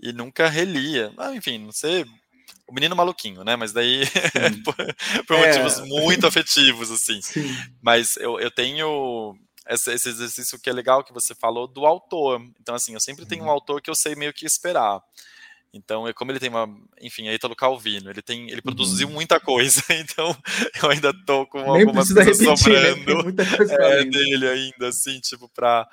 [0.00, 1.12] e nunca relia.
[1.16, 2.04] Ah, enfim, não sei.
[2.68, 3.56] O menino maluquinho, né?
[3.56, 4.02] Mas daí
[4.64, 4.74] por,
[5.26, 5.46] por é.
[5.46, 7.20] motivos muito afetivos, assim.
[7.22, 7.56] Sim.
[7.80, 9.34] Mas eu, eu tenho
[9.68, 12.40] esse, esse, exercício que é legal que você falou do autor.
[12.60, 13.52] Então, assim, eu sempre tenho um uhum.
[13.52, 15.00] autor que eu sei meio que esperar.
[15.72, 16.66] Então, é como ele tem uma,
[17.00, 19.14] enfim, é Italo Calvino, ele tem, ele produziu uhum.
[19.14, 20.34] muita coisa, então
[20.82, 22.88] eu ainda tô com Nem algumas coisas repetir, né?
[22.96, 24.00] sobrando né?
[24.00, 25.86] é, dele ainda, assim, tipo, para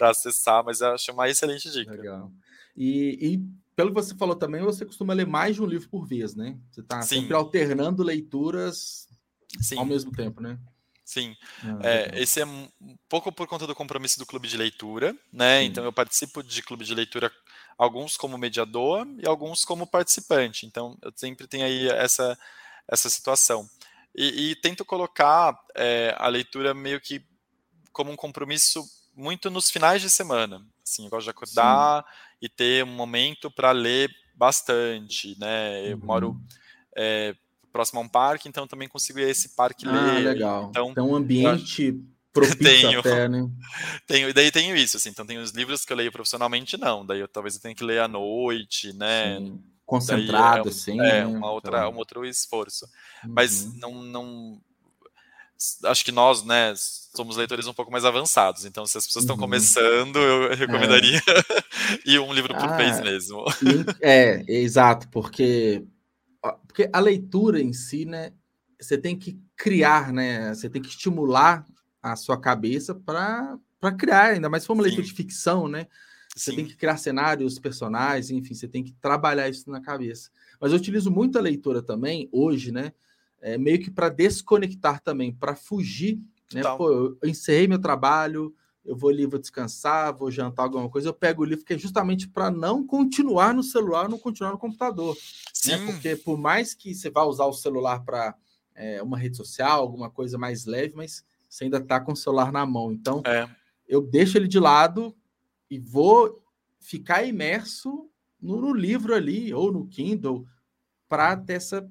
[0.00, 1.92] acessar, mas eu acho uma excelente dica.
[1.92, 2.32] Legal.
[2.74, 3.40] E, e,
[3.78, 6.58] pelo que você falou também, você costuma ler mais de um livro por vez, né?
[6.68, 9.06] Você está sempre alternando leituras
[9.60, 9.78] Sim.
[9.78, 10.58] ao mesmo tempo, né?
[11.04, 12.68] Sim, ah, é, esse é um
[13.08, 15.60] pouco por conta do compromisso do clube de leitura, né?
[15.60, 15.66] Sim.
[15.66, 17.30] Então eu participo de clube de leitura,
[17.78, 20.66] alguns como mediador e alguns como participante.
[20.66, 22.36] Então eu sempre tenho aí essa,
[22.88, 23.70] essa situação.
[24.12, 27.24] E, e tento colocar é, a leitura meio que
[27.92, 28.84] como um compromisso
[29.18, 30.64] muito nos finais de semana.
[30.82, 32.08] Assim, eu gosto de acordar Sim.
[32.42, 35.90] e ter um momento para ler bastante, né?
[35.90, 36.04] Eu uhum.
[36.04, 36.40] moro
[36.96, 37.34] é,
[37.72, 40.24] próximo a um parque, então também consigo ir a esse parque ah, ler.
[40.24, 40.68] legal.
[40.70, 42.00] Então, então um ambiente
[42.32, 43.50] propício tenho, até, né?
[44.06, 47.20] Tenho, daí tenho isso, assim, então tem os livros que eu leio profissionalmente, não, daí
[47.20, 49.38] eu, talvez eu tenha que ler à noite, né?
[49.38, 49.60] Sim.
[49.84, 51.00] Concentrado, é, assim.
[51.00, 51.26] É, né?
[51.26, 51.92] uma outra, então...
[51.92, 52.84] um outro esforço.
[53.24, 53.32] Uhum.
[53.34, 54.60] Mas não, não.
[55.84, 59.34] Acho que nós, né, somos leitores um pouco mais avançados, então se as pessoas estão
[59.34, 59.42] uhum.
[59.42, 61.98] começando, eu recomendaria é.
[62.06, 63.44] ir um livro por ah, vez mesmo.
[64.00, 65.84] É, exato, porque
[66.66, 68.32] porque a leitura em si, né?
[68.80, 70.54] Você tem que criar, né?
[70.54, 71.66] Você tem que estimular
[72.00, 73.58] a sua cabeça para
[73.98, 74.90] criar, ainda mais se for uma Sim.
[74.90, 75.88] leitura de ficção, né?
[76.36, 76.56] Você Sim.
[76.56, 80.30] tem que criar cenários, personagens, enfim, você tem que trabalhar isso na cabeça.
[80.60, 82.92] Mas eu utilizo muito a leitura também, hoje, né?
[83.40, 86.20] É, meio que para desconectar também, para fugir.
[86.52, 86.62] Né?
[86.76, 88.54] Pô, eu encerrei meu trabalho,
[88.84, 91.78] eu vou ali, vou descansar, vou jantar alguma coisa, eu pego o livro que é
[91.78, 95.16] justamente para não continuar no celular, não continuar no computador.
[95.52, 95.76] Sim.
[95.76, 95.92] Né?
[95.92, 98.34] Porque por mais que você vá usar o celular para
[98.74, 102.50] é, uma rede social, alguma coisa mais leve, mas você ainda está com o celular
[102.50, 102.92] na mão.
[102.92, 103.48] Então, é.
[103.86, 105.14] eu deixo ele de lado
[105.70, 106.42] e vou
[106.78, 108.08] ficar imerso
[108.40, 110.46] no, no livro ali, ou no Kindle,
[111.08, 111.88] para ter essa,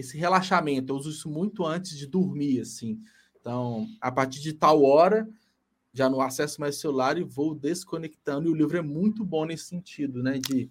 [0.00, 0.92] esse relaxamento.
[0.92, 3.00] Eu uso isso muito antes de dormir, assim.
[3.40, 5.28] Então, a partir de tal hora,
[5.92, 8.48] já no acesso mais celular e vou desconectando.
[8.48, 10.38] E o livro é muito bom nesse sentido, né?
[10.38, 10.70] De,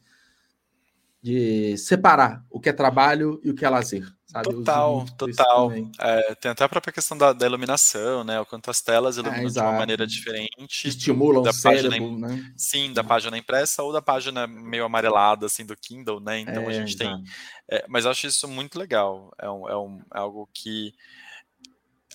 [1.22, 4.08] de separar o que é trabalho e o que é lazer.
[4.26, 4.46] Sabe?
[4.46, 5.72] Total, total.
[6.00, 8.40] É, tem até a própria questão da, da, iluminação, né?
[8.40, 10.88] O quanto as telas é, iluminam é, de uma maneira diferente.
[10.88, 12.54] Estimulam da o página, cérebro, né?
[12.56, 16.40] Sim, da página impressa ou da página meio amarelada, assim, do Kindle, né?
[16.40, 17.10] Então a é, gente tem...
[17.70, 19.34] É, mas eu acho isso muito legal.
[19.40, 20.94] É, um, é, um, é algo que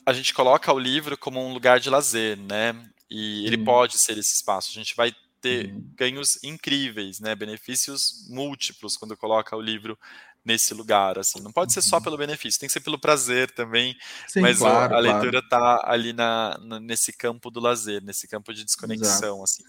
[0.06, 2.74] a gente coloca o livro como um lugar de lazer, né?
[3.10, 4.70] E ele pode ser esse espaço.
[4.70, 5.12] A gente vai
[5.44, 5.84] ter uhum.
[5.94, 7.34] ganhos incríveis, né?
[7.34, 9.98] Benefícios múltiplos quando coloca o livro
[10.42, 11.38] nesse lugar, assim.
[11.42, 12.02] Não pode ser só uhum.
[12.02, 13.94] pelo benefício, tem que ser pelo prazer também.
[14.26, 15.02] Sim, mas claro, a, a claro.
[15.02, 19.42] leitura está ali na, na, nesse campo do lazer, nesse campo de desconexão, Exato.
[19.42, 19.62] assim.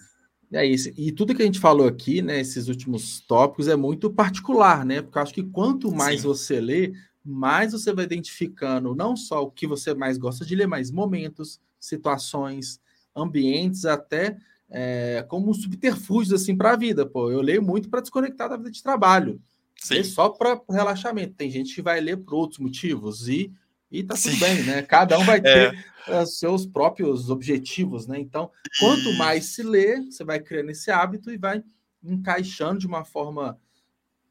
[0.54, 0.90] É isso.
[0.96, 5.02] E tudo que a gente falou aqui, né, esses últimos tópicos, é muito particular, né?
[5.02, 6.28] Porque eu acho que quanto mais Sim.
[6.28, 6.94] você lê,
[7.24, 11.60] mais você vai identificando não só o que você mais gosta de ler, mas momentos,
[11.80, 12.80] situações,
[13.14, 14.38] ambientes até
[14.70, 17.06] é, como subterfúgios assim para a vida.
[17.06, 19.42] Pô, eu leio muito para desconectar da vida de trabalho.
[19.78, 20.04] Sim.
[20.04, 21.36] só para relaxamento.
[21.36, 23.52] Tem gente que vai ler por outros motivos e
[23.92, 24.40] e tá tudo Sim.
[24.40, 24.82] bem, né?
[24.82, 25.78] Cada um vai ter
[26.08, 26.26] é.
[26.26, 28.20] seus próprios objetivos, né?
[28.20, 31.64] Então, quanto mais se lê, você vai criando esse hábito e vai
[32.04, 33.60] encaixando de uma forma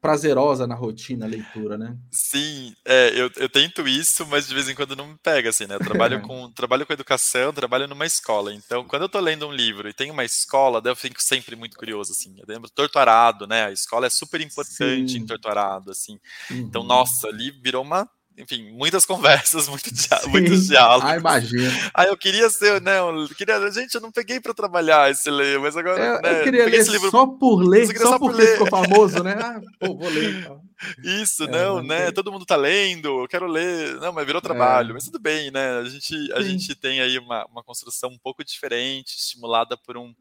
[0.05, 1.97] prazerosa na rotina a leitura, né?
[2.11, 5.65] Sim, é, eu, eu tento isso, mas de vez em quando não me pega, assim,
[5.65, 5.73] né?
[5.73, 8.53] Eu trabalho com, trabalho com educação, trabalho numa escola.
[8.53, 11.55] Então, quando eu tô lendo um livro e tem uma escola, daí eu fico sempre
[11.55, 12.35] muito curioso, assim.
[12.37, 13.65] Eu lembro Torturado, né?
[13.65, 15.17] A escola é super importante Sim.
[15.17, 16.19] em Torturado, assim.
[16.51, 16.67] Então, uhum.
[16.67, 21.09] Então, nossa, ali virou uma enfim, muitas conversas, muito dia muitos diálogos.
[21.09, 21.71] Ah, imagino.
[21.93, 22.99] Ah, eu queria ser, né?
[22.99, 26.01] Eu queria, gente, eu não peguei para trabalhar esse ler, mas agora.
[26.01, 28.53] É, né, eu queria ler livro, só por ler, só, só, por ler.
[28.53, 29.35] ficou famoso, né?
[29.39, 30.39] Ah, pô, vou ler.
[30.39, 30.61] Então.
[31.03, 32.11] Isso, é, não, né?
[32.11, 33.95] Todo mundo tá lendo, eu quero ler.
[33.95, 34.91] Não, mas virou trabalho.
[34.91, 34.93] É.
[34.93, 35.79] Mas tudo bem, né?
[35.79, 40.13] A gente, a gente tem aí uma, uma construção um pouco diferente, estimulada por um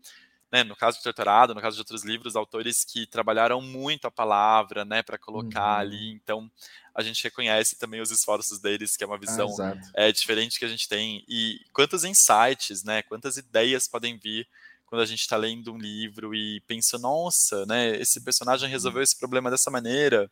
[0.55, 4.11] né, no caso do doutorado, no caso de outros livros, autores que trabalharam muito a
[4.11, 5.81] palavra, né, para colocar uhum.
[5.81, 6.13] ali.
[6.13, 6.49] Então,
[6.95, 10.65] a gente reconhece também os esforços deles, que é uma visão ah, é, diferente que
[10.65, 11.25] a gente tem.
[11.29, 14.47] E quantos insights, né, quantas ideias podem vir
[14.87, 19.19] quando a gente está lendo um livro e pensa, nossa, né, esse personagem resolveu esse
[19.19, 20.31] problema dessa maneira.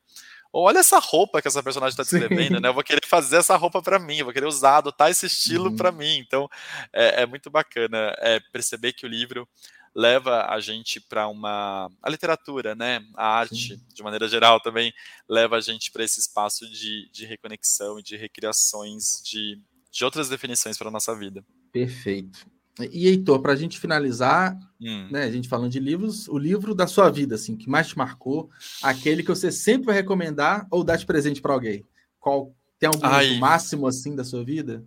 [0.52, 2.68] Ou olha essa roupa que essa personagem está descrevendo, né?
[2.68, 5.70] Eu vou querer fazer essa roupa para mim, eu vou querer usar, adotar esse estilo
[5.70, 5.76] uhum.
[5.76, 6.18] para mim.
[6.18, 6.48] Então,
[6.92, 9.48] é, é muito bacana é, perceber que o livro
[9.94, 13.80] leva a gente para uma a literatura, né, a arte Sim.
[13.92, 14.92] de maneira geral também
[15.28, 19.60] leva a gente para esse espaço de, de reconexão e de recriações de,
[19.90, 21.44] de outras definições para nossa vida.
[21.70, 22.46] Perfeito.
[22.90, 25.08] E Heitor, para a gente finalizar, hum.
[25.10, 27.98] né, a gente falando de livros, o livro da sua vida, assim, que mais te
[27.98, 28.48] marcou,
[28.82, 31.84] aquele que você sempre vai recomendar ou dar de presente para alguém.
[32.18, 34.82] Qual tem algum máximo assim da sua vida?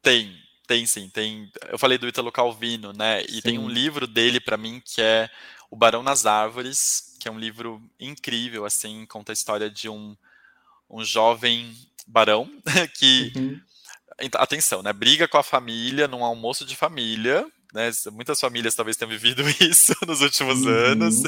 [0.00, 0.34] Tem,
[0.68, 1.50] tem sim, tem.
[1.70, 3.22] Eu falei do Italo Calvino, né?
[3.22, 3.40] E sim.
[3.40, 5.28] tem um livro dele para mim que é
[5.70, 10.14] O Barão nas Árvores, que é um livro incrível, assim, conta a história de um,
[10.88, 11.74] um jovem
[12.06, 12.48] barão
[12.98, 13.60] que, uhum.
[14.34, 14.92] atenção, né?
[14.92, 17.46] Briga com a família num almoço de família.
[17.72, 20.68] Né, muitas famílias talvez tenham vivido isso nos últimos uhum.
[20.68, 21.22] anos.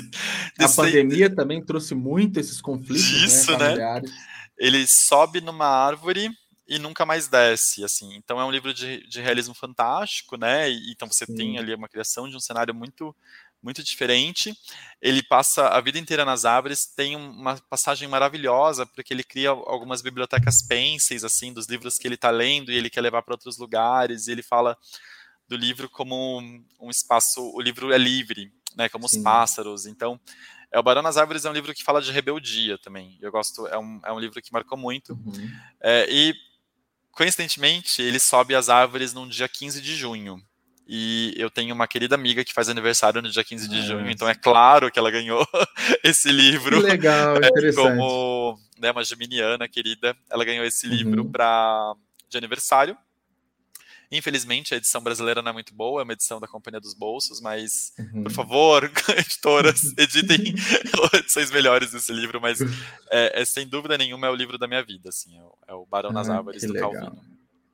[0.59, 4.03] A pandemia também trouxe muito esses conflitos né, Isso, né, né?
[4.59, 6.31] Ele sobe numa árvore
[6.71, 8.15] e nunca mais desce, assim.
[8.15, 10.71] Então é um livro de, de realismo fantástico, né?
[10.71, 11.35] E, então você Sim.
[11.35, 13.15] tem ali uma criação de um cenário muito
[13.63, 14.57] muito diferente.
[15.03, 20.01] Ele passa a vida inteira nas árvores, tem uma passagem maravilhosa, porque ele cria algumas
[20.01, 23.59] bibliotecas pênseis, assim, dos livros que ele está lendo e ele quer levar para outros
[23.59, 24.79] lugares, e ele fala
[25.47, 29.19] do livro como um, um espaço, o livro é livre, né, como Sim.
[29.19, 30.19] os pássaros, então
[30.73, 33.19] é, o Barão nas Árvores é um livro que fala de rebeldia também.
[33.21, 35.13] Eu gosto, é um, é um livro que marcou muito.
[35.13, 35.51] Uhum.
[35.81, 36.35] É, e
[37.21, 40.43] coincidentemente, ele sobe as árvores num dia 15 de junho.
[40.89, 44.27] E eu tenho uma querida amiga que faz aniversário no dia 15 de junho, então
[44.27, 45.47] é claro que ela ganhou
[46.03, 46.81] esse livro.
[46.81, 47.77] Que legal, é, interessante.
[47.77, 50.95] Como né, uma geminiana querida, ela ganhou esse uhum.
[50.95, 51.93] livro pra,
[52.27, 52.97] de aniversário.
[54.13, 57.41] Infelizmente, a edição brasileira não é muito boa, é uma edição da Companhia dos Bolsos,
[57.41, 58.25] mas, uhum.
[58.25, 60.53] por favor, editoras, editem
[61.15, 62.61] edições melhores desse livro, mas
[63.11, 65.39] é, é, sem dúvida nenhuma é o livro da minha vida, assim,
[65.69, 66.93] é o, é Barão ah, nas Árvores do legal.
[66.93, 67.23] Calvino.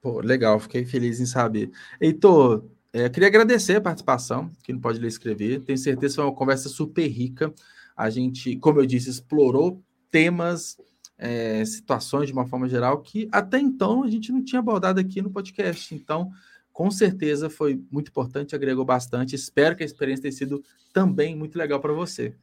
[0.03, 1.71] Pô, legal, fiquei feliz em saber.
[1.99, 6.17] Heitor, é, queria agradecer a participação, que não pode ler e escrever, tenho certeza que
[6.17, 7.53] foi uma conversa super rica,
[7.97, 10.77] a gente, como eu disse, explorou temas
[11.19, 15.23] é, situações de uma forma geral que até então a gente não tinha abordado aqui
[15.23, 15.95] no podcast.
[15.95, 16.31] Então,
[16.73, 19.35] com certeza foi muito importante, agregou bastante.
[19.35, 20.63] Espero que a experiência tenha sido
[20.93, 22.35] também muito legal para você.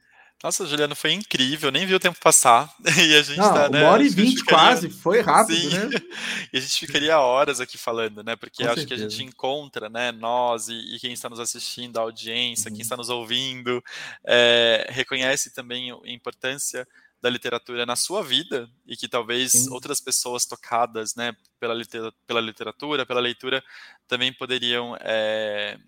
[0.44, 2.70] Nossa, Juliano, foi incrível, nem vi o tempo passar.
[2.98, 3.82] E a gente Não, tá, né?
[3.82, 4.66] Uma hora e vinte ficaria...
[4.66, 5.70] quase, foi rápido, Sim.
[5.70, 5.90] né?
[6.52, 8.36] e a gente ficaria horas aqui falando, né?
[8.36, 9.02] Porque Com acho certeza.
[9.02, 12.76] que a gente encontra, né, nós e, e, quem está nos assistindo, a audiência, uhum.
[12.76, 13.82] quem está nos ouvindo,
[14.26, 16.86] é, reconhece também a importância
[17.24, 19.72] da literatura na sua vida e que talvez Sim.
[19.72, 23.64] outras pessoas tocadas né, pela, literatura, pela literatura, pela leitura,
[24.10, 25.80] também poderiam é,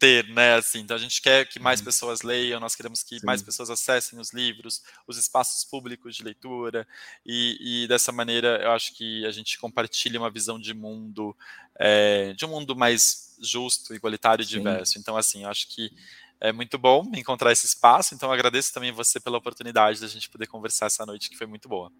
[0.00, 0.54] ter, né?
[0.54, 1.86] Assim, então a gente quer que mais uhum.
[1.86, 3.24] pessoas leiam, nós queremos que Sim.
[3.24, 6.84] mais pessoas acessem os livros, os espaços públicos de leitura,
[7.24, 11.36] e, e, dessa maneira eu acho que a gente compartilha uma visão de mundo,
[11.78, 14.98] é, de um mundo mais justo, igualitário e diverso.
[14.98, 15.92] Então, assim, eu acho que
[16.40, 20.46] é muito bom encontrar esse espaço, então agradeço também você pela oportunidade da gente poder
[20.46, 21.90] conversar essa noite, que foi muito boa.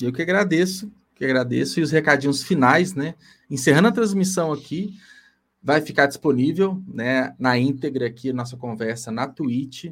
[0.00, 3.14] Eu que agradeço, que agradeço, e os recadinhos finais, né?
[3.50, 4.98] Encerrando a transmissão aqui,
[5.62, 9.86] vai ficar disponível né, na íntegra aqui nossa conversa na Twitch.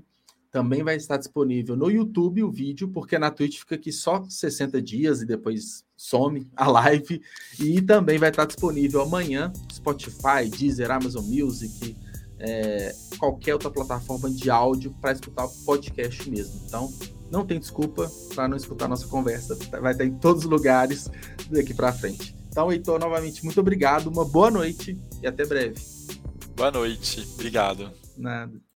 [0.51, 4.81] Também vai estar disponível no YouTube o vídeo, porque na Twitch fica aqui só 60
[4.81, 7.21] dias e depois some a live.
[7.59, 11.97] E também vai estar disponível amanhã, Spotify, Deezer, Amazon Music,
[12.45, 16.61] é, qualquer outra plataforma de áudio para escutar o podcast mesmo.
[16.67, 16.93] Então,
[17.31, 19.57] não tem desculpa para não escutar nossa conversa.
[19.81, 21.11] Vai estar em todos os lugares
[21.51, 22.37] daqui para frente.
[22.49, 25.75] Então, Heitor, novamente, muito obrigado, uma boa noite e até breve.
[26.55, 27.91] Boa noite, obrigado.
[28.17, 28.64] Nada.